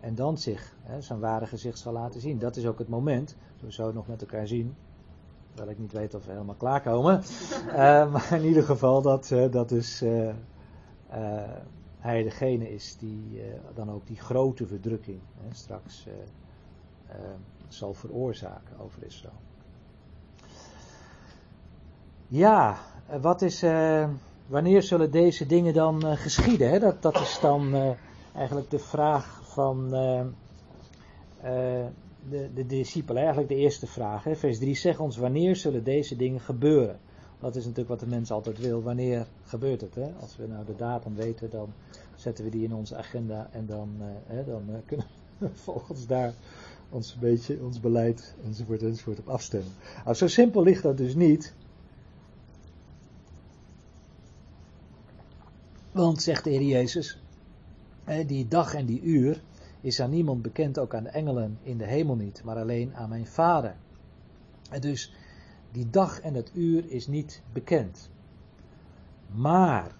En 0.00 0.14
dan 0.14 0.38
zich 0.38 0.76
hè, 0.82 1.00
zijn 1.00 1.20
ware 1.20 1.46
gezicht 1.46 1.78
zal 1.78 1.92
laten 1.92 2.20
zien. 2.20 2.38
Dat 2.38 2.56
is 2.56 2.66
ook 2.66 2.78
het 2.78 2.88
moment, 2.88 3.36
dat 3.56 3.64
we 3.64 3.72
zo 3.72 3.92
nog 3.92 4.06
met 4.06 4.20
elkaar 4.20 4.46
zien. 4.46 4.74
Terwijl 5.48 5.70
ik 5.70 5.78
niet 5.78 5.92
weet 5.92 6.14
of 6.14 6.24
we 6.24 6.32
helemaal 6.32 6.54
klaarkomen. 6.54 7.22
uh, 7.66 7.72
maar 8.12 8.32
in 8.32 8.44
ieder 8.44 8.62
geval 8.62 9.02
dat, 9.02 9.34
dat 9.50 9.68
dus 9.68 10.04
hij 11.98 12.22
degene 12.22 12.70
is 12.70 12.96
die 12.96 13.42
dan 13.74 13.90
ook 13.90 14.06
die 14.06 14.20
grote 14.20 14.66
verdrukking 14.66 15.20
hè, 15.40 15.54
straks 15.54 16.06
zal 17.68 17.94
veroorzaken 17.94 18.78
over 18.78 19.04
Israël. 19.04 19.34
Ja, 22.26 22.78
wat 23.20 23.42
is, 23.42 23.62
uh, 23.62 24.08
wanneer 24.46 24.82
zullen 24.82 25.10
deze 25.10 25.46
dingen 25.46 25.74
dan 25.74 26.06
uh, 26.06 26.16
geschieden? 26.16 26.70
Hè? 26.70 26.78
Dat, 26.78 27.02
dat 27.02 27.20
is 27.20 27.38
dan 27.40 27.94
eigenlijk 28.34 28.70
de 28.70 28.78
vraag 28.78 29.40
van 29.44 29.88
de, 32.28 32.50
de 32.54 32.66
discipelen, 32.66 33.22
eigenlijk 33.22 33.52
de 33.52 33.58
eerste 33.58 33.86
vraag. 33.86 34.24
Hè? 34.24 34.36
Vers 34.36 34.58
3 34.58 34.74
zegt 34.74 34.98
ons, 34.98 35.16
wanneer 35.16 35.56
zullen 35.56 35.84
deze 35.84 36.16
dingen 36.16 36.40
gebeuren? 36.40 36.98
Dat 37.40 37.56
is 37.56 37.62
natuurlijk 37.62 37.88
wat 37.88 38.00
de 38.00 38.06
mens 38.06 38.30
altijd 38.30 38.58
wil. 38.58 38.82
Wanneer 38.82 39.26
gebeurt 39.42 39.80
het? 39.80 39.94
Hè? 39.94 40.12
Als 40.20 40.36
we 40.36 40.46
nou 40.46 40.64
de 40.64 40.76
datum 40.76 41.14
weten, 41.14 41.50
dan 41.50 41.72
zetten 42.16 42.44
we 42.44 42.50
die 42.50 42.64
in 42.64 42.74
onze 42.74 42.96
agenda 42.96 43.48
en 43.52 43.66
dan, 43.66 43.88
hè, 44.26 44.44
dan 44.44 44.64
kunnen 44.86 45.06
we 45.38 45.48
volgens 45.52 46.06
daar 46.06 46.32
ons 46.90 47.16
beetje, 47.18 47.62
ons 47.62 47.80
beleid 47.80 48.34
enzovoort 48.44 48.82
enzovoort 48.82 49.18
op 49.18 49.28
afstemmen. 49.28 49.72
Nou, 50.04 50.16
zo 50.16 50.26
simpel 50.26 50.62
ligt 50.62 50.82
dat 50.82 50.96
dus 50.96 51.14
niet. 51.14 51.54
Want, 55.92 56.22
zegt 56.22 56.44
de 56.44 56.50
Heer 56.50 56.62
Jezus, 56.62 57.18
die 58.26 58.48
dag 58.48 58.74
en 58.74 58.86
die 58.86 59.02
uur 59.02 59.42
is 59.80 60.00
aan 60.00 60.10
niemand 60.10 60.42
bekend, 60.42 60.78
ook 60.78 60.94
aan 60.94 61.02
de 61.02 61.08
engelen 61.08 61.58
in 61.62 61.78
de 61.78 61.86
hemel 61.86 62.14
niet, 62.14 62.42
maar 62.44 62.56
alleen 62.56 62.94
aan 62.94 63.08
mijn 63.08 63.26
Vader. 63.26 63.76
En 64.70 64.80
dus, 64.80 65.12
die 65.72 65.90
dag 65.90 66.20
en 66.20 66.34
het 66.34 66.50
uur 66.54 66.90
is 66.90 67.06
niet 67.06 67.42
bekend. 67.52 68.10
Maar, 69.34 69.96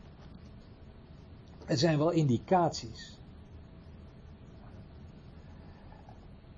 er 1.67 1.79
zijn 1.79 1.99
wel 1.99 2.11
indicaties. 2.11 3.18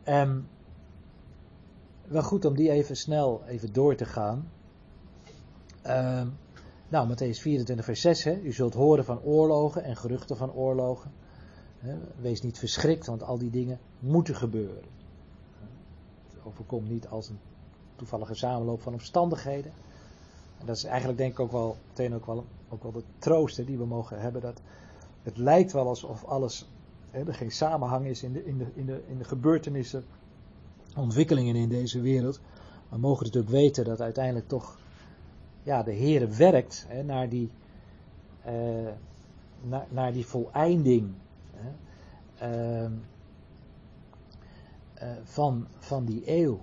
Um, 0.08 0.48
wel 2.06 2.22
goed 2.22 2.44
om 2.44 2.54
die 2.54 2.70
even 2.70 2.96
snel 2.96 3.42
even 3.46 3.72
door 3.72 3.94
te 3.94 4.04
gaan. 4.04 4.50
Um, 5.86 6.36
nou, 6.88 7.08
Matthäus 7.08 7.40
24 7.40 7.84
vers 7.84 8.00
6. 8.00 8.24
Hè. 8.24 8.40
U 8.40 8.52
zult 8.52 8.74
horen 8.74 9.04
van 9.04 9.22
oorlogen 9.22 9.84
en 9.84 9.96
geruchten 9.96 10.36
van 10.36 10.52
oorlogen. 10.52 11.12
Wees 12.20 12.42
niet 12.42 12.58
verschrikt, 12.58 13.06
want 13.06 13.22
al 13.22 13.38
die 13.38 13.50
dingen 13.50 13.78
moeten 13.98 14.34
gebeuren. 14.34 14.82
Het 16.30 16.44
overkomt 16.44 16.88
niet 16.88 17.08
als 17.08 17.28
een 17.28 17.38
toevallige 17.96 18.34
samenloop 18.34 18.82
van 18.82 18.92
omstandigheden. 18.92 19.72
En 20.58 20.66
dat 20.66 20.76
is 20.76 20.84
eigenlijk 20.84 21.18
denk 21.18 21.32
ik 21.32 21.40
ook 21.40 21.52
wel 21.52 21.76
meteen 21.88 22.14
ook 22.14 22.26
wel, 22.26 22.44
ook 22.68 22.82
wel 22.82 22.92
de 22.92 23.02
troost 23.18 23.66
die 23.66 23.78
we 23.78 23.86
mogen 23.86 24.20
hebben. 24.20 24.42
Dat 24.42 24.60
het 25.22 25.36
lijkt 25.36 25.72
wel 25.72 25.88
alsof 25.88 26.24
alles 26.24 26.68
hè, 27.10 27.26
er 27.26 27.34
geen 27.34 27.50
samenhang 27.50 28.06
is 28.06 28.22
in 28.22 28.32
de, 28.32 28.44
in, 28.44 28.58
de, 28.58 28.66
in, 28.74 28.86
de, 28.86 29.02
in 29.06 29.18
de 29.18 29.24
gebeurtenissen, 29.24 30.04
ontwikkelingen 30.96 31.56
in 31.56 31.68
deze 31.68 32.00
wereld. 32.00 32.40
We 32.88 32.98
mogen 32.98 33.24
natuurlijk 33.24 33.52
weten 33.52 33.84
dat 33.84 34.00
uiteindelijk 34.00 34.48
toch 34.48 34.78
ja, 35.62 35.82
de 35.82 35.92
Heer 35.92 36.36
werkt 36.36 36.84
hè, 36.88 37.02
naar, 37.02 37.28
die, 37.28 37.50
uh, 38.46 38.88
naar, 39.88 40.12
die 40.12 40.26
voleinding 40.26 41.12
hè, 41.54 42.84
uh, 42.84 42.90
uh, 45.02 45.08
van, 45.22 45.66
van 45.78 46.04
die 46.04 46.22
eeuw. 46.26 46.60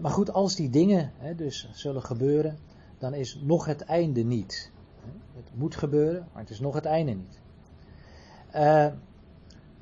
maar 0.00 0.10
goed, 0.10 0.32
als 0.32 0.54
die 0.56 0.70
dingen 0.70 1.12
hè, 1.16 1.34
dus 1.34 1.68
zullen 1.72 2.02
gebeuren, 2.02 2.58
dan 2.98 3.14
is 3.14 3.40
nog 3.42 3.64
het 3.66 3.80
einde 3.80 4.22
niet. 4.22 4.72
Het 5.34 5.50
moet 5.54 5.76
gebeuren, 5.76 6.28
maar 6.32 6.42
het 6.42 6.50
is 6.50 6.60
nog 6.60 6.74
het 6.74 6.84
einde 6.84 7.12
niet. 7.12 7.42
Uh, 8.54 8.86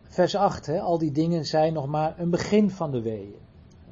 vers 0.02 0.34
8, 0.34 0.66
hè, 0.66 0.80
al 0.80 0.98
die 0.98 1.12
dingen 1.12 1.44
zijn 1.44 1.72
nog 1.72 1.86
maar 1.86 2.18
een 2.18 2.30
begin 2.30 2.70
van 2.70 2.90
de 2.90 3.02
weeën. 3.02 3.34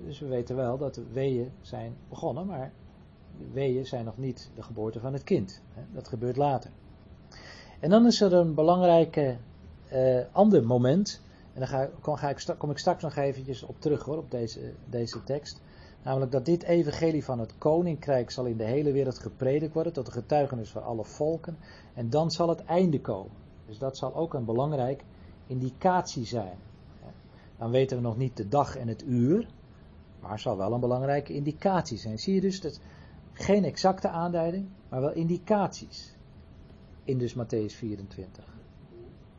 Dus 0.05 0.21
we 0.21 0.27
weten 0.27 0.57
wel 0.57 0.79
dat 0.79 0.95
de 0.95 1.05
weeën 1.13 1.53
zijn 1.61 1.97
begonnen, 2.09 2.47
maar 2.47 2.73
de 3.39 3.51
weeën 3.53 3.87
zijn 3.87 4.05
nog 4.05 4.19
niet 4.19 4.51
de 4.55 4.63
geboorte 4.63 5.01
van 5.01 5.13
het 5.13 5.25
kind. 5.25 5.63
Hè. 5.75 5.83
Dat 5.93 6.09
gebeurt 6.09 6.37
later. 6.37 6.71
En 7.81 7.91
dan 7.91 8.07
is 8.07 8.21
er 8.21 8.33
een 8.33 8.55
belangrijk 8.55 9.17
uh, 9.93 10.21
ander 10.33 10.65
moment, 10.65 11.23
en 11.53 11.61
daar 11.61 11.69
ga, 11.69 11.89
kom, 12.01 12.17
ga 12.17 12.29
ik, 12.29 12.55
kom 12.59 12.71
ik 12.71 12.79
straks 12.79 13.03
nog 13.03 13.17
eventjes 13.17 13.63
op 13.63 13.81
terug 13.81 14.03
hoor, 14.03 14.19
op 14.19 14.31
deze, 14.31 14.73
deze 14.85 15.25
tekst. 15.25 15.61
Namelijk 16.03 16.33
dat 16.33 16.45
dit 16.45 16.63
evangelie 16.63 17.25
van 17.25 17.39
het 17.39 17.59
koninkrijk 17.59 18.31
zal 18.31 18.45
in 18.45 18.57
de 18.57 18.65
hele 18.65 18.93
wereld 18.93 19.19
gepredikt 19.19 19.75
worden 19.75 19.93
tot 19.93 20.07
de 20.07 20.13
getuigenis 20.13 20.71
van 20.71 20.85
alle 20.85 21.05
volken. 21.05 21.59
En 21.95 22.11
dan 22.11 22.31
zal 22.31 22.49
het 22.49 22.65
einde 22.65 23.01
komen. 23.01 23.33
Dus 23.71 23.79
dat 23.79 23.97
zal 23.97 24.15
ook 24.15 24.35
een 24.35 24.45
belangrijk 24.45 25.05
indicatie 25.47 26.25
zijn. 26.25 26.59
Dan 27.59 27.71
weten 27.71 27.97
we 27.97 28.03
nog 28.03 28.17
niet 28.17 28.37
de 28.37 28.49
dag 28.49 28.77
en 28.77 28.89
het 28.89 29.03
uur, 29.07 29.47
maar 30.21 30.31
het 30.31 30.41
zal 30.41 30.57
wel 30.57 30.73
een 30.73 30.81
belangrijke 30.81 31.33
indicatie 31.33 31.99
zijn. 31.99 32.19
Zie 32.19 32.35
je 32.35 32.41
dus 32.41 32.61
dat 32.61 32.81
geen 33.33 33.65
exacte 33.65 34.09
aanduiding, 34.09 34.69
maar 34.89 35.01
wel 35.01 35.13
indicaties 35.13 36.15
in 37.05 37.19
dus 37.19 37.35
Matthäus 37.35 37.75
24. 37.75 38.45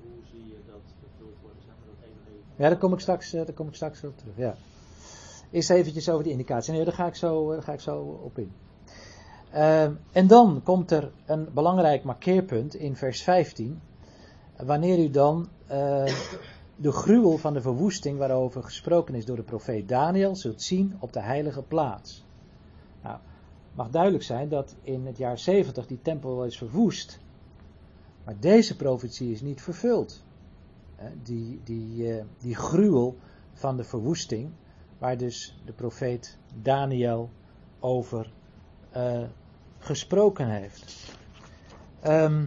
Hoe, 0.01 0.09
zie 0.31 0.47
je 0.47 0.59
dat 0.65 0.81
vervuld 0.99 1.35
worden. 1.41 1.61
Ja, 2.55 2.69
daar 2.69 2.77
kom 2.77 2.93
ik 2.93 2.99
straks, 2.99 3.33
eh, 3.33 3.45
daar 3.45 3.55
kom 3.55 3.67
ik 3.67 3.75
straks 3.75 4.03
op 4.03 4.17
terug. 4.17 4.37
Ja. 4.37 4.55
Eerst 5.49 5.69
eventjes 5.69 6.09
over 6.09 6.23
die 6.23 6.31
indicatie. 6.31 6.73
Nee, 6.73 6.83
daar 6.83 6.93
ga 6.93 7.07
ik 7.07 7.15
zo, 7.15 7.49
eh, 7.49 7.53
daar 7.53 7.63
ga 7.63 7.73
ik 7.73 7.79
zo 7.79 8.19
op 8.23 8.37
in. 8.37 8.51
Ehm, 9.51 9.93
en 10.11 10.27
dan 10.27 10.61
komt 10.63 10.91
er 10.91 11.11
een 11.25 11.53
belangrijk 11.53 12.03
markeerpunt 12.03 12.75
in 12.75 12.95
vers 12.95 13.23
15. 13.23 13.81
Wanneer 14.65 14.99
u 14.99 15.09
dan 15.09 15.47
eh, 15.67 16.05
de 16.75 16.91
gruwel 16.91 17.37
van 17.37 17.53
de 17.53 17.61
verwoesting 17.61 18.17
waarover 18.17 18.63
gesproken 18.63 19.15
is 19.15 19.25
door 19.25 19.35
de 19.35 19.43
profeet 19.43 19.87
Daniel 19.87 20.35
zult 20.35 20.61
zien 20.61 20.95
op 20.99 21.13
de 21.13 21.21
heilige 21.21 21.61
plaats. 21.61 22.23
Nou, 23.03 23.17
mag 23.73 23.89
duidelijk 23.89 24.23
zijn 24.23 24.49
dat 24.49 24.75
in 24.81 25.05
het 25.05 25.17
jaar 25.17 25.39
70 25.39 25.87
die 25.87 26.01
tempel 26.01 26.35
wel 26.35 26.45
is 26.45 26.57
verwoest. 26.57 27.19
Maar 28.25 28.39
deze 28.39 28.75
profetie 28.75 29.31
is 29.31 29.41
niet 29.41 29.61
vervuld. 29.61 30.23
Die, 31.23 31.59
die, 31.63 32.13
eh, 32.13 32.23
die 32.39 32.55
gruwel 32.55 33.15
van 33.53 33.77
de 33.77 33.83
verwoesting, 33.83 34.49
waar 34.97 35.17
dus 35.17 35.55
de 35.65 35.73
profeet 35.73 36.37
Daniel 36.61 37.29
over 37.79 38.31
eh, 38.89 39.23
gesproken 39.77 40.49
heeft. 40.49 41.15
Ehm, 41.99 42.45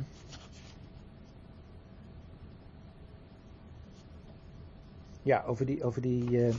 ja, 5.25 5.45
over 5.47 5.67
die, 5.67 5.85
over 5.85 6.03
die, 6.03 6.47
eh, 6.47 6.55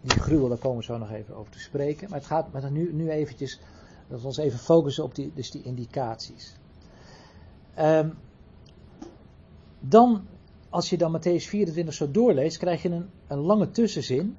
die 0.00 0.18
gruwel, 0.18 0.48
daar 0.48 0.58
komen 0.58 0.78
we 0.78 0.84
zo 0.84 0.98
nog 0.98 1.10
even 1.10 1.36
over 1.36 1.52
te 1.52 1.58
spreken. 1.58 2.08
Maar 2.08 2.18
het 2.18 2.26
gaat 2.26 2.52
met 2.52 2.70
nu, 2.70 2.92
nu 2.92 3.10
eventjes, 3.10 3.60
dat 4.08 4.20
we 4.20 4.26
ons 4.26 4.36
even 4.36 4.58
focussen 4.58 5.04
op 5.04 5.14
die, 5.14 5.32
dus 5.34 5.50
die 5.50 5.62
indicaties. 5.62 6.56
Ehm, 7.74 8.10
dan, 9.80 10.26
als 10.68 10.90
je 10.90 10.96
dan 10.96 11.18
Matthäus 11.18 11.44
24 11.48 11.94
zo 11.94 12.10
doorleest, 12.10 12.56
krijg 12.56 12.82
je 12.82 12.88
een, 12.88 13.10
een 13.26 13.38
lange 13.38 13.70
tussenzin. 13.70 14.36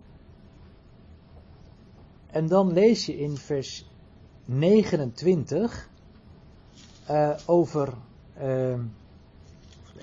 En 2.27 2.47
dan 2.47 2.73
lees 2.73 3.05
je 3.05 3.17
in 3.17 3.37
vers 3.37 3.89
29 4.45 5.89
eh, 7.05 7.37
over, 7.45 7.93
ehm, 8.37 8.81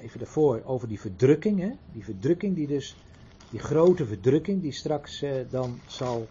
even 0.03 0.19
daarvoor, 0.19 0.63
over 0.65 0.89
die 0.89 1.01
verdrukking. 1.01 1.61
Hè? 1.61 1.71
Die 1.93 2.05
verdrukking 2.05 2.55
die 2.55 2.67
dus, 2.67 2.97
die 3.51 3.61
grote 3.61 4.07
verdrukking 4.07 4.63
die 4.63 4.73
straks 4.73 5.23
eh, 5.23 5.33
dan 5.51 5.81
zal 5.87 6.27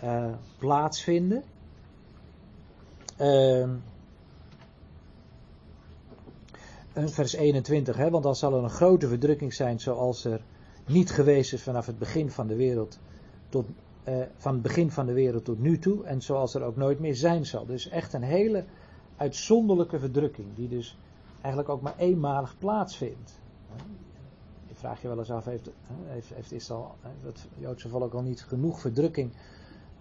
eh, 0.00 0.34
plaatsvinden. 0.58 1.42
En 6.92 7.08
vers 7.08 7.32
21, 7.32 7.96
hè, 7.96 8.10
want 8.10 8.24
dan 8.24 8.36
zal 8.36 8.54
er 8.54 8.62
een 8.62 8.70
grote 8.70 9.08
verdrukking 9.08 9.54
zijn 9.54 9.80
zoals 9.80 10.24
er 10.24 10.40
niet 10.86 11.10
geweest 11.10 11.52
is 11.52 11.62
vanaf 11.62 11.86
het 11.86 11.98
begin 11.98 12.30
van 12.30 12.46
de 12.46 12.56
wereld 12.56 12.98
tot, 13.48 13.66
eh, 14.04 14.14
van 14.36 14.52
het 14.52 14.62
begin 14.62 14.90
van 14.90 15.06
de 15.06 15.12
wereld 15.12 15.44
tot 15.44 15.58
nu 15.58 15.78
toe 15.78 16.04
en 16.04 16.22
zoals 16.22 16.54
er 16.54 16.62
ook 16.62 16.76
nooit 16.76 16.98
meer 16.98 17.14
zijn 17.14 17.46
zal. 17.46 17.66
Dus 17.66 17.88
echt 17.88 18.12
een 18.12 18.22
hele 18.22 18.64
uitzonderlijke 19.16 19.98
verdrukking 19.98 20.46
die 20.54 20.68
dus 20.68 20.98
eigenlijk 21.42 21.68
ook 21.68 21.82
maar 21.82 21.96
eenmalig 21.96 22.58
plaatsvindt. 22.58 23.40
Je 24.68 24.74
vraagt 24.74 25.00
je 25.00 25.08
wel 25.08 25.18
eens 25.18 25.30
af, 25.30 25.44
heeft, 25.44 25.70
heeft, 26.04 26.34
heeft 26.34 26.52
Israël, 26.52 26.94
het 27.22 27.48
Joodse 27.58 27.88
volk 27.88 28.14
al 28.14 28.22
niet 28.22 28.42
genoeg 28.42 28.80
verdrukking 28.80 29.32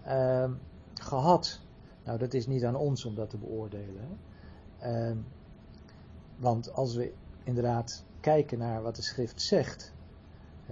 uh, 0.07 0.49
gehad? 0.93 1.59
Nou, 2.03 2.17
dat 2.17 2.33
is 2.33 2.47
niet 2.47 2.65
aan 2.65 2.75
ons 2.75 3.05
om 3.05 3.15
dat 3.15 3.29
te 3.29 3.37
beoordelen. 3.37 4.19
Uh, 4.83 5.11
want 6.37 6.73
als 6.73 6.95
we 6.95 7.13
inderdaad 7.43 8.03
kijken 8.19 8.57
naar 8.57 8.81
wat 8.81 8.95
de 8.95 9.01
schrift 9.01 9.41
zegt, 9.41 9.93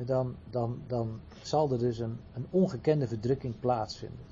dan, 0.06 0.36
dan, 0.50 0.82
dan 0.88 1.20
zal 1.42 1.72
er 1.72 1.80
dus 1.80 2.00
een, 2.00 2.20
een 2.34 2.46
ongekende 2.50 3.08
verdrukking 3.08 3.60
plaatsvinden. 3.60 4.26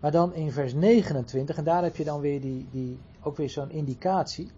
Maar 0.00 0.10
dan 0.10 0.34
in 0.34 0.52
vers 0.52 0.74
29, 0.74 1.56
en 1.56 1.64
daar 1.64 1.82
heb 1.82 1.96
je 1.96 2.04
dan 2.04 2.20
weer 2.20 2.40
die, 2.40 2.66
die, 2.70 2.98
ook 3.22 3.36
weer 3.36 3.50
zo'n 3.50 3.70
indicatie. 3.70 4.50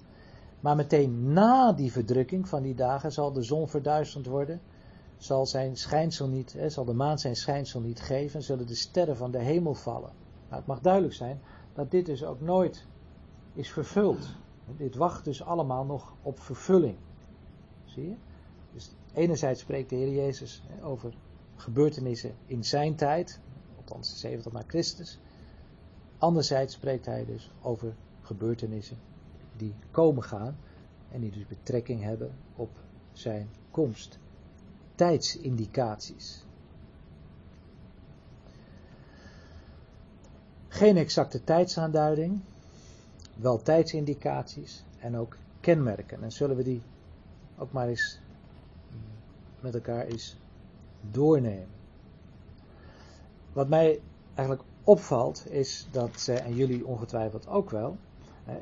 Maar 0.65 0.77
meteen 0.77 1.33
na 1.33 1.73
die 1.73 1.93
verdrukking 1.93 2.49
van 2.49 2.63
die 2.63 2.75
dagen 2.75 3.13
zal 3.13 3.33
de 3.33 3.43
zon 3.43 3.69
verduisterd 3.69 4.27
worden, 4.27 4.61
zal 5.17 5.47
zijn 5.47 5.77
schijnsel 5.77 6.29
niet, 6.29 6.53
hè, 6.53 6.71
zal 6.71 6.85
de 6.85 6.93
maan 6.93 7.19
zijn 7.19 7.37
schijnsel 7.37 7.81
niet 7.81 8.01
geven, 8.01 8.37
en 8.37 8.43
zullen 8.43 8.67
de 8.67 8.75
sterren 8.75 9.17
van 9.17 9.31
de 9.31 9.39
hemel 9.39 9.75
vallen. 9.75 10.13
Nou, 10.49 10.57
het 10.57 10.67
mag 10.67 10.81
duidelijk 10.81 11.15
zijn 11.15 11.41
dat 11.73 11.91
dit 11.91 12.07
dus 12.07 12.25
ook 12.25 12.41
nooit 12.41 12.87
is 13.53 13.71
vervuld. 13.71 14.37
Dit 14.77 14.95
wacht 14.95 15.25
dus 15.25 15.43
allemaal 15.43 15.85
nog 15.85 16.15
op 16.23 16.41
vervulling. 16.41 16.97
Zie 17.85 18.09
je? 18.09 18.15
Dus 18.73 18.91
enerzijds 19.15 19.61
spreekt 19.61 19.91
de 19.91 19.97
Heer 19.97 20.15
Jezus 20.15 20.63
over 20.83 21.15
gebeurtenissen 21.57 22.35
in 22.47 22.65
zijn 22.65 22.95
tijd, 22.95 23.41
althans 23.77 24.21
70 24.21 24.53
na 24.53 24.63
Christus. 24.67 25.19
Anderzijds 26.19 26.75
spreekt 26.75 27.07
hij 27.07 27.25
dus 27.25 27.51
over 27.63 27.95
gebeurtenissen 28.21 28.99
die 29.57 29.75
komen 29.91 30.23
gaan 30.23 30.57
en 31.11 31.21
die 31.21 31.31
dus 31.31 31.47
betrekking 31.47 32.03
hebben 32.03 32.33
op 32.57 32.71
zijn 33.13 33.49
komst. 33.71 34.19
Tijdsindicaties. 34.95 36.45
Geen 40.69 40.97
exacte 40.97 41.45
tijdsaanduiding, 41.45 42.41
wel 43.37 43.63
tijdsindicaties 43.63 44.85
en 44.99 45.17
ook 45.17 45.37
kenmerken. 45.61 46.23
En 46.23 46.33
zullen 46.33 46.57
we 46.57 46.63
die 46.63 46.83
ook 47.59 47.73
maar 47.73 47.89
eens 47.89 48.19
met 49.61 49.75
elkaar 49.75 50.07
eens 50.07 50.37
doornemen. 51.11 51.69
Wat 53.53 53.69
mij 53.69 54.01
eigenlijk 54.35 54.69
opvalt 54.85 55.51
is 55.51 55.89
dat, 55.91 56.29
en 56.29 56.55
jullie 56.55 56.87
ongetwijfeld 56.87 57.47
ook 57.47 57.71
wel, 57.71 57.97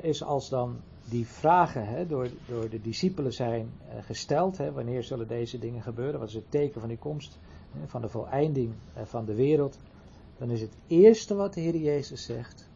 is 0.01 0.23
als 0.23 0.49
dan 0.49 0.81
die 1.09 1.27
vragen 1.27 1.87
hè, 1.87 2.07
door, 2.07 2.29
door 2.47 2.69
de 2.69 2.81
discipelen 2.81 3.33
zijn 3.33 3.71
gesteld, 4.01 4.57
hè, 4.57 4.71
wanneer 4.71 5.03
zullen 5.03 5.27
deze 5.27 5.59
dingen 5.59 5.81
gebeuren, 5.81 6.19
wat 6.19 6.29
is 6.29 6.35
het 6.35 6.51
teken 6.51 6.79
van 6.79 6.89
die 6.89 6.97
komst, 6.97 7.39
van 7.85 8.01
de 8.01 8.09
voleinding 8.09 8.73
van 9.03 9.25
de 9.25 9.35
wereld, 9.35 9.77
dan 10.37 10.49
is 10.49 10.61
het 10.61 10.75
eerste 10.87 11.35
wat 11.35 11.53
de 11.53 11.61
Heer 11.61 11.75
Jezus 11.75 12.25
zegt, 12.25 12.69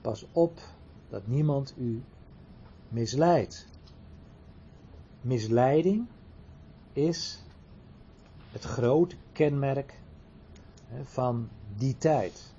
pas 0.00 0.26
op 0.32 0.60
dat 1.08 1.26
niemand 1.26 1.74
u 1.76 2.02
misleidt. 2.88 3.66
Misleiding 5.20 6.06
is 6.92 7.44
het 8.52 8.64
grote 8.64 9.16
kenmerk 9.32 9.94
van 11.02 11.48
die 11.76 11.96
tijd. 11.98 12.54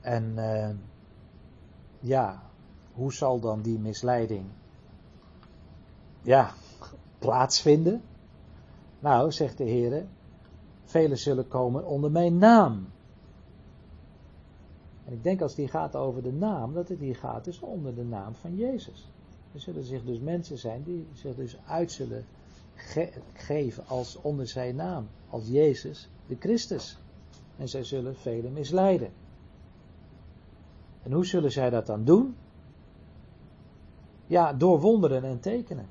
En 0.00 0.34
ja, 2.04 2.42
hoe 2.92 3.12
zal 3.12 3.40
dan 3.40 3.62
die 3.62 3.78
misleiding 3.78 4.44
ja, 6.22 6.50
plaatsvinden? 7.18 8.02
Nou, 9.00 9.32
zegt 9.32 9.58
de 9.58 9.64
Heer, 9.64 10.06
velen 10.84 11.18
zullen 11.18 11.48
komen 11.48 11.86
onder 11.86 12.10
mijn 12.10 12.38
naam. 12.38 12.86
En 15.04 15.12
ik 15.12 15.22
denk 15.22 15.40
als 15.40 15.54
die 15.54 15.68
gaat 15.68 15.96
over 15.96 16.22
de 16.22 16.32
naam, 16.32 16.74
dat 16.74 16.88
het 16.88 16.98
hier 16.98 17.16
gaat 17.16 17.44
dus 17.44 17.60
onder 17.60 17.94
de 17.94 18.04
naam 18.04 18.34
van 18.34 18.56
Jezus. 18.56 19.08
Er 19.52 19.60
zullen 19.60 19.84
zich 19.84 20.04
dus 20.04 20.18
mensen 20.18 20.58
zijn 20.58 20.82
die 20.82 21.06
zich 21.12 21.34
dus 21.34 21.56
uit 21.66 21.92
zullen 21.92 22.24
ge 22.74 23.12
geven 23.32 23.86
als 23.86 24.16
onder 24.20 24.48
zijn 24.48 24.76
naam, 24.76 25.08
als 25.28 25.48
Jezus 25.48 26.08
de 26.26 26.36
Christus. 26.38 26.98
En 27.56 27.68
zij 27.68 27.84
zullen 27.84 28.16
velen 28.16 28.52
misleiden. 28.52 29.10
En 31.04 31.12
hoe 31.12 31.26
zullen 31.26 31.52
zij 31.52 31.70
dat 31.70 31.86
dan 31.86 32.04
doen? 32.04 32.36
Ja, 34.26 34.52
door 34.52 34.80
wonderen 34.80 35.24
en 35.24 35.40
tekenen. 35.40 35.86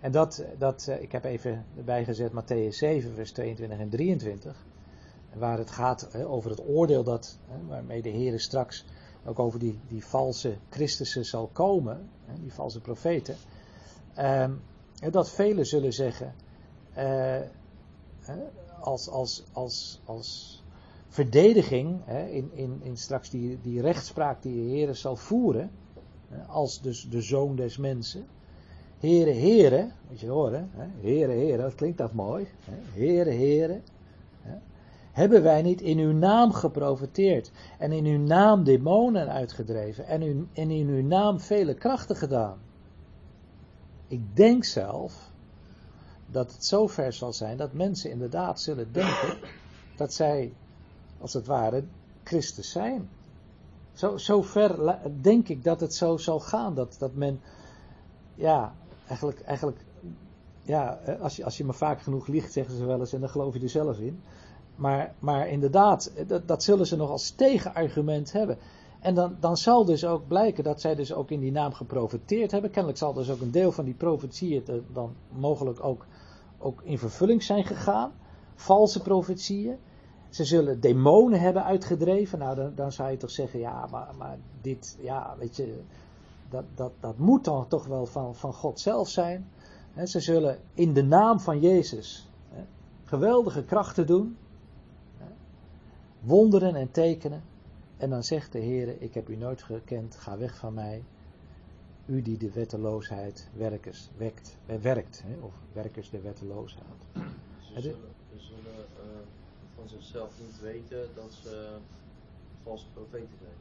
En 0.00 0.12
dat, 0.12 0.44
dat 0.58 0.90
ik 1.00 1.12
heb 1.12 1.24
even 1.24 1.64
erbij 1.76 2.04
gezet 2.04 2.32
Matthäus 2.32 2.76
7, 2.76 3.14
vers 3.14 3.32
22 3.32 3.78
en 3.78 3.88
23 3.88 4.64
waar 5.34 5.58
het 5.58 5.70
gaat 5.70 6.16
over 6.16 6.50
het 6.50 6.68
oordeel 6.68 7.04
dat, 7.04 7.38
waarmee 7.68 8.02
de 8.02 8.08
Heer 8.08 8.40
straks 8.40 8.84
ook 9.24 9.38
over 9.38 9.58
die, 9.58 9.78
die 9.88 10.04
valse 10.04 10.56
Christussen 10.68 11.24
zal 11.24 11.50
komen, 11.52 12.08
die 12.40 12.52
valse 12.52 12.80
profeten, 12.80 13.36
eh, 14.14 14.50
dat 15.10 15.30
velen 15.30 15.66
zullen 15.66 15.92
zeggen, 15.92 16.34
eh, 16.92 17.40
als, 18.80 19.08
als, 19.08 19.44
als, 19.52 20.00
als 20.04 20.61
verdediging 21.12 22.00
in, 22.30 22.50
in, 22.54 22.80
in 22.82 22.96
straks 22.96 23.30
die, 23.30 23.58
die 23.62 23.80
rechtspraak 23.80 24.42
die 24.42 24.54
de 24.54 24.70
Heer 24.70 24.94
zal 24.94 25.16
voeren, 25.16 25.70
als 26.46 26.80
dus 26.80 27.08
de 27.10 27.20
zoon 27.20 27.56
des 27.56 27.76
mensen, 27.76 28.26
Heren, 28.98 29.34
heren, 29.34 29.92
moet 30.08 30.20
je 30.20 30.28
horen, 30.28 30.70
hè? 30.72 30.86
heren, 31.00 31.36
heren, 31.36 31.58
dat 31.58 31.74
klinkt 31.74 31.98
dat 31.98 32.12
mooi. 32.12 32.46
Hè? 32.64 33.00
Heren, 33.00 33.32
heren, 33.32 33.82
hebben 35.12 35.42
wij 35.42 35.62
niet 35.62 35.80
in 35.80 35.98
uw 35.98 36.12
naam 36.12 36.52
geprofiteerd 36.52 37.50
en 37.78 37.92
in 37.92 38.04
uw 38.04 38.18
naam 38.18 38.64
demonen 38.64 39.28
uitgedreven 39.28 40.06
en, 40.06 40.48
in 40.52 40.88
uw 40.88 41.02
naam 41.02 41.40
vele 41.40 41.74
krachten 41.74 42.16
gedaan? 42.16 42.58
ik 44.12 44.36
denk 44.36 44.64
zelf 44.64 45.30
dat 46.26 46.52
het 46.52 46.64
zo 46.64 46.86
ver 46.86 47.12
zal 47.12 47.32
zijn 47.32 47.56
dat 47.56 47.72
mensen 47.72 48.10
inderdaad 48.10 48.60
zullen 48.60 48.92
denken 48.92 49.38
dat 49.96 50.14
zij, 50.14 50.52
als 51.22 51.32
het 51.32 51.46
ware, 51.46 51.84
Christus 52.22 52.70
zijn. 52.70 53.08
Zo, 53.92 54.16
zo 54.16 54.42
ver 54.42 54.98
denk 55.20 55.48
ik 55.48 55.64
dat 55.64 55.80
het 55.80 55.94
zo 55.94 56.16
zal 56.16 56.40
gaan. 56.40 56.74
Dat, 56.74 56.96
dat 56.98 57.14
men, 57.14 57.40
ja, 58.34 58.74
eigenlijk, 59.06 59.40
eigenlijk 59.40 59.84
ja, 60.62 60.98
als 61.20 61.36
je, 61.36 61.44
als 61.44 61.56
je 61.56 61.64
maar 61.64 61.74
vaak 61.74 62.00
genoeg 62.00 62.26
liegt, 62.26 62.52
zeggen 62.52 62.76
ze 62.76 62.84
wel 62.84 63.00
eens, 63.00 63.12
en 63.12 63.20
dan 63.20 63.28
geloof 63.28 63.54
je 63.54 63.60
er 63.60 63.68
zelf 63.68 63.98
in. 63.98 64.22
Maar, 64.76 65.14
maar 65.18 65.48
inderdaad, 65.48 66.12
dat, 66.26 66.48
dat 66.48 66.62
zullen 66.62 66.86
ze 66.86 66.96
nog 66.96 67.10
als 67.10 67.30
tegenargument 67.30 68.32
hebben. 68.32 68.58
En 69.00 69.14
dan, 69.14 69.36
dan 69.40 69.56
zal 69.56 69.84
dus 69.84 70.04
ook 70.04 70.28
blijken 70.28 70.64
dat 70.64 70.80
zij 70.80 70.94
dus 70.94 71.12
ook 71.12 71.30
in 71.30 71.40
die 71.40 71.52
naam 71.52 71.72
geprofiteerd 71.72 72.50
hebben. 72.50 72.70
Kennelijk 72.70 72.98
zal 72.98 73.12
dus 73.12 73.30
ook 73.30 73.40
een 73.40 73.50
deel 73.50 73.72
van 73.72 73.84
die 73.84 73.94
profetieën 73.94 74.84
dan 74.92 75.14
mogelijk 75.28 75.84
ook, 75.84 76.06
ook 76.58 76.82
in 76.82 76.98
vervulling 76.98 77.42
zijn 77.42 77.64
gegaan. 77.64 78.12
Valse 78.54 79.02
profetieën. 79.02 79.76
Ze 80.32 80.44
zullen 80.44 80.80
demonen 80.80 81.40
hebben 81.40 81.64
uitgedreven. 81.64 82.38
Nou, 82.38 82.56
dan, 82.56 82.72
dan 82.74 82.92
zou 82.92 83.10
je 83.10 83.16
toch 83.16 83.30
zeggen, 83.30 83.60
ja, 83.60 83.86
maar, 83.90 84.14
maar 84.18 84.38
dit, 84.60 84.96
ja, 85.00 85.34
weet 85.38 85.56
je, 85.56 85.80
dat, 86.50 86.64
dat, 86.74 86.92
dat 87.00 87.18
moet 87.18 87.44
dan 87.44 87.68
toch 87.68 87.86
wel 87.86 88.06
van, 88.06 88.34
van 88.34 88.52
God 88.52 88.80
zelf 88.80 89.08
zijn. 89.08 89.48
ze 90.04 90.20
zullen 90.20 90.58
in 90.74 90.92
de 90.92 91.02
naam 91.02 91.40
van 91.40 91.60
Jezus 91.60 92.26
geweldige 93.12 93.64
krachten 93.64 94.06
doen. 94.06 94.36
Wonderen 96.20 96.74
en 96.74 96.90
tekenen. 96.90 97.42
En 97.96 98.10
dan 98.10 98.22
zegt 98.22 98.52
de 98.52 98.58
Heer, 98.58 99.02
ik 99.02 99.14
heb 99.14 99.28
u 99.28 99.36
nooit 99.36 99.62
gekend, 99.62 100.16
ga 100.16 100.38
weg 100.38 100.56
van 100.56 100.74
mij. 100.74 101.04
U 102.06 102.22
die 102.22 102.36
de 102.36 102.52
wetteloosheid 102.52 103.48
werkers, 103.56 104.10
wekt, 104.16 104.56
eh, 104.66 104.76
werkt, 104.76 105.24
of 105.40 105.52
werkers 105.72 106.10
de 106.10 106.20
wetteloosheid. 106.20 107.02
Ze 107.60 107.80
zullen, 107.80 107.98
ze 108.30 108.38
zullen 108.38 108.81
van 109.88 109.98
zichzelf 110.00 110.30
niet 110.40 110.60
weten 110.60 111.08
dat 111.14 111.32
ze 111.42 111.76
valse 112.62 112.86
profeten 112.94 113.38
zijn. 113.40 113.54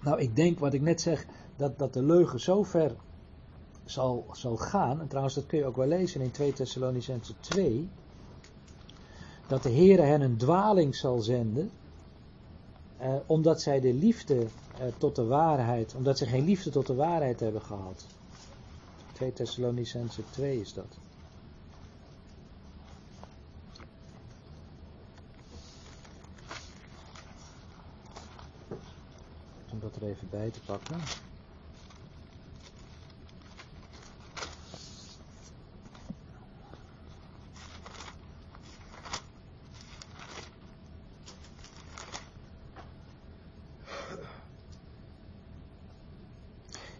Nou, 0.00 0.20
ik 0.20 0.36
denk 0.36 0.58
wat 0.58 0.74
ik 0.74 0.80
net 0.80 1.00
zeg, 1.00 1.26
dat, 1.56 1.78
dat 1.78 1.92
de 1.92 2.02
leugen 2.02 2.40
zo 2.40 2.62
ver 2.62 2.96
zal, 3.84 4.26
zal 4.32 4.56
gaan. 4.56 5.00
En 5.00 5.08
trouwens, 5.08 5.34
dat 5.34 5.46
kun 5.46 5.58
je 5.58 5.64
ook 5.64 5.76
wel 5.76 5.86
lezen 5.86 6.20
in 6.20 6.30
2 6.30 6.52
Thessalonicense 6.52 7.34
2. 7.40 7.88
Dat 9.46 9.62
de 9.62 9.68
Heer 9.68 10.04
hen 10.04 10.20
een 10.20 10.36
dwaling 10.36 10.96
zal 10.96 11.20
zenden 11.20 11.70
eh, 12.96 13.14
omdat 13.26 13.62
zij 13.62 13.80
de 13.80 13.94
liefde 13.94 14.46
eh, 14.78 14.86
tot 14.98 15.16
de 15.16 15.24
waarheid, 15.24 15.94
omdat 15.94 16.18
ze 16.18 16.26
geen 16.26 16.44
liefde 16.44 16.70
tot 16.70 16.86
de 16.86 16.94
waarheid 16.94 17.40
hebben 17.40 17.62
gehad. 17.62 18.06
2 19.12 19.32
Thessalonicense 19.32 20.22
2 20.30 20.60
is 20.60 20.72
dat. 20.72 21.05
Om 29.76 29.82
dat 29.82 29.96
er 29.96 30.08
even 30.08 30.28
bij 30.30 30.50
te 30.50 30.60
pakken. 30.60 30.96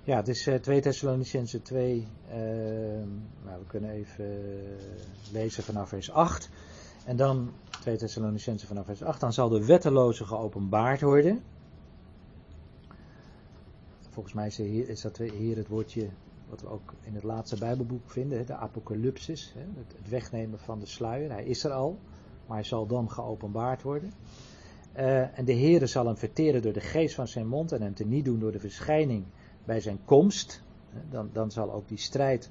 Ja, 0.05 0.17
het 0.17 0.29
is 0.29 0.47
uh, 0.47 0.55
2 0.55 0.81
Thessalonicense 0.81 1.63
2. 1.63 2.09
Uh, 2.29 2.37
nou, 3.45 3.59
we 3.59 3.67
kunnen 3.67 3.91
even 3.91 4.27
lezen 5.33 5.63
vanaf 5.63 5.89
vers 5.89 6.11
8. 6.11 6.49
En 7.05 7.17
dan 7.17 7.53
2 7.81 7.97
Thessalonicense 7.97 8.67
vanaf 8.67 8.87
vers 8.87 9.03
8. 9.03 9.21
Dan 9.21 9.33
zal 9.33 9.49
de 9.49 9.67
wetteloze 9.67 10.25
geopenbaard 10.25 11.01
worden. 11.01 11.43
Volgens 14.17 14.35
mij 14.35 14.67
is 14.87 15.01
dat 15.01 15.17
hier 15.17 15.57
het 15.57 15.69
woordje 15.69 16.09
wat 16.49 16.61
we 16.61 16.69
ook 16.69 16.95
in 17.01 17.15
het 17.15 17.23
laatste 17.23 17.59
Bijbelboek 17.59 18.11
vinden, 18.11 18.47
de 18.47 18.55
apocalypsis, 18.55 19.55
het 19.77 20.09
wegnemen 20.09 20.59
van 20.59 20.79
de 20.79 20.87
sluier. 20.87 21.31
Hij 21.31 21.45
is 21.45 21.65
er 21.65 21.71
al, 21.71 21.99
maar 22.47 22.57
hij 22.57 22.67
zal 22.67 22.87
dan 22.87 23.11
geopenbaard 23.11 23.83
worden. 23.83 24.13
Uh, 24.97 25.39
en 25.39 25.45
de 25.45 25.55
Heere 25.55 25.87
zal 25.87 26.07
hem 26.07 26.17
verteren 26.17 26.63
door 26.63 26.73
de 26.73 26.81
geest 26.81 27.15
van 27.15 27.29
zijn 27.29 27.47
mond 27.47 27.73
en 27.73 27.83
hem 27.83 27.95
te 27.95 28.05
niet 28.05 28.25
doen 28.25 28.39
door 28.39 28.53
de 28.53 28.61
verschijning 28.61 29.25
bij 29.65 29.81
zijn 29.81 29.99
komst, 30.05 30.63
dan, 31.11 31.31
dan 31.33 31.51
zal 31.51 31.73
ook 31.73 31.89
die 31.89 31.99
strijd 31.99 32.51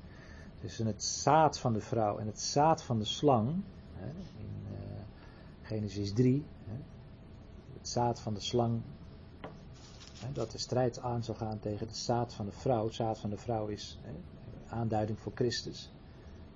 tussen 0.60 0.86
het 0.86 1.04
zaad 1.04 1.60
van 1.60 1.74
de 1.74 1.82
vrouw 1.82 2.18
en 2.18 2.26
het 2.26 2.40
zaad 2.40 2.84
van 2.84 3.00
de 3.00 3.06
slang, 3.06 3.50
in 4.38 4.66
uh, 4.72 4.78
Genesis 5.62 6.14
3, 6.14 6.46
het 7.78 7.88
zaad 7.90 8.20
van 8.20 8.34
de 8.34 8.40
slang, 8.40 8.82
dat 10.34 10.52
de 10.52 10.58
strijd 10.58 11.00
aan 11.00 11.24
zal 11.24 11.36
gaan 11.36 11.60
tegen 11.60 11.88
het 11.88 11.98
zaad 11.98 12.34
van 12.34 12.46
de 12.46 12.52
vrouw. 12.52 12.90
Zaad 12.90 13.20
van 13.20 13.30
de 13.30 13.38
vrouw 13.38 13.68
is 13.68 14.00
aanduiding 14.70 15.20
voor 15.20 15.32
Christus. 15.36 15.92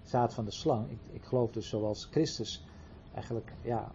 Zaad 0.03 0.34
van 0.34 0.45
de 0.45 0.51
slang, 0.51 0.89
ik, 0.91 0.99
ik 1.11 1.24
geloof 1.24 1.51
dus 1.51 1.70
zoals 1.70 2.07
Christus 2.11 2.65
eigenlijk, 3.13 3.53
ja, 3.61 3.91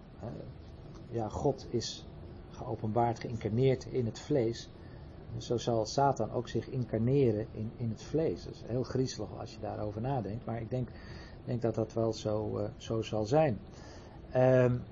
ja, 1.11 1.29
God 1.29 1.67
is 1.71 2.07
geopenbaard, 2.51 3.21
geïncarneerd 3.21 3.85
in 3.85 4.07
het 4.07 4.21
vlees 4.21 4.69
zo 5.39 5.57
zal 5.57 5.87
Satan 5.87 6.31
ook 6.31 6.49
zich 6.49 6.69
incarneren 6.69 7.47
in, 7.53 7.71
in 7.77 7.89
het 7.89 8.03
vlees. 8.03 8.45
Dat 8.45 8.55
is 8.55 8.63
heel 8.67 8.83
griezelig 8.83 9.29
als 9.39 9.53
je 9.53 9.61
daarover 9.61 10.01
nadenkt, 10.01 10.47
maar 10.47 10.61
ik 10.61 10.71
denk, 10.71 10.89
denk 11.45 11.63
dat 11.63 11.75
dat 11.75 11.93
wel 11.93 12.13
zo, 12.13 12.59
uh, 12.59 12.65
zo 12.77 13.03
zal 13.03 13.25
zijn. 13.25 13.59
Um, 14.37 14.83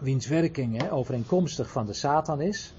wiens 0.00 0.26
werking 0.26 0.82
hè, 0.82 0.92
overeenkomstig 0.92 1.70
van 1.70 1.86
de 1.86 1.92
Satan 1.92 2.40
is, 2.40 2.74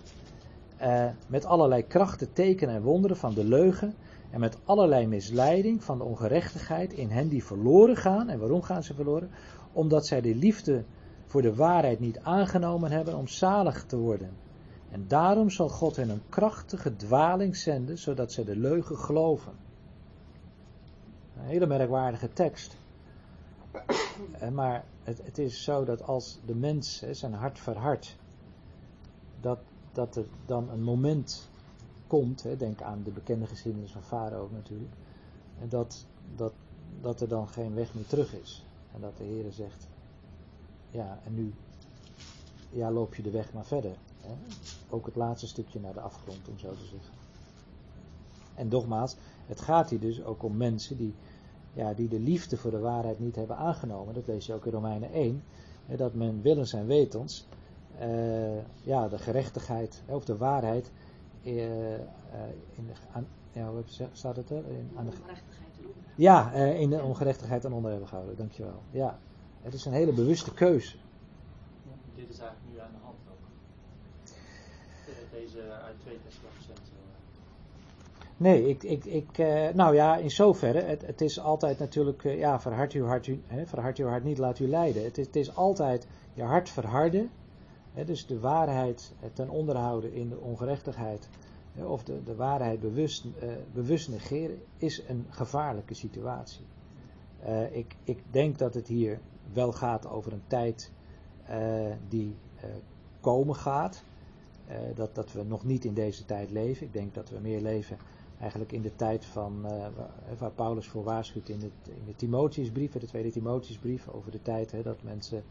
uh, 0.84 1.06
met 1.28 1.46
allerlei 1.46 1.88
krachten, 1.88 2.34
tekenen 2.34 2.76
en 2.76 2.82
wonderen 2.82 3.18
van 3.18 3.34
de 3.34 3.44
leugen 3.44 3.94
en 4.32 4.40
met 4.40 4.58
allerlei 4.66 5.08
misleiding 5.08 5.84
van 5.84 5.98
de 5.98 6.04
ongerechtigheid 6.04 6.94
in 6.94 7.10
hen 7.10 7.28
die 7.28 7.44
verloren 7.44 7.98
gaan. 7.98 8.30
En 8.30 8.40
waarom 8.40 8.62
gaan 8.62 8.84
ze 8.84 8.94
verloren? 8.94 9.30
Omdat 9.72 10.06
zij 10.06 10.22
de 10.22 10.36
liefde 10.36 10.84
voor 11.26 11.42
de 11.42 11.56
waarheid 11.56 12.00
niet 12.00 12.20
aangenomen 12.20 12.92
hebben 12.92 13.18
om 13.18 13.28
zalig 13.28 13.86
te 13.86 13.98
worden. 13.98 14.30
En 14.92 15.06
daarom 15.08 15.50
zal 15.50 15.70
God 15.70 15.96
hen 15.96 16.10
een 16.10 16.22
krachtige 16.30 16.96
dwaling 16.96 17.56
zenden, 17.56 17.98
zodat 17.98 18.32
ze 18.32 18.44
de 18.44 18.58
leugen 18.58 18.98
geloven. 18.98 19.54
Een 21.38 21.46
hele 21.46 21.68
merkwaardige 21.68 22.34
tekst. 22.34 22.78
Eh, 24.40 24.50
maar 24.50 24.84
het, 25.04 25.22
het 25.24 25.38
is 25.38 25.64
zo 25.64 25.86
dat 25.86 26.04
als 26.04 26.40
de 26.46 26.56
mens 26.56 27.04
zijn 27.12 27.34
hart 27.34 27.60
verhardt, 27.60 28.18
dat, 29.42 29.60
dat 29.94 30.16
er 30.16 30.26
dan 30.46 30.70
een 30.70 30.84
moment 30.84 31.50
komt, 32.08 32.44
hè, 32.44 32.58
denk 32.58 32.82
aan 32.82 33.04
de 33.04 33.12
bekende 33.12 33.48
geschiedenis 33.48 33.92
van 33.92 34.04
Farao 34.04 34.50
natuurlijk, 34.52 34.94
en 35.60 35.70
dat, 35.70 36.06
dat, 36.36 36.54
dat 37.02 37.22
er 37.22 37.28
dan 37.28 37.48
geen 37.48 37.74
weg 37.74 37.94
meer 37.94 38.08
terug 38.08 38.34
is. 38.34 38.66
En 38.94 39.02
dat 39.02 39.18
de 39.18 39.24
Heer 39.24 39.52
zegt, 39.52 39.88
ja, 40.90 41.20
en 41.26 41.34
nu 41.34 41.54
ja, 42.70 42.92
loop 42.92 43.16
je 43.16 43.22
de 43.22 43.32
weg 43.32 43.54
maar 43.54 43.66
verder. 43.66 43.96
Hè? 44.22 44.34
Ook 44.90 45.06
het 45.06 45.16
laatste 45.16 45.48
stukje 45.48 45.80
naar 45.80 45.94
de 45.94 46.02
afgrond, 46.02 46.48
om 46.50 46.60
zo 46.60 46.72
te 46.72 46.86
zeggen. 46.86 47.14
En 48.56 48.68
nogmaals, 48.68 49.16
het 49.46 49.62
gaat 49.62 49.90
hier 49.90 50.00
dus 50.00 50.24
ook 50.24 50.44
om 50.44 50.58
mensen 50.58 50.98
die, 50.98 51.14
ja, 51.74 51.94
die 51.94 52.08
de 52.08 52.20
liefde 52.20 52.58
voor 52.58 52.72
de 52.72 52.80
waarheid 52.80 53.20
niet 53.20 53.36
hebben 53.36 53.58
aangenomen. 53.58 54.14
Dat 54.14 54.28
lees 54.28 54.46
je 54.46 54.54
ook 54.54 54.66
in 54.66 54.72
Romeinen 54.72 55.12
1. 55.12 55.44
Hè, 55.86 55.96
dat 55.96 56.14
men 56.14 56.42
willens 56.42 56.74
en 56.74 56.88
wetens 56.88 57.46
ja, 58.84 59.08
de 59.08 59.18
gerechtigheid 59.18 60.04
of 60.08 60.26
de 60.26 60.38
waarheid 60.38 60.92
uh, 61.44 61.94
in 62.76 62.88
de, 62.88 62.94
aan, 63.12 63.28
ja, 63.52 63.70
hoe 63.70 63.84
staat 64.12 64.36
het 64.36 64.50
er? 64.50 64.68
In, 64.68 64.92
aan 64.96 65.06
de, 65.06 65.12
ja, 66.16 66.52
in 66.54 66.90
de 66.90 67.02
ongerechtigheid 67.02 67.66
aan 67.66 67.74
onder 67.74 67.92
hebben 67.92 68.10
gehouden. 68.10 68.38
Dankjewel. 68.38 68.82
Ja, 68.92 69.20
het 69.62 69.74
is 69.74 69.86
een 69.86 69.94
hele 69.94 70.14
bewuste 70.14 70.54
keuze. 70.54 70.98
dit 72.16 72.30
is 72.30 72.40
eigenlijk 72.40 72.74
nu 72.74 72.80
aan 72.80 72.92
de 72.92 73.04
hand 73.04 73.18
ook. 73.32 73.38
Deze 75.32 75.62
uit 75.62 76.00
2 76.00 76.20
Thessalonicense. 76.24 76.92
Nee, 78.38 78.70
ik, 78.70 78.84
ik, 78.84 79.06
ik, 79.06 79.38
uh, 79.38 79.70
nou 79.74 79.96
ja, 79.96 80.18
in 80.18 80.32
zoverre, 80.32 80.82
het, 80.82 81.06
het 81.06 81.22
is 81.22 81.40
altijd 81.40 81.80
natuurlijk, 81.80 82.24
uh, 82.24 82.40
ja, 82.40 82.60
verhard 82.60 82.92
uw 82.92 83.06
hart, 83.06 83.30
hè, 83.48 83.66
verhard 83.66 83.98
uw 83.98 84.08
hart 84.08 84.24
niet, 84.24 84.38
laat 84.38 84.60
u 84.60 84.68
leiden. 84.68 85.04
Het 85.04 85.16
het 85.16 85.36
is 85.36 85.56
altijd 85.56 86.08
je 86.34 86.44
hart 86.44 86.70
verharden, 86.70 87.32
dus 88.06 88.26
de 88.26 88.40
waarheid 88.40 89.14
ten 89.34 89.50
onderhouden 89.50 90.14
in 90.14 90.30
de 90.30 90.40
ongerechtigheid, 90.40 91.30
of 91.76 92.04
de, 92.04 92.24
de 92.24 92.36
waarheid 92.36 92.80
bewust, 92.80 93.26
uh, 93.26 93.52
bewust 93.74 94.10
negeren, 94.10 94.62
is 94.78 95.02
een 95.08 95.26
gevaarlijke 95.30 95.94
situatie. 95.94 96.66
ik, 97.72 97.96
ik 98.04 98.24
denk 98.32 98.58
dat 98.58 98.74
het 98.74 98.88
hier 98.88 99.20
wel 99.54 99.72
gaat 99.72 100.08
over 100.08 100.34
een 100.34 100.48
tijd 100.48 100.92
die 102.08 102.36
komen 103.22 103.56
gaat. 103.56 104.04
Dat, 104.96 105.16
dat 105.16 105.32
we 105.32 105.44
nog 105.44 105.64
niet 105.64 105.86
in 105.86 105.94
deze 105.94 106.26
tijd 106.26 106.52
leven. 106.52 106.86
Ik 106.86 106.94
denk 106.94 107.14
dat 107.14 107.30
we 107.30 107.40
meer 107.40 107.62
leven 107.62 107.98
eigenlijk 108.40 108.72
in 108.72 108.82
de 108.82 108.96
tijd 108.96 109.26
van, 109.26 109.62
waar, 110.38 110.52
Paulus 110.52 110.88
voor 110.88 111.04
waarschuwt 111.04 111.50
in, 111.50 111.62
het, 111.62 111.96
in 111.96 112.06
de 112.06 112.16
Timotheusbrief, 112.16 112.92
de 112.92 113.08
tweede 113.08 113.32
Timotheusbrief, 113.32 114.08
over 114.08 114.32
de 114.32 114.42
tijd 114.42 114.84
dat 114.84 115.04
mensen, 115.04 115.44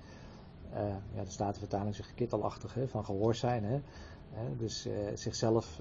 ja, 1.15 1.25
de 1.25 1.31
Statenvertaling 1.31 1.95
zegt 1.95 2.15
kittelachtig, 2.15 2.75
hè, 2.75 2.89
van 2.89 3.05
gehoor 3.05 3.35
zijn. 3.35 3.65
Hè, 3.65 3.81
dus 4.57 4.87
uh, 4.87 4.93
zichzelf 5.15 5.81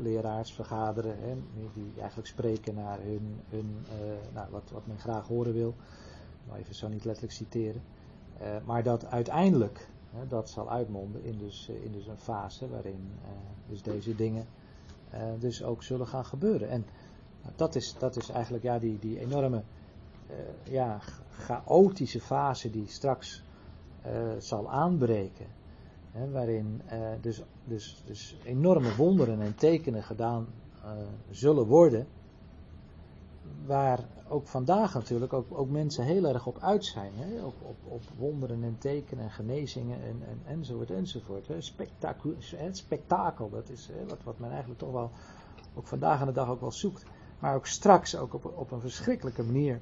leraars 0.00 0.52
vergaderen, 0.52 1.16
hè, 1.20 1.36
die 1.74 1.92
eigenlijk 1.98 2.28
spreken 2.28 2.74
naar 2.74 2.98
hun, 3.00 3.40
hun 3.48 3.86
nou, 4.32 4.50
wat, 4.50 4.70
wat 4.72 4.86
men 4.86 4.98
graag 4.98 5.26
horen 5.26 5.52
wil. 5.52 5.74
Nou, 6.46 6.58
even 6.58 6.74
zo 6.74 6.88
niet 6.88 7.04
letterlijk 7.04 7.34
citeren. 7.34 7.82
maar 8.64 8.82
dat 8.82 9.06
uiteindelijk, 9.06 9.88
dat 10.28 10.50
zal 10.50 10.70
uitmonden 10.70 11.24
in 11.24 11.38
dus, 11.38 11.68
in 11.82 11.92
dus 11.92 12.06
een 12.06 12.18
fase 12.18 12.68
waarin 12.68 13.08
dus 13.68 13.82
deze 13.82 14.16
dingen 14.16 14.46
dus 15.38 15.62
ook 15.62 15.82
zullen 15.82 16.06
gaan 16.06 16.24
gebeuren. 16.24 16.68
En 16.68 16.86
dat 17.56 17.74
is, 17.74 17.94
dat 17.98 18.16
is 18.16 18.28
eigenlijk 18.28 18.64
ja, 18.64 18.78
die, 18.78 18.98
die 18.98 19.20
enorme 19.20 19.62
ja, 20.62 21.00
chaotische 21.30 22.20
fase 22.20 22.70
die 22.70 22.86
straks 22.86 23.43
zal 24.38 24.70
aanbreken. 24.70 25.46
Hè, 26.10 26.30
waarin 26.30 26.82
dus, 27.20 27.42
dus, 27.64 28.02
dus 28.06 28.36
enorme 28.44 28.94
wonderen 28.96 29.40
en 29.40 29.54
tekenen 29.54 30.02
gedaan 30.02 30.46
zullen 31.30 31.66
worden. 31.66 32.06
Waar 33.66 34.00
ook 34.28 34.46
vandaag 34.46 34.94
natuurlijk 34.94 35.32
ook, 35.32 35.46
ook 35.58 35.70
mensen 35.70 36.04
heel 36.04 36.24
erg 36.24 36.46
op 36.46 36.58
uit 36.58 36.84
zijn. 36.84 37.12
Hè? 37.14 37.44
Op, 37.44 37.54
op, 37.62 37.76
op 37.84 38.02
wonderen 38.18 38.62
en 38.62 38.78
tekenen 38.78 39.24
en 39.24 39.30
genezingen 39.30 40.02
en, 40.02 40.22
en, 40.28 40.40
enzovoort 40.44 40.90
enzovoort. 40.90 41.48
Hè? 41.48 41.60
Spektakel, 41.60 42.34
spektakel, 42.70 43.50
dat 43.50 43.68
is 43.68 43.90
wat, 44.08 44.22
wat 44.22 44.38
men 44.38 44.50
eigenlijk 44.50 44.80
toch 44.80 44.92
wel 44.92 45.10
ook 45.74 45.86
vandaag 45.86 46.20
aan 46.20 46.26
de 46.26 46.32
dag 46.32 46.48
ook 46.48 46.60
wel 46.60 46.72
zoekt. 46.72 47.04
Maar 47.38 47.54
ook 47.54 47.66
straks 47.66 48.16
ook 48.16 48.34
op, 48.34 48.52
op 48.56 48.70
een 48.70 48.80
verschrikkelijke 48.80 49.42
manier 49.42 49.80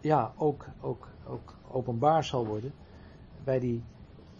ja, 0.00 0.32
ook, 0.36 0.66
ook, 0.80 1.08
ook 1.26 1.54
openbaar 1.72 2.24
zal 2.24 2.46
worden. 2.46 2.72
Bij 3.44 3.60
die, 3.60 3.82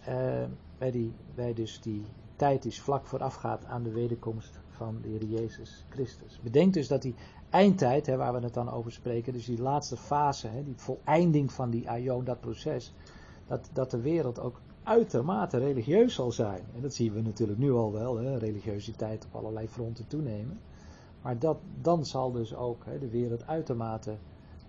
uh, 0.09 0.43
bij 0.77 0.91
die, 0.91 1.13
bij 1.35 1.53
dus 1.53 1.81
die 1.81 2.05
tijd 2.35 2.61
die 2.61 2.81
vlak 2.81 3.05
voorafgaat 3.05 3.65
aan 3.65 3.83
de 3.83 3.91
wederkomst 3.91 4.59
van 4.69 4.97
de 5.01 5.07
Heer 5.07 5.23
Jezus 5.23 5.85
Christus. 5.89 6.39
Bedenk 6.43 6.73
dus 6.73 6.87
dat 6.87 7.01
die 7.01 7.15
eindtijd, 7.49 8.05
hè, 8.05 8.17
waar 8.17 8.33
we 8.33 8.39
het 8.39 8.53
dan 8.53 8.71
over 8.71 8.91
spreken, 8.91 9.33
dus 9.33 9.45
die 9.45 9.61
laatste 9.61 9.97
fase, 9.97 10.47
hè, 10.47 10.63
die 10.63 10.77
voleinding 10.77 11.51
van 11.51 11.69
die 11.69 11.89
aion, 11.89 12.23
dat 12.23 12.39
proces, 12.39 12.93
dat, 13.47 13.69
dat 13.73 13.91
de 13.91 14.01
wereld 14.01 14.39
ook 14.39 14.61
uitermate 14.83 15.57
religieus 15.57 16.13
zal 16.13 16.31
zijn. 16.31 16.63
En 16.75 16.81
dat 16.81 16.93
zien 16.93 17.13
we 17.13 17.21
natuurlijk 17.21 17.59
nu 17.59 17.71
al 17.71 17.91
wel, 17.91 18.17
hè, 18.17 18.37
religiositeit 18.37 19.25
op 19.25 19.35
allerlei 19.35 19.67
fronten 19.67 20.07
toenemen. 20.07 20.59
Maar 21.21 21.39
dat, 21.39 21.57
dan 21.81 22.05
zal 22.05 22.31
dus 22.31 22.55
ook 22.55 22.85
hè, 22.85 22.99
de 22.99 23.09
wereld 23.09 23.47
uitermate 23.47 24.17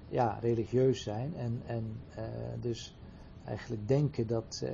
ja, 0.08 0.38
religieus 0.40 1.02
zijn 1.02 1.34
en, 1.36 1.62
en 1.66 2.00
uh, 2.18 2.24
dus 2.60 2.96
eigenlijk 3.44 3.88
denken 3.88 4.26
dat, 4.26 4.60
uh, 4.64 4.70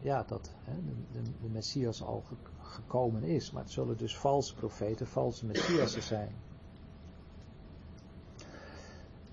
ja, 0.00 0.24
dat 0.26 0.50
hè, 0.64 0.74
de, 1.12 1.20
de, 1.42 1.48
Messias 1.48 2.02
al 2.02 2.22
gekomen 2.62 3.22
is. 3.22 3.50
Maar 3.50 3.62
het 3.62 3.72
zullen 3.72 3.96
dus 3.96 4.16
valse 4.16 4.54
profeten, 4.54 5.06
valse 5.06 5.46
Messiassen 5.46 6.02
zijn 6.02 6.34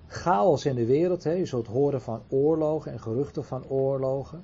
chaos 0.07 0.65
in 0.65 0.75
de 0.75 0.85
wereld. 0.85 1.23
Hè. 1.23 1.31
Je 1.31 1.45
zult 1.45 1.67
horen 1.67 2.01
van 2.01 2.21
oorlogen 2.29 2.91
en 2.91 2.99
geruchten 2.99 3.45
van 3.45 3.65
oorlogen. 3.67 4.43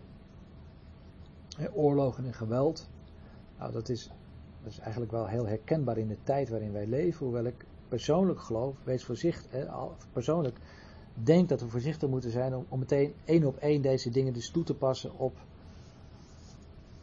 Oorlogen 1.73 2.25
en 2.25 2.33
geweld. 2.33 2.89
Nou, 3.57 3.71
dat 3.71 3.89
is, 3.89 4.11
dat 4.63 4.71
is 4.71 4.79
eigenlijk 4.79 5.11
wel 5.11 5.27
heel 5.27 5.47
herkenbaar 5.47 5.97
in 5.97 6.07
de 6.07 6.17
tijd 6.23 6.49
waarin 6.49 6.71
wij 6.71 6.87
leven. 6.87 7.25
Hoewel 7.25 7.45
ik 7.45 7.65
persoonlijk 7.87 8.39
geloof, 8.39 8.75
wees 8.83 9.03
voorzichtig, 9.03 9.67
persoonlijk 10.11 10.57
denk 11.13 11.49
dat 11.49 11.61
we 11.61 11.67
voorzichtig 11.67 12.09
moeten 12.09 12.31
zijn 12.31 12.55
om, 12.55 12.79
meteen 12.79 13.13
één 13.25 13.45
op 13.45 13.57
één 13.57 13.81
deze 13.81 14.09
dingen 14.09 14.33
dus 14.33 14.49
toe 14.49 14.63
te 14.63 14.73
passen 14.73 15.17
op, 15.17 15.37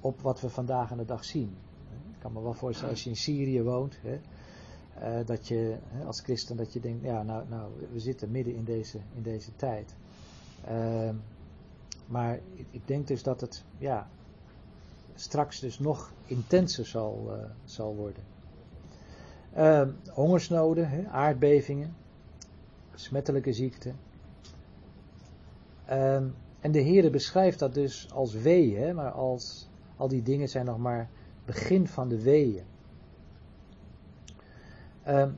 op 0.01 0.21
wat 0.21 0.41
we 0.41 0.49
vandaag 0.49 0.93
aan 0.93 0.99
de 0.99 1.05
dag 1.05 1.25
zien. 1.25 1.57
Ik 2.13 2.19
kan 2.19 2.33
me 2.33 2.43
wel 2.43 2.55
voorstellen 2.55 2.91
als 2.91 3.05
je 3.05 3.11
in 3.11 3.17
Syrië 3.17 3.63
woont. 3.63 3.99
Hè, 4.03 4.21
uh, 5.03 5.27
dat 5.27 5.49
je 5.49 5.77
als 6.07 6.21
christen 6.21 6.57
dat 6.57 6.73
je 6.73 6.81
denkt, 6.81 7.05
ja, 7.05 7.23
nou, 7.23 7.45
nou 7.49 7.71
we 7.93 8.01
zitten 8.01 8.31
midden 8.31 8.55
in 8.55 8.65
deze, 8.65 8.99
in 9.15 9.23
deze 9.23 9.57
tijd. 9.57 9.95
Uh, 10.71 11.11
maar 12.07 12.39
ik, 12.71 12.87
denk 12.87 13.07
dus 13.07 13.23
dat 13.23 13.41
het 13.41 13.65
ja, 13.79 14.09
straks 15.15 15.61
dus 15.61 15.79
nog 15.79 16.13
intenser 16.27 16.87
zal, 16.87 17.25
uh, 17.27 17.45
zal 17.65 17.95
worden. 17.95 18.23
Ehm, 19.53 19.91
hongersnoden, 20.11 20.89
hè, 20.89 21.09
aardbevingen, 21.09 21.97
smettelijke 23.01 23.53
ziekten. 23.53 23.97
Ehm, 25.87 26.29
en 26.61 26.73
de 26.73 26.81
Heer 26.81 27.11
beschrijft 27.11 27.59
dat 27.59 27.75
dus 27.75 28.13
als 28.13 28.35
weeën, 28.35 28.95
maar 28.95 29.11
als 29.11 29.69
al 29.97 30.09
die 30.09 30.23
dingen 30.23 30.49
zijn 30.49 30.65
nog 30.65 30.79
maar 30.79 31.11
begin 31.45 31.87
van 31.87 32.09
de 32.09 32.23
weeën. 32.23 32.65
Um, 35.09 35.37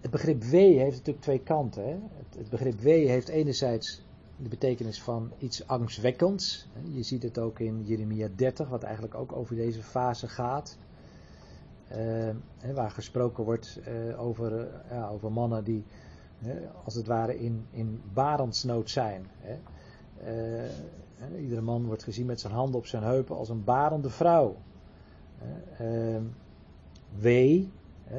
het 0.00 0.10
begrip 0.10 0.42
wee 0.42 0.78
heeft 0.78 0.96
natuurlijk 0.96 1.24
twee 1.24 1.40
kanten. 1.42 1.84
Hè? 1.84 1.90
Het, 1.90 2.34
het, 2.38 2.50
begrip 2.50 2.80
wee 2.80 3.08
heeft 3.08 3.28
enerzijds 3.28 4.02
de 4.36 4.48
betekenis 4.48 5.02
van 5.02 5.32
iets 5.38 5.66
angstwekkends. 5.66 6.68
Je 6.92 7.02
ziet 7.02 7.22
het 7.22 7.38
ook 7.38 7.58
in 7.58 7.84
Jeremia 7.84 8.28
30, 8.34 8.68
wat 8.68 8.82
eigenlijk 8.82 9.14
ook 9.14 9.32
over 9.32 9.56
deze 9.56 9.82
fase 9.82 10.28
gaat. 10.28 10.78
Uh, 11.96 12.74
waar 12.74 12.90
gesproken 12.90 13.44
wordt 13.44 13.80
uh, 13.88 14.20
over, 14.20 14.52
uh, 14.52 14.66
ja, 14.90 15.08
over 15.08 15.32
mannen 15.32 15.64
die 15.64 15.84
als 16.84 16.94
het 16.94 17.06
ware 17.06 17.38
in, 17.38 17.66
in 17.70 18.02
barendsnood 18.12 18.90
zijn. 18.90 19.26
Iedere 21.38 21.60
man 21.60 21.86
wordt 21.86 22.02
gezien 22.02 22.26
met 22.26 22.40
zijn 22.40 22.52
handen 22.52 22.74
op 22.74 22.86
zijn 22.86 23.02
heupen 23.02 23.36
als 23.36 23.48
een 23.48 23.64
barende 23.64 24.10
vrouw. 24.10 24.56
Uh, 25.80 26.16
wee, 27.18 27.72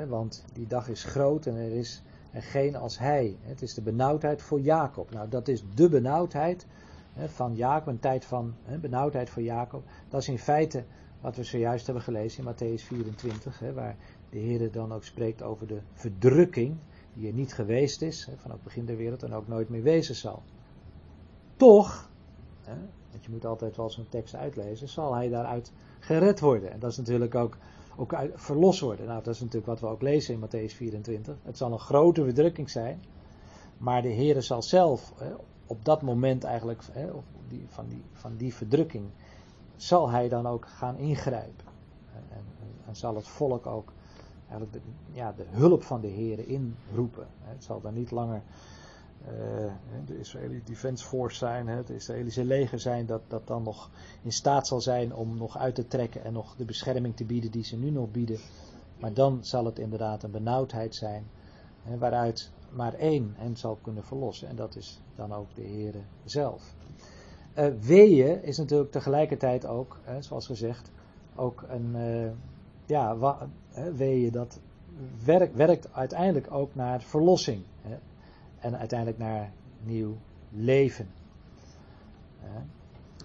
want 0.07 0.45
die 0.53 0.67
dag 0.67 0.89
is 0.89 1.03
groot 1.03 1.45
en 1.45 1.55
er 1.55 1.71
is 1.71 2.01
er 2.31 2.41
geen 2.41 2.75
als 2.75 2.99
hij. 2.99 3.37
Het 3.41 3.61
is 3.61 3.73
de 3.73 3.81
benauwdheid 3.81 4.41
voor 4.41 4.59
Jacob. 4.59 5.11
Nou, 5.11 5.29
dat 5.29 5.47
is 5.47 5.63
de 5.75 5.89
benauwdheid 5.89 6.65
van 7.25 7.55
Jacob, 7.55 7.87
een 7.87 7.99
tijd 7.99 8.25
van 8.25 8.53
benauwdheid 8.81 9.29
voor 9.29 9.43
Jacob. 9.43 9.83
Dat 10.09 10.21
is 10.21 10.27
in 10.27 10.39
feite 10.39 10.83
wat 11.21 11.35
we 11.35 11.43
zojuist 11.43 11.85
hebben 11.85 12.03
gelezen 12.03 12.43
in 12.43 12.53
Matthäus 12.53 12.83
24, 12.83 13.59
waar 13.73 13.95
de 14.29 14.37
Heer 14.37 14.71
dan 14.71 14.93
ook 14.93 15.03
spreekt 15.03 15.43
over 15.43 15.67
de 15.67 15.81
verdrukking 15.93 16.77
die 17.13 17.27
er 17.27 17.33
niet 17.33 17.53
geweest 17.53 18.01
is, 18.01 18.29
van 18.35 18.51
het 18.51 18.63
begin 18.63 18.85
der 18.85 18.97
wereld 18.97 19.23
en 19.23 19.33
ook 19.33 19.47
nooit 19.47 19.69
meer 19.69 19.83
wezen 19.83 20.15
zal. 20.15 20.43
Toch, 21.55 22.09
want 23.11 23.25
je 23.25 23.31
moet 23.31 23.45
altijd 23.45 23.75
wel 23.75 23.89
zo'n 23.89 24.09
tekst 24.09 24.35
uitlezen, 24.35 24.89
zal 24.89 25.15
hij 25.15 25.29
daaruit 25.29 25.71
gered 25.99 26.39
worden. 26.39 26.71
En 26.71 26.79
dat 26.79 26.91
is 26.91 26.97
natuurlijk 26.97 27.35
ook, 27.35 27.57
ook 27.95 28.13
uit, 28.13 28.31
verlost 28.35 28.79
worden. 28.79 29.05
Nou, 29.05 29.23
dat 29.23 29.33
is 29.33 29.39
natuurlijk 29.39 29.67
wat 29.67 29.79
we 29.79 29.87
ook 29.87 30.01
lezen 30.01 30.33
in 30.33 30.39
Matthäus 30.47 30.75
24. 30.75 31.35
Het 31.43 31.57
zal 31.57 31.71
een 31.71 31.79
grote 31.79 32.23
verdrukking 32.23 32.69
zijn, 32.69 33.03
maar 33.77 34.01
de 34.01 34.09
Heer 34.09 34.41
zal 34.41 34.61
zelf 34.61 35.13
hè, 35.15 35.31
op 35.65 35.85
dat 35.85 36.01
moment 36.01 36.43
eigenlijk, 36.43 36.83
hè, 36.91 37.07
van, 37.67 37.87
die, 37.87 38.01
van 38.11 38.35
die 38.37 38.53
verdrukking, 38.53 39.05
zal 39.81 40.09
hij 40.09 40.29
dan 40.29 40.47
ook 40.47 40.67
gaan 40.67 40.97
ingrijpen. 40.97 41.65
En, 42.13 42.45
en, 42.87 42.95
zal 42.95 43.15
het 43.15 43.27
volk 43.27 43.65
ook 43.65 43.91
eigenlijk 44.49 44.73
de, 44.73 44.81
ja, 45.11 45.31
de 45.31 45.45
hulp 45.49 45.83
van 45.83 46.01
de 46.01 46.07
Heer 46.07 46.47
inroepen. 46.47 47.27
Het 47.41 47.63
zal 47.63 47.81
dan 47.81 47.93
niet 47.93 48.11
langer 48.11 48.41
uh, 49.21 49.71
de 50.05 50.19
Israëlische 50.19 50.71
Defense 50.71 51.05
Force 51.05 51.37
zijn, 51.37 51.67
het 51.67 51.89
Israëlische 51.89 52.43
leger 52.43 52.79
zijn, 52.79 53.05
dat, 53.05 53.21
dat 53.27 53.47
dan 53.47 53.63
nog 53.63 53.89
in 54.21 54.31
staat 54.31 54.67
zal 54.67 54.81
zijn 54.81 55.15
om 55.15 55.37
nog 55.37 55.57
uit 55.57 55.75
te 55.75 55.87
trekken 55.87 56.23
en 56.23 56.33
nog 56.33 56.55
de 56.55 56.65
bescherming 56.65 57.15
te 57.15 57.25
bieden 57.25 57.51
die 57.51 57.63
ze 57.63 57.77
nu 57.77 57.89
nog 57.89 58.11
bieden. 58.11 58.39
Maar 58.99 59.13
dan 59.13 59.45
zal 59.45 59.65
het 59.65 59.79
inderdaad 59.79 60.23
een 60.23 60.31
benauwdheid 60.31 60.95
zijn, 60.95 61.27
waaruit 61.97 62.51
maar 62.69 62.93
één 62.93 63.33
hen 63.37 63.57
zal 63.57 63.77
kunnen 63.81 64.03
verlossen. 64.03 64.47
En 64.47 64.55
dat 64.55 64.75
is 64.75 65.01
dan 65.15 65.33
ook 65.33 65.55
de 65.55 65.61
Heer 65.61 65.95
zelf. 66.25 66.75
Uh, 67.57 67.65
weeën 67.81 68.43
is 68.43 68.57
natuurlijk 68.57 68.91
tegelijkertijd 68.91 69.65
ook, 69.65 69.99
zoals 70.19 70.45
gezegd, 70.45 70.91
ook 71.35 71.65
een, 71.69 71.95
uh, 71.95 72.31
ja, 72.85 73.17
wa, 73.17 73.47
weeën 73.95 74.31
dat 74.31 74.59
werkt, 75.55 75.93
uiteindelijk 75.93 76.51
ook 76.51 76.75
naar 76.75 77.01
verlossing. 77.01 77.63
En 78.59 78.77
uiteindelijk 78.77 79.19
naar 79.19 79.51
nieuw 79.83 80.17
leven. 80.49 81.07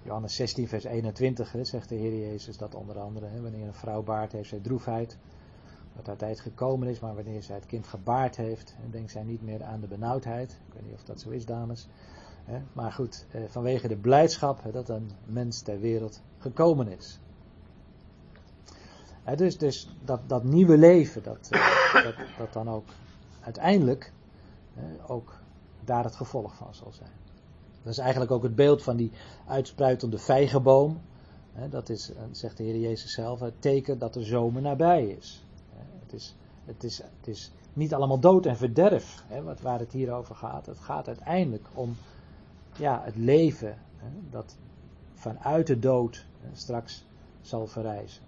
Johannes 0.07 0.35
16, 0.35 0.69
vers 0.69 0.85
21 0.85 1.55
zegt 1.63 1.89
de 1.89 1.95
Heer 1.95 2.29
Jezus 2.29 2.57
dat 2.57 2.75
onder 2.75 2.99
andere. 2.99 3.43
wanneer 3.43 3.67
een 3.67 3.75
vrouw 3.75 4.03
baart, 4.03 4.33
heeft 4.33 4.49
zij 4.49 4.59
droefheid. 4.59 5.17
Dat 5.97 6.07
haar 6.07 6.17
tijd 6.17 6.41
gekomen 6.41 6.89
is, 6.89 7.01
maar 7.01 7.15
wanneer 7.15 7.43
zij 7.43 7.55
het 7.55 7.67
kind 7.67 7.87
gebaard 7.87 8.37
heeft, 8.37 8.77
denkt 8.91 9.11
zij 9.11 9.23
niet 9.23 9.43
meer 9.43 9.65
aan 9.65 9.81
de 9.81 9.87
benauwdheid. 9.87 10.51
Ik 10.67 10.73
weet 10.73 10.85
niet 10.85 10.95
of 10.95 11.05
dat 11.05 11.21
zo 11.21 11.31
is, 11.31 11.45
dames. 11.45 11.89
Maar 12.73 12.93
goed, 12.93 13.27
eh, 13.31 13.41
vanwege 13.49 13.89
de 13.89 13.97
blijdschap 13.97 14.73
dat 14.73 14.89
een 14.89 15.11
mens 15.25 15.61
ter 15.61 15.81
wereld 15.81 16.21
gekomen 16.39 16.89
is. 16.89 17.19
Dus 19.37 19.59
dus 19.59 19.89
dat, 20.05 20.21
dat 20.27 20.45
nieuwe 20.45 20.79
leven, 20.79 21.23
dat, 21.23 21.49
eh, 21.51 22.03
dat, 22.05 22.15
dat 22.39 22.53
dan 22.53 22.71
ook 22.71 22.89
uiteindelijk 23.41 24.13
ook 25.07 25.35
daar 25.85 26.05
het 26.05 26.17
gevolg 26.17 26.55
van 26.55 26.75
zal 26.75 26.93
zijn. 26.93 27.11
Dat 27.83 27.93
is 27.93 27.99
eigenlijk 27.99 28.31
ook 28.31 28.43
het 28.43 28.55
beeld 28.55 28.83
van 28.83 28.97
die 28.97 29.13
uitspruitende 29.47 30.19
vijgenboom. 30.19 31.01
Dat 31.71 31.89
is, 31.89 32.13
eh, 32.13 32.23
zegt 32.31 32.57
de 32.57 32.63
Heer 32.63 32.81
Jezus 32.81 33.13
zelf, 33.13 33.41
het 33.41 33.63
teken 33.63 33.99
dat 33.99 34.15
de 34.15 34.25
zomer 34.25 34.63
nabij 34.63 35.07
is. 35.07 35.45
Het 36.01 36.13
is, 36.13 36.35
het 36.65 36.85
is, 36.85 36.97
het 36.99 37.27
is 37.27 37.53
niet 37.73 37.95
allemaal 37.95 38.19
dood 38.19 38.47
en 38.47 38.57
verderf 38.57 39.25
hè, 39.27 39.43
waar 39.63 39.79
het 39.79 39.93
hier 39.93 40.13
over 40.13 40.35
gaat. 40.35 40.67
Het 40.67 40.79
gaat 40.79 41.07
uiteindelijk 41.07 41.67
om 41.75 41.97
ja, 42.79 43.03
het 43.05 43.17
leven 43.17 43.79
hè, 43.97 44.09
dat 44.31 44.57
vanuit 45.15 45.67
de 45.67 45.79
dood 45.79 46.27
hè, 46.41 46.49
straks 46.53 47.07
zal 47.41 47.67
verrijzen. 47.67 48.23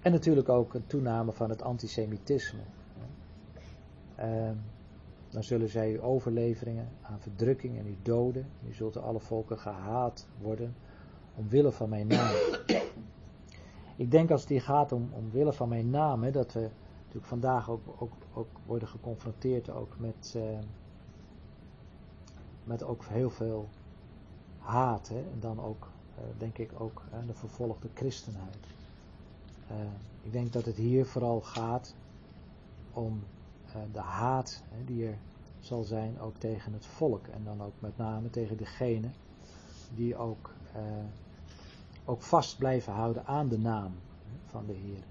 En 0.00 0.12
natuurlijk 0.12 0.48
ook 0.48 0.74
een 0.74 0.86
toename 0.86 1.32
van 1.32 1.50
het 1.50 1.62
antisemitisme. 1.62 2.60
Ehm, 4.14 4.54
dan 5.30 5.42
zullen 5.42 5.68
zij 5.68 5.92
uw 5.92 6.00
overleveringen 6.00 6.88
aan 7.02 7.20
verdrukking 7.20 7.78
en 7.78 7.86
uw 7.86 7.96
doden. 8.02 8.46
U 8.68 8.72
zult 8.72 8.94
door 8.94 9.02
alle 9.02 9.20
volken 9.20 9.58
gehaat 9.58 10.28
worden 10.40 10.74
omwille 11.34 11.72
van 11.72 11.88
mijn 11.88 12.06
naam. 12.06 12.34
Ik 13.96 14.10
denk 14.10 14.30
als 14.30 14.40
het 14.40 14.50
hier 14.50 14.62
gaat 14.62 14.92
om 14.92 15.10
omwille 15.12 15.52
van 15.52 15.68
mijn 15.68 15.90
naam, 15.90 16.22
hè, 16.22 16.30
dat 16.30 16.52
we 16.52 16.70
natuurlijk 16.98 17.26
vandaag 17.26 17.70
ook, 17.70 17.82
ook, 17.98 18.12
ook 18.34 18.48
worden 18.66 18.88
geconfronteerd 18.88 19.70
ook 19.70 19.98
met, 19.98 20.34
eh, 20.36 20.58
met 22.68 22.82
ook 22.82 23.04
heel 23.04 23.30
veel 23.30 23.68
haat. 24.58 25.08
Hè, 25.08 25.18
en 25.18 25.40
dan 25.40 25.60
ook, 25.60 25.90
eh, 26.14 26.22
denk 26.38 26.58
ik, 26.58 26.70
ook 26.78 27.02
eh, 27.12 27.18
de 27.26 27.34
vervolgde 27.34 27.88
christenheid. 27.94 28.66
Eh, 29.66 29.76
ik 30.22 30.32
denk 30.32 30.52
dat 30.52 30.64
het 30.64 30.76
hier 30.76 31.06
vooral 31.06 31.40
gaat 31.40 31.94
om 32.92 33.22
eh, 33.66 33.74
de 33.92 34.00
haat 34.00 34.62
hè, 34.68 34.84
die 34.84 35.06
er 35.06 35.18
zal 35.60 35.82
zijn 35.82 36.20
ook 36.20 36.36
tegen 36.36 36.72
het 36.72 36.86
volk. 36.86 37.26
En 37.26 37.44
dan 37.44 37.62
ook 37.62 37.74
met 37.78 37.96
name 37.96 38.30
tegen 38.30 38.56
degene 38.56 39.08
die 39.94 40.16
ook, 40.16 40.52
ook 42.04 42.22
vast 42.22 42.58
blijven 42.58 42.92
houden 42.92 43.26
aan 43.26 43.48
de 43.48 43.58
naam 43.58 43.92
van 44.46 44.66
de 44.66 44.72
Heer. 44.72 45.02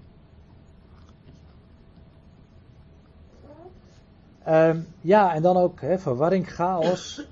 Ehm, 4.48 4.80
ja, 5.00 5.34
en 5.34 5.42
dan 5.42 5.56
ook 5.56 5.78
verwarring, 5.96 6.50
chaos 6.52 7.26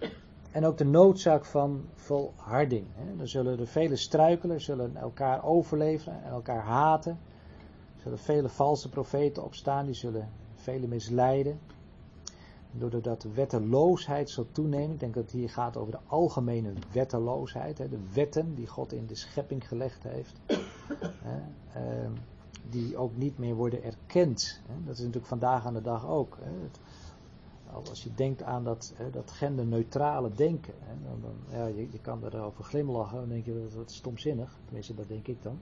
en 0.53 0.64
ook 0.64 0.79
de 0.79 0.85
noodzaak 0.85 1.45
van 1.45 1.85
volharding. 1.95 2.87
Hè. 2.95 3.17
Dan 3.17 3.29
zullen 3.29 3.59
er 3.59 3.67
vele 3.67 3.97
struikelen, 3.97 4.61
zullen 4.61 4.97
elkaar 4.97 5.45
overleveren 5.45 6.25
en 6.25 6.31
elkaar 6.31 6.62
haten. 6.62 7.19
Er 7.97 8.03
zullen 8.03 8.19
vele 8.19 8.49
valse 8.49 8.89
profeten 8.89 9.45
opstaan, 9.45 9.87
die 9.87 9.95
zullen 9.95 10.29
velen 10.55 10.89
misleiden. 10.89 11.59
Doordat 12.73 13.21
de 13.21 13.33
wetteloosheid 13.33 14.31
zal 14.31 14.47
toenemen. 14.53 14.91
Ik 14.91 15.01
denk 15.01 15.14
dat 15.14 15.23
het 15.23 15.33
hier 15.33 15.51
gaat 15.51 15.77
over 15.77 15.93
de 15.93 16.01
algemene 16.07 16.73
wetteloosheid. 16.93 17.77
De 17.77 17.99
wetten 18.12 18.55
die 18.55 18.67
God 18.67 18.93
in 18.93 19.07
de 19.07 19.14
schepping 19.14 19.69
gelegd 19.69 20.03
heeft. 20.03 20.41
Ehm, 21.73 22.12
die 22.71 22.97
ook 22.97 23.17
niet 23.17 23.39
meer 23.39 23.55
worden 23.55 23.83
erkend. 23.83 24.61
Dat 24.85 24.95
is 24.95 24.99
natuurlijk 24.99 25.27
vandaag 25.27 25.67
aan 25.67 25.75
de 25.75 25.83
dag 25.83 26.07
ook. 26.07 26.39
Als 27.77 28.03
je 28.03 28.14
denkt 28.14 28.43
aan 28.43 28.64
dat, 28.64 28.93
hè, 28.97 29.11
dat 29.11 29.31
genderneutrale 29.31 30.31
denken. 30.35 30.74
Hè, 30.79 30.95
dan, 31.20 31.59
ja, 31.59 31.66
je, 31.66 31.89
je 31.91 32.01
kan 32.01 32.24
erover 32.24 32.64
glimlachen. 32.64 33.18
Dan 33.18 33.29
denk 33.29 33.45
je 33.45 33.62
dat 33.62 33.72
dat 33.72 33.91
is 33.91 33.97
stomzinnig. 33.97 34.59
Tenminste, 34.64 34.95
dat 34.95 35.09
denk 35.09 35.27
ik 35.27 35.43
dan. 35.43 35.59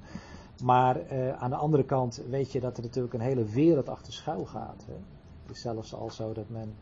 Maar 0.63 0.97
eh, 0.97 1.43
aan 1.43 1.51
de 1.51 1.57
andere 1.57 1.85
kant 1.85 2.23
weet 2.29 2.53
je 2.53 2.61
dat 2.61 2.77
er 2.77 2.83
natuurlijk 2.83 3.15
een 3.15 3.21
hele 3.21 3.45
wereld 3.45 3.89
achter 3.89 4.13
schuil 4.13 4.45
gaat. 4.45 4.85
Hè. 4.87 4.95
Het 5.43 5.57
is 5.57 5.61
zelfs 5.61 5.95
al 5.95 6.11
zo 6.11 6.33
dat 6.33 6.49
men 6.49 6.75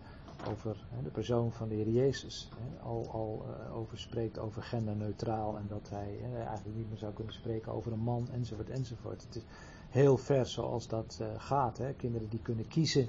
over 0.51 0.87
hè, 0.89 1.03
de 1.03 1.11
persoon 1.11 1.53
van 1.53 1.69
de 1.69 1.75
Heer 1.75 1.89
Jezus 1.89 2.49
al, 2.83 3.09
al 3.13 3.45
uh, 3.49 3.77
over 3.77 3.99
spreekt 3.99 4.39
over 4.39 4.63
genderneutraal. 4.63 5.57
En 5.57 5.67
dat 5.69 5.89
hij 5.91 6.19
eigenlijk 6.47 6.77
niet 6.77 6.89
meer 6.89 6.99
zou 6.99 7.13
kunnen 7.13 7.35
spreken 7.35 7.73
over 7.73 7.93
een 7.93 7.99
man 7.99 8.29
enzovoort 8.33 8.71
enzovoort. 8.71 9.23
Het 9.23 9.37
is 9.37 9.43
heel 9.91 10.17
ver 10.17 10.47
zoals 10.47 10.89
dat 10.89 11.19
uh, 11.21 11.27
gaat. 11.37 11.81
Kinderen 11.97 12.29
die 12.29 12.43
kunnen 12.43 12.69
kiezen 12.69 13.09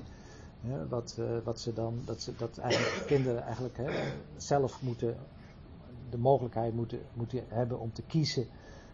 wat, 0.90 1.16
uh, 1.20 1.38
wat 1.44 1.60
ze 1.60 1.74
dan, 1.74 2.02
dat, 2.06 2.22
ze, 2.22 2.36
dat 2.36 2.58
eigenlijk 2.58 3.04
kinderen 3.06 3.44
eigenlijk 3.44 3.78
hè, 3.78 4.14
zelf 4.38 4.82
moeten, 4.82 5.18
de 6.10 6.18
mogelijkheid 6.18 6.74
moeten, 6.74 7.00
moeten 7.14 7.44
hebben 7.48 7.80
om 7.80 7.94
te 7.94 8.02
kiezen 8.02 8.48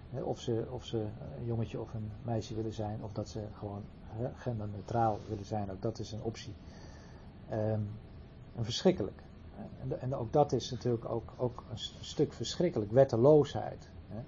hè, 0.10 0.22
of, 0.22 0.40
ze, 0.40 0.66
of 0.70 0.86
ze 0.86 0.98
een 1.38 1.46
jongetje 1.46 1.80
of 1.80 1.94
een 1.94 2.12
meisje 2.24 2.56
willen 2.56 2.74
zijn, 2.74 3.04
of 3.04 3.12
dat 3.12 3.30
ze 3.30 3.44
gewoon 3.58 3.84
hè, 4.04 4.30
genderneutraal 4.36 5.20
willen 5.28 5.46
zijn. 5.46 5.72
Ook 5.72 5.82
dat 5.82 6.00
is 6.00 6.12
een 6.12 6.24
optie. 6.24 6.54
Um, 7.52 7.90
en 8.56 8.64
verschrikkelijk. 8.64 9.22
En, 9.82 10.02
en, 10.02 10.16
ook 10.16 10.34
dat 10.34 10.52
is 10.52 10.72
natuurlijk 10.72 11.10
ook, 11.10 11.34
ook 11.38 11.64
een 11.72 11.78
stuk 12.00 12.34
verschrikkelijk. 12.34 12.92
Wetteloosheid. 12.92 13.90
Hè, 14.08 14.20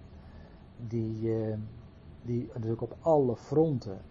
die, 0.88 1.22
uh, 1.22 1.58
die 2.22 2.50
natuurlijk 2.54 2.82
op 2.82 2.96
alle 3.02 3.36
fronten 3.36 4.02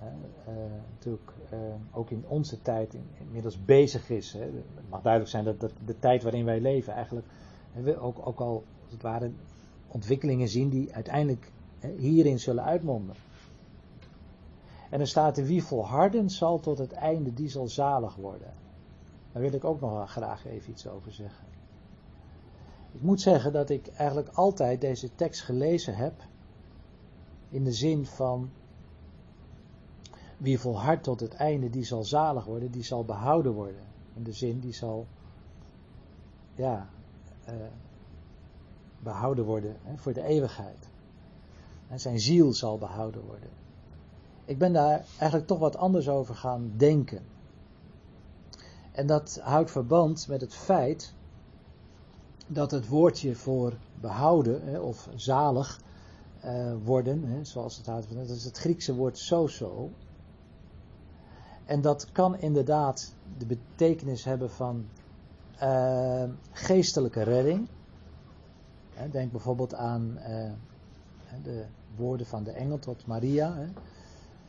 uh, 0.00 0.54
natuurlijk 0.90 1.32
uh, 1.52 1.58
ook 1.92 2.10
in 2.10 2.24
onze 2.28 2.62
tijd 2.62 2.94
in, 2.94 3.08
inmiddels 3.18 3.64
bezig 3.64 4.10
is. 4.10 4.32
Hè. 4.32 4.40
Het 4.40 4.88
mag 4.88 5.02
duidelijk 5.02 5.32
zijn 5.32 5.44
dat, 5.44 5.60
dat, 5.60 5.72
de 5.84 5.98
tijd 5.98 6.22
waarin 6.22 6.44
wij 6.44 6.60
leven 6.60 6.92
eigenlijk 6.92 7.26
we 7.72 7.98
ook, 7.98 8.26
ook 8.26 8.40
al 8.40 8.64
als 8.82 8.92
het 8.92 9.02
ware 9.02 9.30
ontwikkelingen 9.88 10.48
zien 10.48 10.68
die 10.68 10.94
uiteindelijk 10.94 11.52
hè, 11.78 11.94
hierin 11.96 12.38
zullen 12.38 12.64
uitmonden. 12.64 13.14
En 14.90 15.00
er 15.00 15.08
staat 15.08 15.38
er 15.38 15.44
wie 15.44 15.64
volharden 15.64 16.30
zal 16.30 16.60
tot 16.60 16.78
het 16.78 16.92
einde, 16.92 17.34
die 17.34 17.48
zal 17.48 17.68
zalig 17.68 18.14
worden. 18.16 18.52
Daar 19.32 19.42
wil 19.42 19.52
ik 19.52 19.64
ook 19.64 19.80
nog 19.80 20.10
graag 20.10 20.46
even 20.46 20.70
iets 20.70 20.86
over 20.86 21.12
zeggen. 21.12 21.46
Ik 22.92 23.02
moet 23.02 23.20
zeggen 23.20 23.52
dat 23.52 23.70
ik 23.70 23.86
eigenlijk 23.86 24.28
altijd 24.28 24.80
deze 24.80 25.14
tekst 25.14 25.42
gelezen 25.42 25.94
heb 25.94 26.12
in 27.48 27.64
de 27.64 27.72
zin 27.72 28.06
van 28.06 28.50
wie 30.38 30.58
volhardt 30.60 31.02
tot 31.02 31.20
het 31.20 31.34
einde, 31.34 31.70
die 31.70 31.84
zal 31.84 32.04
zalig 32.04 32.44
worden, 32.44 32.70
die 32.70 32.82
zal 32.82 33.04
behouden 33.04 33.52
worden. 33.52 33.82
In 34.14 34.22
de 34.22 34.32
zin, 34.32 34.60
die 34.60 34.72
zal 34.72 35.06
ja, 36.54 36.88
uh, 37.48 37.54
behouden 39.02 39.44
worden 39.44 39.76
hè, 39.82 39.96
voor 39.96 40.12
de 40.12 40.22
eeuwigheid. 40.22 40.88
En 41.88 42.00
zijn 42.00 42.20
ziel 42.20 42.52
zal 42.52 42.78
behouden 42.78 43.24
worden. 43.26 43.48
Ik 44.44 44.58
ben 44.58 44.72
daar 44.72 45.04
eigenlijk 45.18 45.46
toch 45.46 45.58
wat 45.58 45.76
anders 45.76 46.08
over 46.08 46.34
gaan 46.34 46.72
denken. 46.76 47.22
En 48.92 49.06
dat 49.06 49.40
houdt 49.42 49.70
verband 49.70 50.28
met 50.28 50.40
het 50.40 50.54
feit 50.54 51.14
dat 52.46 52.70
het 52.70 52.88
woordje 52.88 53.34
voor 53.34 53.72
behouden 54.00 54.62
hè, 54.62 54.78
of 54.78 55.08
zalig 55.14 55.80
uh, 56.44 56.72
worden, 56.84 57.24
hè, 57.24 57.44
zoals 57.44 57.76
het 57.76 57.86
houdt, 57.86 58.14
dat 58.14 58.28
is 58.28 58.44
het 58.44 58.58
Griekse 58.58 58.94
woord 58.94 59.18
sozo. 59.18 59.90
En 61.68 61.80
dat 61.80 62.12
kan 62.12 62.38
inderdaad 62.38 63.14
de 63.38 63.46
betekenis 63.46 64.24
hebben 64.24 64.50
van 64.50 64.86
uh, 65.62 66.24
geestelijke 66.50 67.22
redding. 67.22 67.68
Denk 69.10 69.32
bijvoorbeeld 69.32 69.74
aan 69.74 70.18
uh, 70.18 70.50
de 71.42 71.64
woorden 71.96 72.26
van 72.26 72.44
de 72.44 72.50
engel 72.50 72.78
tot 72.78 73.06
Maria. 73.06 73.54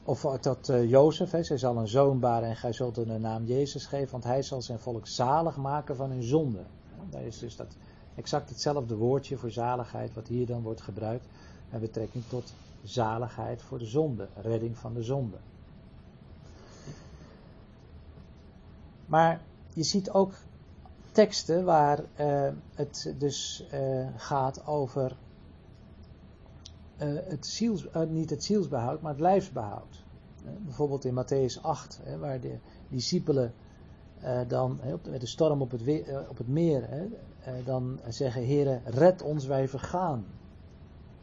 Of 0.03 0.37
tot 0.41 0.69
uh, 0.69 0.89
Jozef. 0.89 1.45
Zij 1.45 1.57
zal 1.57 1.77
een 1.77 1.87
zoon 1.87 2.19
baren 2.19 2.49
en 2.49 2.55
gij 2.55 2.73
zult 2.73 2.95
hem 2.95 3.07
de 3.07 3.17
naam 3.17 3.45
Jezus 3.45 3.85
geven. 3.85 4.11
Want 4.11 4.23
hij 4.23 4.41
zal 4.41 4.61
zijn 4.61 4.79
volk 4.79 5.07
zalig 5.07 5.57
maken 5.57 5.95
van 5.95 6.09
hun 6.09 6.23
zonde. 6.23 6.63
Daar 7.09 7.23
is 7.23 7.39
dus 7.39 7.55
dat 7.55 7.75
exact 8.15 8.49
hetzelfde 8.49 8.95
woordje 8.95 9.37
voor 9.37 9.51
zaligheid. 9.51 10.13
Wat 10.13 10.27
hier 10.27 10.45
dan 10.45 10.61
wordt 10.61 10.81
gebruikt. 10.81 11.25
Met 11.69 11.81
betrekking 11.81 12.23
tot 12.27 12.53
zaligheid 12.83 13.61
voor 13.61 13.79
de 13.79 13.85
zonde. 13.85 14.27
Redding 14.41 14.77
van 14.77 14.93
de 14.93 15.03
zonde. 15.03 15.37
Maar 19.09 19.41
je 19.73 19.83
ziet 19.83 20.09
ook 20.09 20.33
teksten 21.11 21.65
waar 21.65 21.99
uh, 22.19 22.47
het 22.75 23.13
dus 23.17 23.67
uh, 23.73 24.07
gaat 24.15 24.67
over 24.67 25.17
uh, 27.01 27.19
het 27.23 27.45
ziels, 27.45 27.87
niet 28.09 28.29
het 28.29 28.43
zielsbehoud, 28.43 29.01
maar 29.01 29.11
het 29.11 29.21
lijfsbehoud. 29.21 30.03
bijvoorbeeld 30.59 31.05
in 31.05 31.23
Matthäus 31.23 31.61
8, 31.61 31.99
hè, 32.03 32.17
waar 32.17 32.39
de 32.39 32.57
discipelen 32.89 33.53
dan 34.47 34.79
met 35.09 35.21
de 35.21 35.27
storm 35.27 35.61
op 35.61 35.71
het, 35.71 35.81
op 36.29 36.37
het 36.37 36.47
meer 36.47 36.89
dan 37.65 37.99
zeggen: 38.07 38.45
Heere, 38.45 38.81
red 38.83 39.21
ons, 39.21 39.45
wij 39.45 39.67
vergaan. 39.67 40.25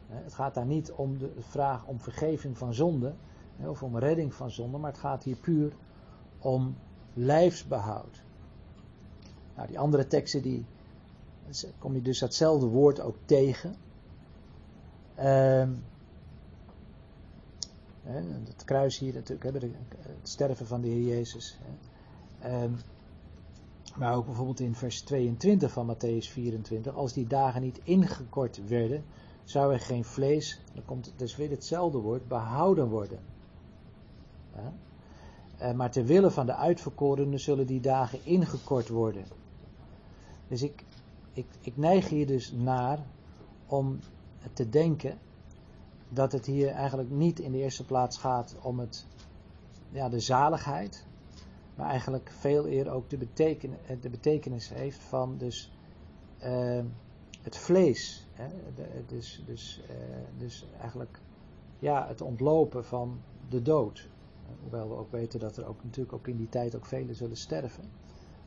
het 0.07 0.33
gaat 0.33 0.53
daar 0.53 0.65
niet 0.65 0.91
om 0.91 1.17
de 1.17 1.31
vraag 1.39 1.85
om 1.85 1.99
vergeving 1.99 2.57
van 2.57 2.73
zonde 2.73 3.13
of 3.65 3.83
om 3.83 3.97
redding 3.97 4.33
van 4.33 4.51
zonde, 4.51 4.77
maar 4.77 4.91
het 4.91 4.99
gaat 4.99 5.23
hier 5.23 5.35
puur 5.35 5.73
om 6.39 6.75
lijfsbehoud. 7.17 8.23
Nou, 9.55 9.67
die 9.67 9.79
andere 9.79 10.07
teksten, 10.07 10.41
die 10.41 10.65
kom 11.79 11.93
je 11.93 12.01
dus 12.01 12.19
datzelfde 12.19 12.65
woord 12.65 12.99
ook 12.99 13.17
tegen. 13.25 13.75
Ehm, 15.15 15.71
het 18.03 18.63
kruis 18.65 18.99
hier 18.99 19.13
natuurlijk, 19.13 19.43
het 19.97 20.29
sterven 20.29 20.67
van 20.67 20.81
de 20.81 20.87
Heer 20.87 21.15
Jezus. 21.15 21.57
Ehm, 22.39 22.71
maar 23.95 24.15
ook 24.15 24.25
bijvoorbeeld 24.25 24.59
in 24.59 24.75
vers 24.75 25.01
22 25.01 25.71
van 25.71 25.95
Matthäus 25.95 26.31
24. 26.31 26.95
Als 26.95 27.13
die 27.13 27.27
dagen 27.27 27.61
niet 27.61 27.79
ingekort 27.83 28.67
werden, 28.67 29.03
zou 29.43 29.73
er 29.73 29.79
geen 29.79 30.05
vlees, 30.05 30.61
dan 30.73 30.85
komt 30.85 31.05
het 31.05 31.19
dus 31.19 31.35
weer 31.35 31.49
hetzelfde 31.49 31.97
woord, 31.97 32.27
behouden 32.27 32.89
worden. 32.89 33.19
Ja. 34.55 34.73
Eh, 35.57 35.71
maar 35.71 35.91
ter 35.91 36.05
wille 36.05 36.31
van 36.31 36.45
de 36.45 36.55
uitverkorenen 36.55 37.39
zullen 37.39 37.67
die 37.67 37.79
dagen 37.79 38.19
ingekort 38.23 38.89
worden. 38.89 39.25
Dus 40.47 40.61
ik, 40.61 40.83
ik, 41.33 41.45
ik 41.61 41.77
neig 41.77 42.09
hier 42.09 42.27
dus 42.27 42.51
naar 42.51 42.99
om 43.65 43.99
te 44.53 44.69
denken 44.69 45.17
dat 46.09 46.31
het 46.31 46.45
hier 46.45 46.69
eigenlijk 46.69 47.09
niet 47.09 47.39
in 47.39 47.51
de 47.51 47.57
eerste 47.57 47.85
plaats 47.85 48.17
gaat 48.17 48.55
om 48.61 48.79
het, 48.79 49.05
ja, 49.89 50.09
de 50.09 50.19
zaligheid, 50.19 51.05
maar 51.75 51.89
eigenlijk 51.89 52.31
veel 52.39 52.67
eer 52.67 52.89
ook 52.89 53.09
de, 53.09 53.17
eh, 53.87 54.11
betekenis 54.11 54.69
heeft 54.69 54.99
van 54.99 55.37
dus 55.37 55.71
eh, 56.37 56.83
het 57.41 57.57
vlees. 57.57 58.27
Hè? 58.33 58.47
Dus, 59.07 59.43
dus, 59.45 59.81
dus 60.37 60.65
eigenlijk 60.79 61.19
ja, 61.79 62.07
het 62.07 62.21
ontlopen 62.21 62.85
van 62.85 63.19
de 63.49 63.61
dood. 63.61 64.09
Hoewel 64.61 64.89
we 64.89 64.95
ook 64.95 65.11
weten 65.11 65.39
dat 65.39 65.57
er 65.57 65.65
ook 65.67 65.83
natuurlijk 65.83 66.13
ook 66.13 66.27
in 66.27 66.37
die 66.37 66.49
tijd 66.49 66.75
ook 66.75 66.85
velen 66.85 67.15
zullen 67.15 67.37
sterven. 67.37 67.83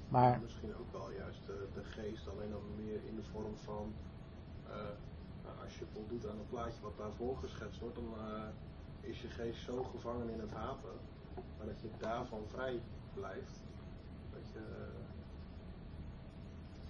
Maar 0.09 0.41
Misschien 0.43 0.75
ook 0.77 0.93
wel 0.93 1.11
juist 1.13 1.47
de, 1.47 1.67
de 1.75 1.85
geest, 1.85 2.29
alleen 2.29 2.51
dan 2.51 2.63
meer 2.77 3.01
in 3.09 3.17
de 3.17 3.23
vorm 3.33 3.57
van. 3.65 3.93
eh, 4.67 4.73
nou, 5.45 5.55
als 5.65 5.79
je 5.79 5.85
voldoet 5.93 6.27
aan 6.31 6.39
het 6.39 6.49
plaatje 6.49 6.83
wat 6.83 6.97
daarvoor 6.99 7.37
geschetst 7.37 7.81
wordt, 7.81 7.95
dan 7.95 8.15
eh, 8.19 9.09
is 9.11 9.23
je 9.23 9.29
geest 9.29 9.63
zo 9.63 9.83
gevangen 9.83 10.29
in 10.31 10.41
het 10.41 10.53
haten, 10.53 10.95
maar 11.59 11.67
dat 11.67 11.81
je 11.81 11.89
daarvan 11.99 12.43
vrij 12.49 12.81
blijft. 13.15 13.55
Dat 14.33 14.43
je. 14.53 14.59
eh, 14.59 15.09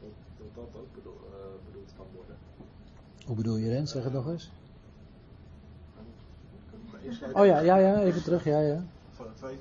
dat, 0.00 0.10
dat 0.38 0.54
dat 0.54 0.80
ook 0.80 0.94
bedoel, 0.94 1.16
eh, 1.32 1.64
bedoeld 1.66 1.92
kan 1.96 2.06
worden. 2.14 2.36
hoe 3.26 3.36
bedoel 3.36 3.56
je 3.56 3.68
Rens? 3.68 3.90
Zeg 3.90 4.04
het 4.04 4.12
nog 4.12 4.28
eens. 4.28 4.50
Oh 7.34 7.46
ja, 7.46 7.60
ja, 7.60 7.76
ja, 7.76 8.02
even 8.02 8.22
terug, 8.22 8.44
ja, 8.44 8.60
ja. 8.60 8.84
Twee. 9.40 9.58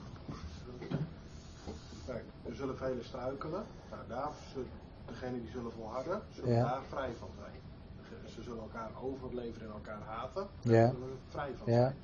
Kijk, 2.06 2.24
er 2.50 2.56
zullen 2.56 2.78
velen 2.78 3.04
struikelen. 3.06 3.64
Nou, 3.90 4.02
daar 4.08 4.30
degenen 5.06 5.42
die 5.42 5.50
zullen 5.52 5.72
volharden, 5.72 6.22
zullen 6.30 6.52
Ja. 6.54 6.64
daar 6.64 6.84
vrij 6.84 7.14
van 7.16 7.30
zijn. 7.38 7.58
Ze 8.30 8.42
zullen 8.42 8.60
elkaar 8.62 8.90
overleveren 9.04 9.68
en 9.68 9.74
elkaar 9.74 10.02
haten. 10.02 10.48
Ja. 10.62 10.72
Daar 10.72 10.92
zullen 10.92 11.08
we 11.08 11.16
vrij 11.28 11.54
van 11.56 11.72
Ja. 11.74 11.80
zijn. 11.80 11.96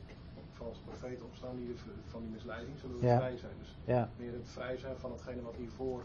Valse 0.51 0.81
profeten 0.81 1.25
opstaan 1.25 1.55
die 1.55 1.75
van 2.05 2.21
die 2.21 2.29
misleiding 2.29 2.79
zullen 2.79 2.99
we 2.99 3.05
Ja. 3.05 3.17
vrij 3.17 3.37
zijn. 3.37 3.53
Dus 3.59 3.77
Ja, 3.85 4.09
meer 4.17 4.33
het 4.33 4.47
vrij 4.49 4.77
zijn 4.77 4.97
van 4.97 5.11
hetgene 5.11 5.41
wat 5.41 5.55
hiervoor 5.55 6.03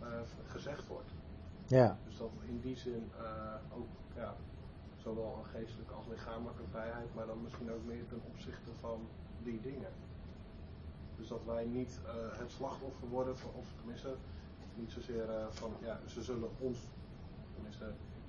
eh, 0.00 0.08
gezegd 0.46 0.86
wordt. 0.86 1.10
ja, 1.66 1.98
Dus 2.06 2.16
dat 2.16 2.30
in 2.46 2.60
die 2.60 2.76
zin 2.76 3.10
eh, 3.18 3.76
ook 3.78 3.86
ja, 4.16 4.34
zowel 5.02 5.38
een 5.38 5.50
geestelijke 5.60 5.92
als 5.94 6.06
lichamelijke 6.06 6.62
vrijheid, 6.70 7.14
maar 7.14 7.26
dan 7.26 7.42
misschien 7.42 7.72
ook 7.72 7.84
meer 7.84 8.06
ten 8.08 8.20
opzichte 8.32 8.70
van 8.80 9.00
die 9.42 9.60
dingen. 9.60 9.90
Dus 11.18 11.28
dat 11.28 11.40
wij 11.46 11.64
niet 11.64 12.00
eh, 12.06 12.38
het 12.38 12.50
slachtoffer 12.50 13.08
worden, 13.08 13.38
van, 13.38 13.50
of 13.54 13.66
tenminste 13.76 14.14
niet 14.74 14.90
zozeer 14.92 15.30
eh, 15.30 15.46
van, 15.50 15.72
ja, 15.80 16.00
ze 16.06 16.22
zullen 16.22 16.48
ons, 16.58 16.78
tenminste 17.54 17.84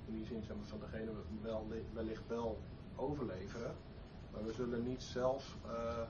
in 0.05 0.13
die 0.15 0.25
zin 0.25 0.43
zeg 0.43 0.55
maar, 0.55 0.65
van 0.65 0.79
degene 0.79 1.11
wel, 1.41 1.67
wellicht 1.93 2.27
wel 2.27 2.59
overleveren, 2.95 3.75
maar 4.31 4.43
we 4.45 4.53
zullen 4.53 4.83
niet 4.83 5.03
zelf 5.03 5.57
eh, 5.65 6.01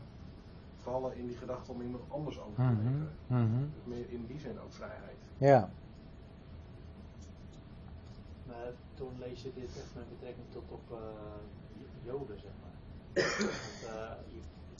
vallen 0.77 1.15
in 1.15 1.27
die 1.27 1.37
gedachte 1.37 1.71
om 1.71 1.81
iemand 1.81 2.03
anders 2.07 2.39
over 2.39 2.55
te 2.55 2.61
Mhm, 2.61 2.75
leveren. 2.83 3.15
mhm. 3.27 3.63
Dus 3.73 3.83
meer 3.95 4.09
in 4.09 4.25
die 4.25 4.39
zin 4.39 4.59
ook 4.59 4.71
vrijheid. 4.73 5.17
ja, 5.37 5.69
Maar 8.47 8.71
toen 8.93 9.11
lees 9.19 9.41
je 9.41 9.51
dit 9.55 9.67
echt 9.77 9.95
met 9.95 10.09
betrekking 10.09 10.45
tot 10.51 10.71
op 10.71 10.91
eh, 10.91 10.97
Joden, 12.03 12.39
zeg 12.39 12.51
maar. 12.61 12.73
Want, 13.39 13.93
eh, 13.95 14.11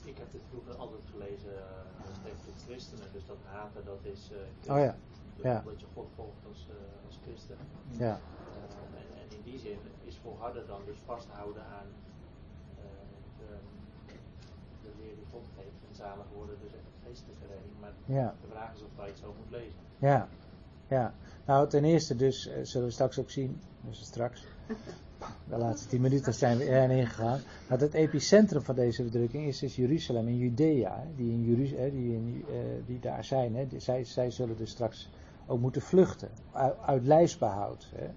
ik 0.06 0.18
heb 0.18 0.32
dit 0.32 0.42
vroeger 0.50 0.76
altijd 0.76 1.02
gelezen 1.12 1.54
uh, 1.54 1.60
met 2.02 2.08
betrekking 2.14 2.46
tot 2.46 2.64
christenen. 2.68 3.08
Dus 3.14 3.26
dat 3.26 3.42
haten, 3.52 3.86
dat 3.86 4.04
is 4.14 4.32
eh 4.32 4.72
Oh 4.74 4.80
ja, 4.80 4.96
dat- 5.36 5.46
ja. 5.46 5.64
je 5.78 5.86
God 5.94 6.10
volgt 6.16 6.46
als, 6.52 6.68
eh, 6.70 6.76
als 7.08 7.20
christen. 7.24 7.58
ja, 7.98 8.20
Eh, 8.56 9.02
en, 9.02 9.08
en 9.22 9.28
in 9.38 9.44
die 9.44 9.60
zin 9.60 9.80
is 10.04 10.18
volharden 10.18 10.68
dan 10.68 10.82
dus 10.86 10.98
vasthouden 11.06 11.64
aan 11.66 11.88
eh, 12.78 12.84
de, 13.40 13.50
de 14.84 14.92
leer 15.00 15.16
die 15.16 15.26
God 15.32 15.46
geeft. 15.56 15.80
En 15.90 15.96
zalig 15.96 16.26
worden, 16.34 16.56
dus 16.62 16.74
echt 16.74 16.90
geestelijke 17.06 17.46
redding. 17.46 17.74
Maar 17.80 17.94
ja. 18.06 18.36
de 18.42 18.48
vraag 18.48 18.74
is 18.74 18.82
of 18.82 18.96
wij 18.96 19.08
het 19.08 19.18
zo 19.18 19.36
moet 19.40 19.52
lezen. 19.52 19.80
Ja, 19.98 20.30
ja. 20.88 21.16
Nou, 21.46 21.70
ten 21.70 21.84
eerste 21.84 22.16
dus, 22.16 22.50
zullen 22.62 22.88
we 22.88 22.94
straks 22.94 23.20
ook 23.20 23.30
zien, 23.30 23.62
dus 23.82 24.00
straks, 24.06 24.46
de 25.50 25.58
laatste 25.58 25.88
tien 25.88 26.02
minuten 26.02 26.34
zijn 26.34 26.58
we 26.58 26.64
erin 26.64 26.98
ingegaan, 26.98 27.40
dat 27.70 27.82
het 27.82 27.94
epicentrum 27.94 28.62
van 28.62 28.76
deze 28.76 29.02
verdrukking 29.02 29.48
is 29.48 29.60
dus 29.60 29.76
Jeruzalem 29.76 30.28
in 30.28 30.38
Judea, 30.38 31.04
die, 31.16 31.32
in 31.32 31.44
Jeruz 31.44 31.70
die, 31.70 32.46
eh, 32.50 32.56
die 32.86 33.00
daar 33.00 33.24
zijn. 33.24 33.56
Hè. 33.56 33.68
Zij, 33.78 34.04
zij 34.04 34.32
zullen 34.32 34.58
dus 34.58 34.70
straks 34.70 35.10
ook 35.48 35.60
moeten 35.60 35.82
vluchten, 35.82 36.30
uit, 36.86 37.04
lijfsbehoud. 37.04 37.92
Hè. 37.96 38.08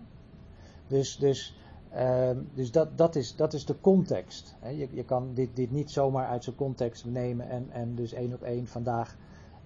Dus, 0.87 1.17
dus, 1.17 1.59
ehm, 1.91 2.39
dus 2.55 2.71
dat, 2.71 2.99
dat, 2.99 3.17
is, 3.17 3.37
dat 3.37 3.53
is 3.53 3.65
de 3.65 3.81
context. 3.81 4.55
Hè. 4.61 4.69
Je, 4.69 4.89
je 4.91 5.05
kan 5.05 5.35
dit, 5.35 5.57
dit 5.57 5.71
niet 5.71 5.91
zomaar 5.91 6.27
uit 6.27 6.45
zijn 6.45 6.57
context 6.57 7.05
nemen 7.05 7.49
en, 7.49 7.71
en 7.71 7.95
dus 7.95 8.13
één 8.13 8.33
op 8.33 8.43
één 8.43 8.67
vandaag 8.67 9.17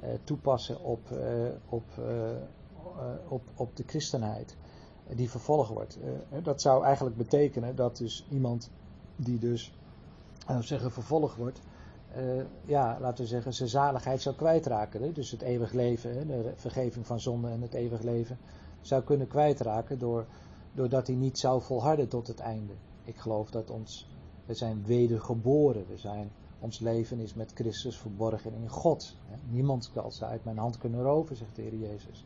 eh, 0.01 0.09
toepassen 0.25 0.81
op, 0.81 1.11
eh, 1.11 1.27
op, 1.69 1.85
op, 3.29 3.43
op 3.55 3.77
de 3.77 3.85
christenheid 3.87 4.57
die 5.09 5.31
vervolgd 5.31 5.71
wordt. 5.71 5.99
Eh, 6.01 6.45
dat 6.45 6.61
zou 6.61 6.85
eigenlijk 6.85 7.17
betekenen 7.17 7.77
dat 7.77 7.97
dus 7.97 8.27
iemand 8.31 8.71
die 9.17 9.39
dus, 9.39 9.75
laten 10.39 10.57
we 10.57 10.63
zeggen, 10.63 10.93
vervolgd 10.93 11.37
wordt, 11.37 11.61
eh, 12.15 12.23
ja, 12.65 12.99
laten 13.01 13.25
we 13.25 13.31
zeggen, 13.31 13.55
zijn 13.55 13.69
zaligheid 13.69 14.23
zou 14.23 14.37
kwijtraken. 14.37 15.15
Dus 15.15 15.31
het 15.31 15.43
eeuwig 15.43 15.73
leven, 15.73 16.27
de 16.27 16.53
vergeving 16.57 17.07
van 17.07 17.21
zonde 17.21 17.49
en 17.49 17.63
het 17.63 17.75
eeuwig 17.75 18.03
leven, 18.03 18.39
zou 18.81 19.03
kunnen 19.03 19.27
kwijtraken 19.27 19.99
door, 19.99 20.27
doordat 20.73 21.07
hij 21.07 21.17
niet 21.17 21.39
zou 21.39 21.63
volharden 21.63 22.09
tot 22.09 22.27
het 22.27 22.41
einde. 22.41 22.73
Ik 23.05 23.17
geloof 23.17 23.51
dat 23.51 23.71
ons, 23.71 24.11
we 24.47 24.55
zijn 24.55 24.85
wedergeboren, 24.87 25.87
we 25.89 25.97
zijn 25.97 26.31
ons 26.59 26.79
leven 26.79 27.19
is 27.19 27.35
met 27.35 27.53
Christus 27.55 27.99
verborgen 27.99 28.53
in 28.55 28.69
God. 28.69 29.17
Niemand 29.51 29.91
zal 29.95 30.11
ze 30.11 30.25
uit 30.25 30.45
mijn 30.45 30.59
hand 30.59 30.79
kunnen 30.79 31.03
roven, 31.03 31.37
zegt 31.37 31.57
de 31.57 31.63
Heer 31.63 31.77
Jezus. 31.77 32.25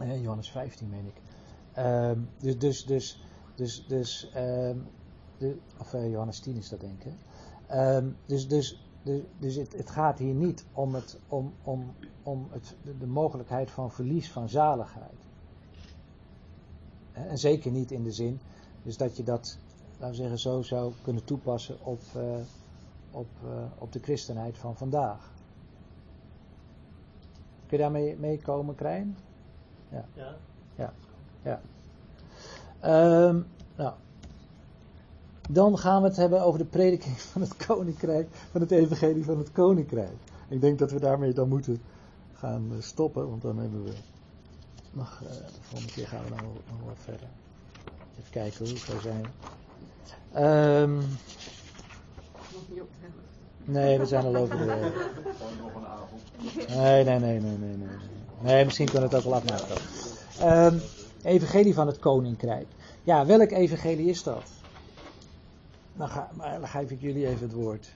Ehm, 0.00 0.10
eh, 0.10 0.22
Johannes 0.22 0.50
15, 0.50 0.88
meen 0.88 1.06
ik. 1.06 1.20
Ehm, 1.72 2.18
dus, 2.38 2.58
dus, 2.58 2.86
dus, 2.86 3.22
dus, 3.54 3.86
dus 3.86 4.30
ehm, 4.34 4.76
de, 5.38 5.56
of 5.78 5.94
eh, 5.94 6.10
Johannes 6.10 6.40
10 6.40 6.56
is 6.56 6.68
dat, 6.68 6.80
denk 6.80 7.04
ik. 7.04 7.12
Ehm, 7.66 8.08
dus 8.26 8.48
dus, 8.48 8.84
dus, 9.02 9.22
dus 9.38 9.54
het, 9.54 9.72
het 9.72 9.90
gaat 9.90 10.18
hier 10.18 10.34
niet 10.34 10.64
om, 10.72 10.94
het, 10.94 11.18
om, 11.28 11.52
om, 11.62 11.94
om 12.22 12.48
het, 12.50 12.76
de, 12.98 13.06
mogelijkheid 13.06 13.70
van 13.70 13.90
verlies 13.90 14.30
van 14.30 14.48
zaligheid. 14.48 15.28
En 17.12 17.38
zeker 17.38 17.70
niet 17.70 17.90
in 17.90 18.02
de 18.02 18.12
zin, 18.12 18.40
dus 18.82 18.96
dat 18.96 19.16
je 19.16 19.22
dat 19.22 19.58
laten 19.98 20.08
we 20.08 20.14
zeggen, 20.14 20.38
zo 20.38 20.62
zou 20.62 20.92
kunnen 21.02 21.24
toepassen 21.24 21.76
op, 21.84 22.00
eh, 22.14 22.22
op, 23.10 23.28
eh, 23.44 23.64
op 23.78 23.92
de 23.92 24.00
christenheid 24.00 24.58
van 24.58 24.76
vandaag. 24.76 25.32
Kun 27.66 27.76
je 27.76 27.82
daarmee 27.82 28.16
meekomen, 28.16 28.74
Krijn? 28.74 29.16
Ja? 29.90 30.04
Ja. 30.76 30.92
ja. 31.42 31.60
Ehm, 32.80 33.40
nou. 33.76 33.92
Dan 35.50 35.78
gaan 35.78 36.02
we 36.02 36.08
het 36.08 36.16
hebben 36.16 36.42
over 36.42 36.58
de 36.58 36.64
prediking 36.64 37.20
van 37.32 37.40
het 37.40 37.56
koninkrijk, 37.66 38.28
van 38.50 38.60
het 38.60 38.70
evangelie 38.70 39.24
van 39.24 39.38
het 39.38 39.52
koninkrijk. 39.52 40.16
Ik 40.48 40.60
denk 40.60 40.78
dat 40.78 40.90
we 40.90 41.00
daarmee 41.00 41.32
dan 41.32 41.48
moeten 41.48 41.82
gaan 42.34 42.70
eh, 42.72 42.82
stoppen, 42.82 43.28
want 43.28 43.42
dan 43.42 43.58
hebben 43.58 43.84
we 43.84 43.92
nog, 44.90 45.22
eh, 45.24 45.30
de 45.30 45.60
volgende 45.60 45.92
keer 45.92 46.06
gaan 46.06 46.22
we 46.24 46.28
dan 46.28 46.38
nog 46.44 46.52
nog 46.52 46.86
wat 46.86 46.96
verder. 46.98 47.28
Even 48.18 48.30
kijken 48.30 48.68
hoe 48.68 48.76
ver 48.76 49.00
zijn 49.00 49.22
we. 49.22 49.28
Ehm, 50.32 50.94
Nog 50.94 51.04
niet 52.68 52.80
op 52.80 52.88
de 52.88 53.06
helft. 53.06 53.16
nee, 53.64 53.98
we 53.98 54.06
zijn 54.06 54.24
al 54.24 54.36
over 54.36 54.56
de. 54.58 54.64
Gewoon 54.64 55.56
nog 55.60 55.74
een 55.74 55.86
avond. 55.86 56.22
Nee, 56.68 57.04
nee, 57.04 57.18
nee, 57.18 57.40
nee, 57.40 57.56
nee, 57.58 57.76
nee. 57.76 57.88
Nee, 58.40 58.64
misschien 58.64 58.90
kunnen 58.90 59.10
we 59.10 59.16
het 59.16 59.24
ook 59.26 59.32
wel 59.32 59.40
afmaken. 59.40 59.76
Ehm, 60.40 60.78
evangelie 61.22 61.74
van 61.74 61.86
het 61.86 61.98
koninkrijk. 61.98 62.66
Ja, 63.02 63.26
welk 63.26 63.50
evangelie 63.50 64.08
is 64.08 64.22
dat? 64.22 64.42
Dan, 65.96 66.08
ga, 66.08 66.30
maar 66.36 66.60
dan 66.60 66.68
geef 66.68 66.90
ik 66.90 67.00
jullie 67.00 67.26
even 67.26 67.42
het 67.42 67.52
woord. 67.52 67.94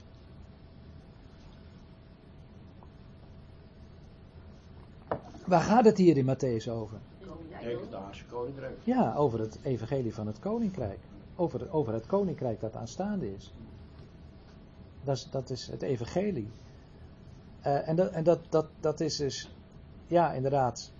Waar 5.45 5.61
gaat 5.61 5.85
het 5.85 5.97
hier 5.97 6.17
in 6.17 6.25
Matthäus 6.25 6.69
over? 6.69 6.97
Koninkrijk. 8.29 8.77
Ja, 8.83 9.15
over 9.15 9.39
het 9.39 9.59
evangelie 9.63 10.13
van 10.13 10.27
het 10.27 10.39
koninkrijk. 10.39 10.99
over, 11.35 11.71
over 11.71 11.93
het 11.93 12.05
koninkrijk 12.05 12.59
dat 12.59 12.75
aanstaande 12.75 13.33
is. 13.33 13.53
Dat 15.03 15.15
is, 15.15 15.27
dat 15.31 15.49
is 15.49 15.67
het 15.67 15.81
evangelie. 15.81 16.51
Eh, 17.61 17.87
en 17.87 17.95
dat, 17.95 18.11
en 18.11 18.23
dat, 18.23 18.39
dat, 18.49 18.67
dat 18.79 18.99
is 18.99 19.15
dus, 19.15 19.54
ja, 20.07 20.33
inderdaad, 20.33 20.91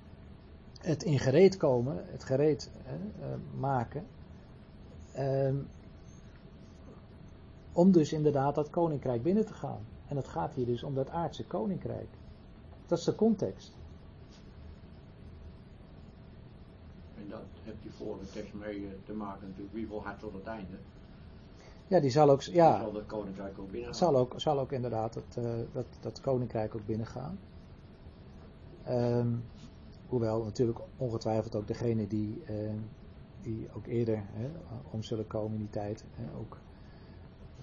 het 0.79 1.03
in 1.03 1.19
gereed 1.19 1.57
komen, 1.57 2.05
het 2.11 2.23
gereed 2.23 2.71
eh, 2.85 2.93
maken. 3.59 4.05
Ehm, 5.13 5.55
om 7.71 7.91
dus 7.91 8.13
inderdaad 8.13 8.55
dat 8.55 8.69
koninkrijk 8.69 9.23
binnen 9.23 9.45
te 9.45 9.53
gaan. 9.53 9.85
En 10.07 10.15
het 10.15 10.27
gaat 10.27 10.53
hier 10.53 10.65
dus 10.65 10.83
om 10.83 10.95
dat 10.95 11.09
aardse 11.09 11.45
koninkrijk. 11.45 12.07
Dat 12.87 12.97
is 12.97 13.03
de 13.03 13.15
context. 13.15 13.73
En 17.17 17.29
dat 17.29 17.43
heeft 17.63 17.81
die 17.81 17.91
vorige 17.91 18.25
tekst 18.31 18.53
mee 18.53 18.85
eh, 18.85 18.91
te 19.05 19.13
maken 19.13 19.47
natuurlijk. 19.47 19.73
Wie 19.73 19.87
wil 19.87 20.03
hard 20.03 20.19
tot 20.19 20.33
het 20.33 20.45
einde? 20.45 20.77
Ja, 21.87 21.99
die 21.99 22.09
zal 22.09 22.29
ook, 22.29 22.43
Die 22.43 22.53
ja, 22.53 22.79
zal 22.79 22.91
dat 22.91 23.05
koninkrijk 23.05 23.59
ook 23.59 23.71
binnen 23.71 23.95
zal 23.95 24.15
ook, 24.15 24.33
zal 24.37 24.59
ook 24.59 24.71
inderdaad 24.71 25.13
dat, 25.13 25.37
eh, 25.37 25.43
dat, 25.71 25.85
dat 25.99 26.21
koninkrijk 26.21 26.75
ook 26.75 26.85
binnengaan. 26.85 27.39
Ehm, 28.85 29.35
hoewel 30.07 30.43
natuurlijk 30.43 30.79
ongetwijfeld 30.97 31.55
ook 31.55 31.67
degene 31.67 32.07
die, 32.07 32.43
ehm, 32.45 32.77
die 33.41 33.67
ook 33.73 33.85
eerder 33.85 34.23
hè, 34.31 34.49
om 34.91 35.03
zullen 35.03 35.27
komen 35.27 35.53
in 35.53 35.59
die 35.59 35.69
tijd, 35.69 36.03
hè, 36.11 36.37
ook 36.37 36.57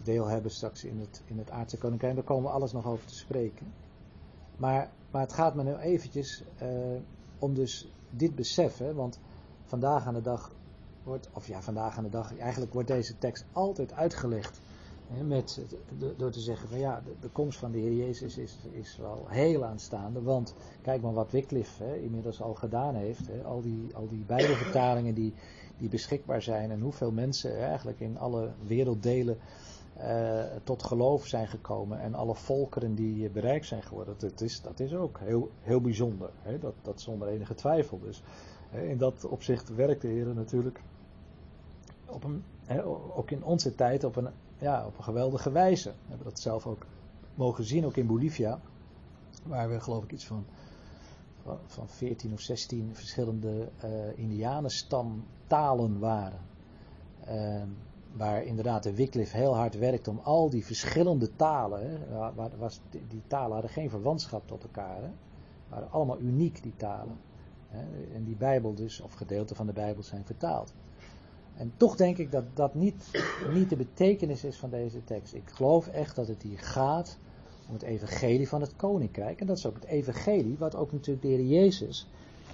deel 0.02 0.26
hebben 0.26 0.50
straks 0.50 0.84
in 0.84 0.98
het, 1.00 1.22
in 1.24 1.38
het 1.38 1.50
aardse 1.50 1.78
koninkrijk. 1.78 2.14
Daar 2.14 2.24
komen 2.24 2.50
we 2.50 2.56
alles 2.56 2.72
nog 2.72 2.86
over 2.86 3.06
te 3.06 3.14
spreken. 3.14 3.72
Maar, 4.56 4.90
maar 5.10 5.20
het 5.22 5.32
gaat 5.32 5.54
me 5.54 5.62
nu 5.62 5.74
eventjes 5.74 6.44
eh, 6.58 6.68
om 7.38 7.54
dus 7.54 7.88
dit 8.10 8.34
besef, 8.34 8.78
hè, 8.78 8.94
want 8.94 9.20
vandaag 9.64 10.06
aan 10.06 10.14
de 10.14 10.20
dag 10.20 10.52
wordt, 11.02 11.28
of 11.32 11.46
ja, 11.46 11.62
vandaag 11.62 11.96
aan 11.96 12.04
de 12.04 12.10
dag, 12.10 12.38
eigenlijk 12.38 12.72
wordt 12.72 12.88
deze 12.88 13.18
tekst 13.18 13.44
altijd 13.52 13.92
uitgelegd. 13.92 14.60
Met, 15.24 15.64
door 16.16 16.30
te 16.30 16.40
zeggen 16.40 16.68
van 16.68 16.78
ja, 16.78 17.02
de, 17.20 17.28
komst 17.28 17.58
van 17.58 17.72
de 17.72 17.78
Heer 17.78 17.92
Jezus 17.92 18.38
is, 18.38 18.56
is 18.70 18.96
wel 18.96 19.26
heel 19.28 19.64
aanstaande. 19.64 20.22
Want 20.22 20.54
kijk 20.82 21.02
maar 21.02 21.12
wat 21.12 21.30
Wycliffe 21.30 22.02
inmiddels 22.02 22.40
al 22.40 22.54
gedaan 22.54 22.94
heeft. 22.94 23.44
Al, 23.44 23.62
die, 23.62 23.94
al 23.94 24.08
die 24.08 24.24
Bijbelvertalingen 24.26 25.14
die, 25.14 25.34
die 25.78 25.88
beschikbaar 25.88 26.42
zijn. 26.42 26.70
En 26.70 26.80
hoeveel 26.80 27.12
mensen 27.12 27.58
eigenlijk 27.58 28.00
in 28.00 28.18
alle 28.18 28.50
werelddelen 28.66 29.38
eh, 29.96 30.44
tot 30.64 30.82
geloof 30.82 31.26
zijn 31.26 31.48
gekomen. 31.48 32.00
En 32.00 32.14
alle 32.14 32.34
volkeren 32.34 32.94
die 32.94 33.30
bereikt 33.30 33.66
zijn 33.66 33.82
geworden. 33.82 34.14
Dat 34.18 34.40
is, 34.40 34.60
dat 34.60 34.80
is 34.80 34.94
ook 34.94 35.18
heel, 35.18 35.50
heel 35.60 35.80
bijzonder. 35.80 36.30
Dat, 36.60 36.74
dat 36.82 37.00
zonder 37.00 37.28
enige 37.28 37.54
twijfel. 37.54 37.98
Dus 37.98 38.22
in 38.70 38.98
dat 38.98 39.24
opzicht 39.24 39.74
werkt 39.74 40.00
de 40.00 40.08
Heer 40.08 40.34
natuurlijk 40.34 40.80
op 42.06 42.24
een, 42.24 42.44
ook 43.14 43.30
in 43.30 43.44
onze 43.44 43.74
tijd 43.74 44.04
op 44.04 44.16
een, 44.16 44.28
ja, 44.62 44.86
op 44.86 44.96
een 44.96 45.04
geweldige 45.04 45.50
wijze. 45.50 45.88
We 45.88 46.08
hebben 46.08 46.26
dat 46.26 46.40
zelf 46.40 46.66
ook 46.66 46.86
mogen 47.34 47.64
zien, 47.64 47.86
ook 47.86 47.96
in 47.96 48.06
Bolivia. 48.06 48.60
Waar 49.46 49.68
we 49.68 49.80
geloof 49.80 50.04
ik 50.04 50.12
iets 50.12 50.26
van, 50.26 50.44
van, 51.42 51.58
van 51.66 51.88
14 51.88 52.32
of 52.32 52.40
16 52.40 52.90
verschillende 52.94 53.68
eh 53.80 54.18
indianenstamtalen 54.18 55.98
waren. 55.98 56.40
Ehm, 57.24 57.68
waar 58.12 58.44
inderdaad 58.44 58.82
de 58.82 58.94
Wycliffe 58.94 59.36
heel 59.36 59.56
hard 59.56 59.78
werkt 59.78 60.08
om 60.08 60.20
al 60.22 60.50
die 60.50 60.64
verschillende 60.64 61.36
talen. 61.36 61.90
Hè, 61.90 61.98
waar, 62.34 62.50
was, 62.58 62.80
die, 62.90 63.06
die 63.08 63.22
talen 63.26 63.52
hadden 63.52 63.70
geen 63.70 63.90
verwantschap 63.90 64.46
tot 64.46 64.62
elkaar. 64.62 65.02
Hè, 65.02 65.10
waren 65.68 65.90
allemaal 65.90 66.20
uniek, 66.20 66.62
die 66.62 66.76
talen. 66.76 67.16
Hè, 67.68 68.14
en 68.14 68.24
die 68.24 68.36
Bijbel 68.36 68.74
dus, 68.74 69.00
of 69.00 69.12
gedeelten 69.12 69.56
van 69.56 69.66
de 69.66 69.72
Bijbel 69.72 70.02
zijn 70.02 70.24
vertaald. 70.24 70.74
En 71.56 71.72
toch 71.76 71.96
denk 71.96 72.18
ik 72.18 72.32
dat 72.32 72.44
dat 72.54 72.74
niet, 72.74 73.24
niet 73.52 73.68
de 73.68 73.76
betekenis 73.76 74.44
is 74.44 74.56
van 74.56 74.70
deze 74.70 75.04
tekst. 75.04 75.34
Ik 75.34 75.50
geloof 75.50 75.86
echt 75.86 76.16
dat 76.16 76.28
het 76.28 76.42
hier 76.42 76.58
gaat 76.58 77.18
om 77.68 77.74
het 77.74 77.82
evangelie 77.82 78.48
van 78.48 78.60
het 78.60 78.76
koninkrijk. 78.76 79.40
En 79.40 79.46
dat 79.46 79.56
is 79.56 79.66
ook 79.66 79.74
het 79.74 79.84
evangelie 79.84 80.56
wat 80.58 80.74
ook 80.74 80.92
natuurlijk 80.92 81.22
de 81.22 81.28
Heer 81.28 81.44
Jezus 81.44 82.06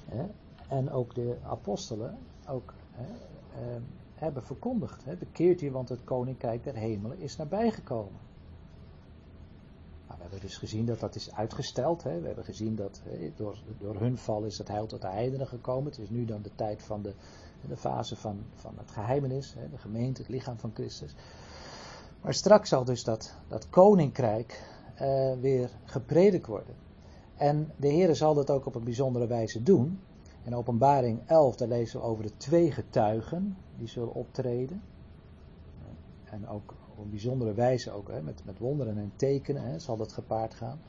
hè, 0.08 0.24
en 0.68 0.90
ook 0.90 1.14
de 1.14 1.36
apostelen 1.42 2.18
ook 2.48 2.74
hè, 2.92 3.12
eh, 3.60 3.80
hebben 4.14 4.42
verkondigd. 4.42 5.04
Hè. 5.04 5.16
Bekeert 5.16 5.62
u, 5.62 5.70
want 5.70 5.88
het 5.88 6.04
koninkrijk 6.04 6.64
der 6.64 6.74
hemelen 6.74 7.18
is 7.18 7.36
nabijgekomen. 7.36 8.20
Nou, 10.06 10.16
we 10.16 10.22
hebben 10.22 10.40
dus 10.40 10.56
gezien 10.56 10.86
dat 10.86 11.00
dat 11.00 11.14
is 11.14 11.34
uitgesteld. 11.34 12.02
Hè. 12.02 12.20
We 12.20 12.26
hebben 12.26 12.44
gezien 12.44 12.76
dat 12.76 13.02
door, 13.36 13.58
door 13.78 14.00
hun 14.00 14.18
val 14.18 14.42
is 14.42 14.58
het 14.58 14.68
heil 14.68 14.86
tot 14.86 15.00
de 15.00 15.08
heidenen 15.08 15.46
gekomen. 15.46 15.90
Het 15.90 16.00
is 16.00 16.10
nu 16.10 16.24
dan 16.24 16.42
de 16.42 16.54
tijd 16.54 16.82
van 16.82 17.02
de, 17.02 17.12
de 17.68 17.76
fase 17.76 18.16
van, 18.16 18.44
van 18.54 18.74
het 18.76 18.90
geheimenis, 18.90 19.54
de 19.70 19.78
gemeente, 19.78 20.20
het 20.20 20.30
lichaam 20.30 20.58
van 20.58 20.70
Christus. 20.74 21.14
Maar 22.20 22.34
straks 22.34 22.68
zal 22.68 22.84
dus 22.84 23.04
dat, 23.04 23.34
dat 23.48 23.68
koninkrijk 23.68 24.62
eh, 24.94 25.32
weer 25.40 25.70
gepredikt 25.84 26.46
worden. 26.46 26.74
En 27.36 27.72
de 27.76 27.88
Heer 27.88 28.14
zal 28.14 28.34
dat 28.34 28.50
ook 28.50 28.66
op 28.66 28.74
een 28.74 28.84
bijzondere 28.84 29.26
wijze 29.26 29.62
doen. 29.62 30.00
In 30.44 30.54
openbaring 30.54 31.20
11, 31.26 31.56
daar 31.56 31.68
lezen 31.68 32.00
we 32.00 32.06
over 32.06 32.24
de 32.24 32.36
twee 32.36 32.72
getuigen 32.72 33.56
die 33.76 33.88
zullen 33.88 34.14
optreden. 34.14 34.82
En 36.24 36.48
ook 36.48 36.74
op 36.90 37.04
een 37.04 37.10
bijzondere 37.10 37.54
wijze, 37.54 37.90
ook, 37.90 38.08
hè, 38.08 38.22
met, 38.22 38.42
met 38.44 38.58
wonderen 38.58 38.98
en 38.98 39.12
tekenen, 39.16 39.62
hè, 39.62 39.78
zal 39.78 39.96
dat 39.96 40.12
gepaard 40.12 40.54
gaan. 40.54 40.80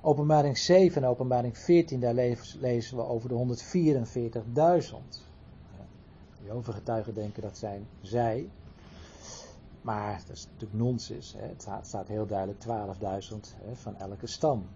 Openbaring 0.00 0.58
7 0.58 1.02
en 1.02 1.08
openbaring 1.08 1.58
14, 1.58 2.00
daar 2.00 2.14
lezen 2.60 2.96
we 2.96 3.02
over 3.02 3.28
de 3.28 3.34
144.000. 3.34 5.27
Die 6.42 6.52
overgetuigen 6.52 7.14
denken 7.14 7.42
dat 7.42 7.58
zijn 7.58 7.86
zij. 8.00 8.48
Maar 9.80 10.22
dat 10.26 10.36
is 10.36 10.44
natuurlijk 10.44 10.80
nonsens. 10.80 11.34
Hè. 11.38 11.46
Het 11.46 11.68
staat, 11.82 12.08
heel 12.08 12.26
duidelijk 12.26 12.64
12.000 12.64 12.68
hè, 13.64 13.74
van 13.74 13.96
elke 13.96 14.26
stam. 14.26 14.66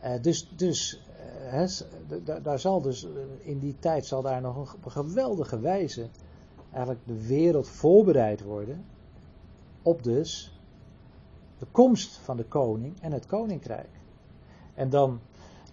Eh, 0.00 0.22
dus 0.22 0.48
dus 0.56 1.00
eh, 1.48 2.34
daar 2.42 2.58
zal 2.58 2.80
dus 2.80 3.04
eh, 3.04 3.10
in 3.38 3.58
die 3.58 3.76
tijd 3.78 4.06
zal 4.06 4.22
daar 4.22 4.40
nog 4.40 4.76
een 4.84 4.90
geweldige 4.90 5.60
wijze 5.60 6.08
eigenlijk 6.70 7.06
de 7.06 7.26
wereld 7.26 7.68
voorbereid 7.68 8.42
worden 8.42 8.84
op 9.82 10.02
dus 10.02 10.60
de 11.58 11.66
komst 11.70 12.16
van 12.16 12.36
de 12.36 12.44
koning 12.44 13.00
en 13.00 13.12
het 13.12 13.26
koninkrijk. 13.26 13.88
En 14.74 14.90
dan 14.90 15.20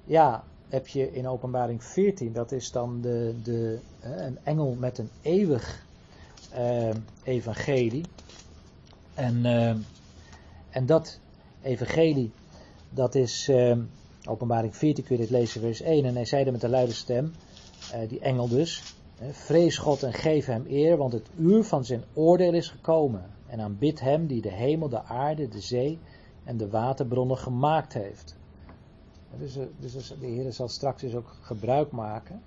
ja, 0.04 0.44
heb 0.74 0.88
je 0.88 1.12
in 1.12 1.28
openbaring 1.28 1.84
14, 1.84 2.34
dat 2.34 2.52
is 2.52 2.72
dan 2.72 3.02
de, 3.02 3.36
de, 3.44 3.80
een 4.02 4.38
engel 4.44 4.76
met 4.80 4.98
een 4.98 5.10
eeuwig 5.22 5.86
eh, 6.52 6.90
evangelie. 7.24 8.06
En, 9.14 9.46
eh, 9.46 9.76
en 10.70 10.86
dat 10.86 11.20
evangelie, 11.62 12.32
dat 12.90 13.16
is 13.16 13.48
eh, 13.48 13.78
openbaring 14.26 14.76
14, 14.76 15.04
kun 15.04 15.16
je 15.16 15.22
dit 15.22 15.32
lezen, 15.32 15.62
vers 15.62 15.82
1. 15.82 16.06
En 16.06 16.16
hij 16.16 16.26
zeide 16.26 16.52
met 16.52 16.64
een 16.64 16.70
luide 16.70 16.94
stem, 16.94 17.34
eh, 17.92 18.10
die 18.10 18.20
engel 18.20 18.48
dus, 18.48 18.96
vrees 19.32 19.78
God 19.78 20.04
en 20.04 20.14
geef 20.14 20.46
hem 20.46 20.66
eer, 20.68 20.98
want 20.98 21.14
het 21.14 21.28
uur 21.38 21.64
van 21.64 21.86
zijn 21.86 22.04
oordeel 22.14 22.54
is 22.54 22.68
gekomen. 22.68 23.26
En 23.48 23.60
aanbid 23.60 24.00
hem 24.00 24.28
die 24.28 24.42
de 24.42 24.52
hemel, 24.52 24.90
de 24.90 25.04
aarde, 25.04 25.48
de 25.48 25.62
zee 25.62 26.00
en 26.44 26.58
de 26.58 26.70
waterbronnen 26.70 27.38
gemaakt 27.38 27.94
heeft. 27.94 28.36
Dus, 29.40 29.58
eh, 29.58 29.66
dus 29.80 30.14
de 30.20 30.26
Heer 30.26 30.52
zal 30.52 30.68
straks 30.68 31.02
dus 31.02 31.16
ook 31.16 31.36
gebruik 31.42 31.92
maken. 31.92 32.42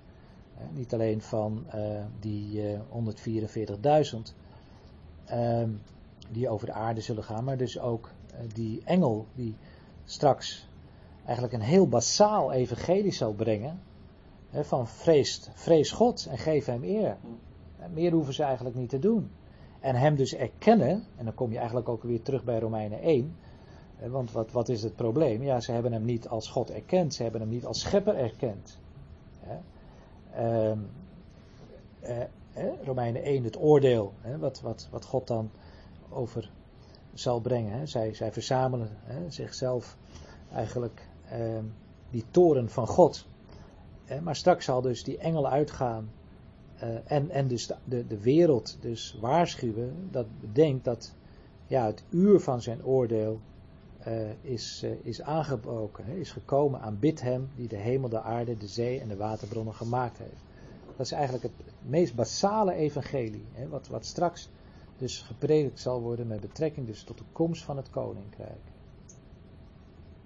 hè, 0.53 0.65
niet 0.73 0.93
alleen 0.93 1.21
van 1.21 1.65
eh, 1.69 2.05
die 2.19 2.71
eh, 2.71 2.79
144.000 2.89 4.33
ehm, 5.25 5.69
die 6.31 6.49
over 6.49 6.67
de 6.67 6.73
aarde 6.73 7.01
zullen 7.01 7.23
gaan, 7.23 7.43
maar 7.43 7.57
dus 7.57 7.79
ook 7.79 8.09
die 8.53 8.81
engel 8.83 9.25
die 9.35 9.55
straks 10.05 10.67
eigenlijk 11.25 11.53
een 11.53 11.61
heel 11.61 11.87
basaal 11.87 12.51
evangelie 12.51 13.13
zal 13.13 13.33
brengen. 13.33 13.79
hè, 14.49 14.63
van 14.63 14.87
vrees, 14.87 15.49
vrees 15.53 15.91
God 15.91 16.27
en 16.29 16.37
geef 16.37 16.65
hem 16.65 16.83
eer. 16.83 17.17
En 17.79 17.93
meer 17.93 18.11
hoeven 18.11 18.33
ze 18.33 18.43
eigenlijk 18.43 18.75
niet 18.75 18.89
te 18.89 18.99
doen. 18.99 19.29
En 19.79 19.95
hem 19.95 20.15
dus 20.15 20.35
erkennen, 20.35 21.03
en 21.15 21.25
dan 21.25 21.33
kom 21.33 21.51
je 21.51 21.57
eigenlijk 21.57 21.89
ook 21.89 22.03
weer 22.03 22.21
terug 22.21 22.43
bij 22.43 22.59
Romeinen 22.59 23.01
1. 23.01 23.35
Hè, 23.97 24.09
Want 24.09 24.31
wat, 24.31 24.51
wat 24.51 24.69
is 24.69 24.83
het 24.83 24.95
probleem? 24.95 25.43
Ja, 25.43 25.59
ze 25.59 25.71
hebben 25.71 25.91
hem 25.91 26.05
niet 26.05 26.27
als 26.27 26.49
God 26.49 26.71
erkend, 26.71 27.13
ze 27.13 27.23
hebben 27.23 27.41
hem 27.41 27.49
niet 27.49 27.65
als 27.65 27.79
schepper 27.79 28.15
erkend. 28.15 28.77
Hè. 29.39 29.57
Ehm, 30.31 30.79
eh, 31.99 32.23
hè, 32.51 32.71
Romeinen 32.83 33.23
1, 33.23 33.43
het 33.43 33.59
oordeel, 33.59 34.13
wat, 34.39 34.61
wat, 34.61 34.87
wat 34.91 35.05
God 35.05 35.27
dan 35.27 35.49
over 36.09 36.51
zal 37.13 37.39
brengen. 37.39 37.87
Zij, 37.87 38.13
zij 38.13 38.31
verzamelen 38.31 38.97
zichzelf 39.27 39.97
eigenlijk 40.51 41.07
ehm, 41.29 41.65
die 42.09 42.25
toren 42.31 42.69
van 42.69 42.87
God. 42.87 43.27
Maar 44.21 44.35
straks 44.35 44.65
zal 44.65 44.81
dus 44.81 45.03
die 45.03 45.17
engel 45.17 45.47
uitgaan 45.47 46.09
eh, 46.77 46.89
en, 47.05 47.29
en 47.29 47.47
dus 47.47 47.67
de, 47.67 47.75
de, 47.83 48.07
de 48.07 48.21
wereld 48.21 48.77
dus 48.81 49.17
waarschuwen 49.21 50.07
dat 50.11 50.25
bedenkt 50.39 50.85
dat 50.85 51.13
ja, 51.67 51.85
het 51.85 52.03
uur 52.09 52.39
van 52.39 52.61
zijn 52.61 52.85
oordeel 52.85 53.39
eh, 54.07 54.29
is, 54.41 54.81
eh, 54.83 54.91
is 55.01 55.21
aangebroken, 55.21 56.05
hè, 56.05 56.15
is 56.15 56.31
gekomen. 56.31 56.81
Aanbid 56.81 57.21
hem 57.21 57.49
die 57.55 57.67
de 57.67 57.75
hemel, 57.75 58.09
de 58.09 58.21
aarde, 58.21 58.57
de 58.57 58.67
zee 58.67 58.99
en 58.99 59.07
de 59.07 59.15
waterbronnen 59.15 59.73
gemaakt 59.73 60.17
heeft. 60.17 60.43
Dat 60.95 61.05
is 61.05 61.11
eigenlijk 61.11 61.43
het 61.43 61.51
meest 61.81 62.15
basale 62.15 62.73
evangelie, 62.73 63.45
hè, 63.51 63.67
wat, 63.67 63.87
wat 63.87 64.05
straks 64.05 64.49
dus 64.97 65.21
gepredikt 65.21 65.79
zal 65.79 66.01
worden 66.01 66.27
met 66.27 66.39
betrekking 66.39 66.87
dus 66.87 67.03
tot 67.03 67.17
de 67.17 67.23
komst 67.31 67.63
van 67.63 67.77
het 67.77 67.89
koninkrijk. 67.89 68.61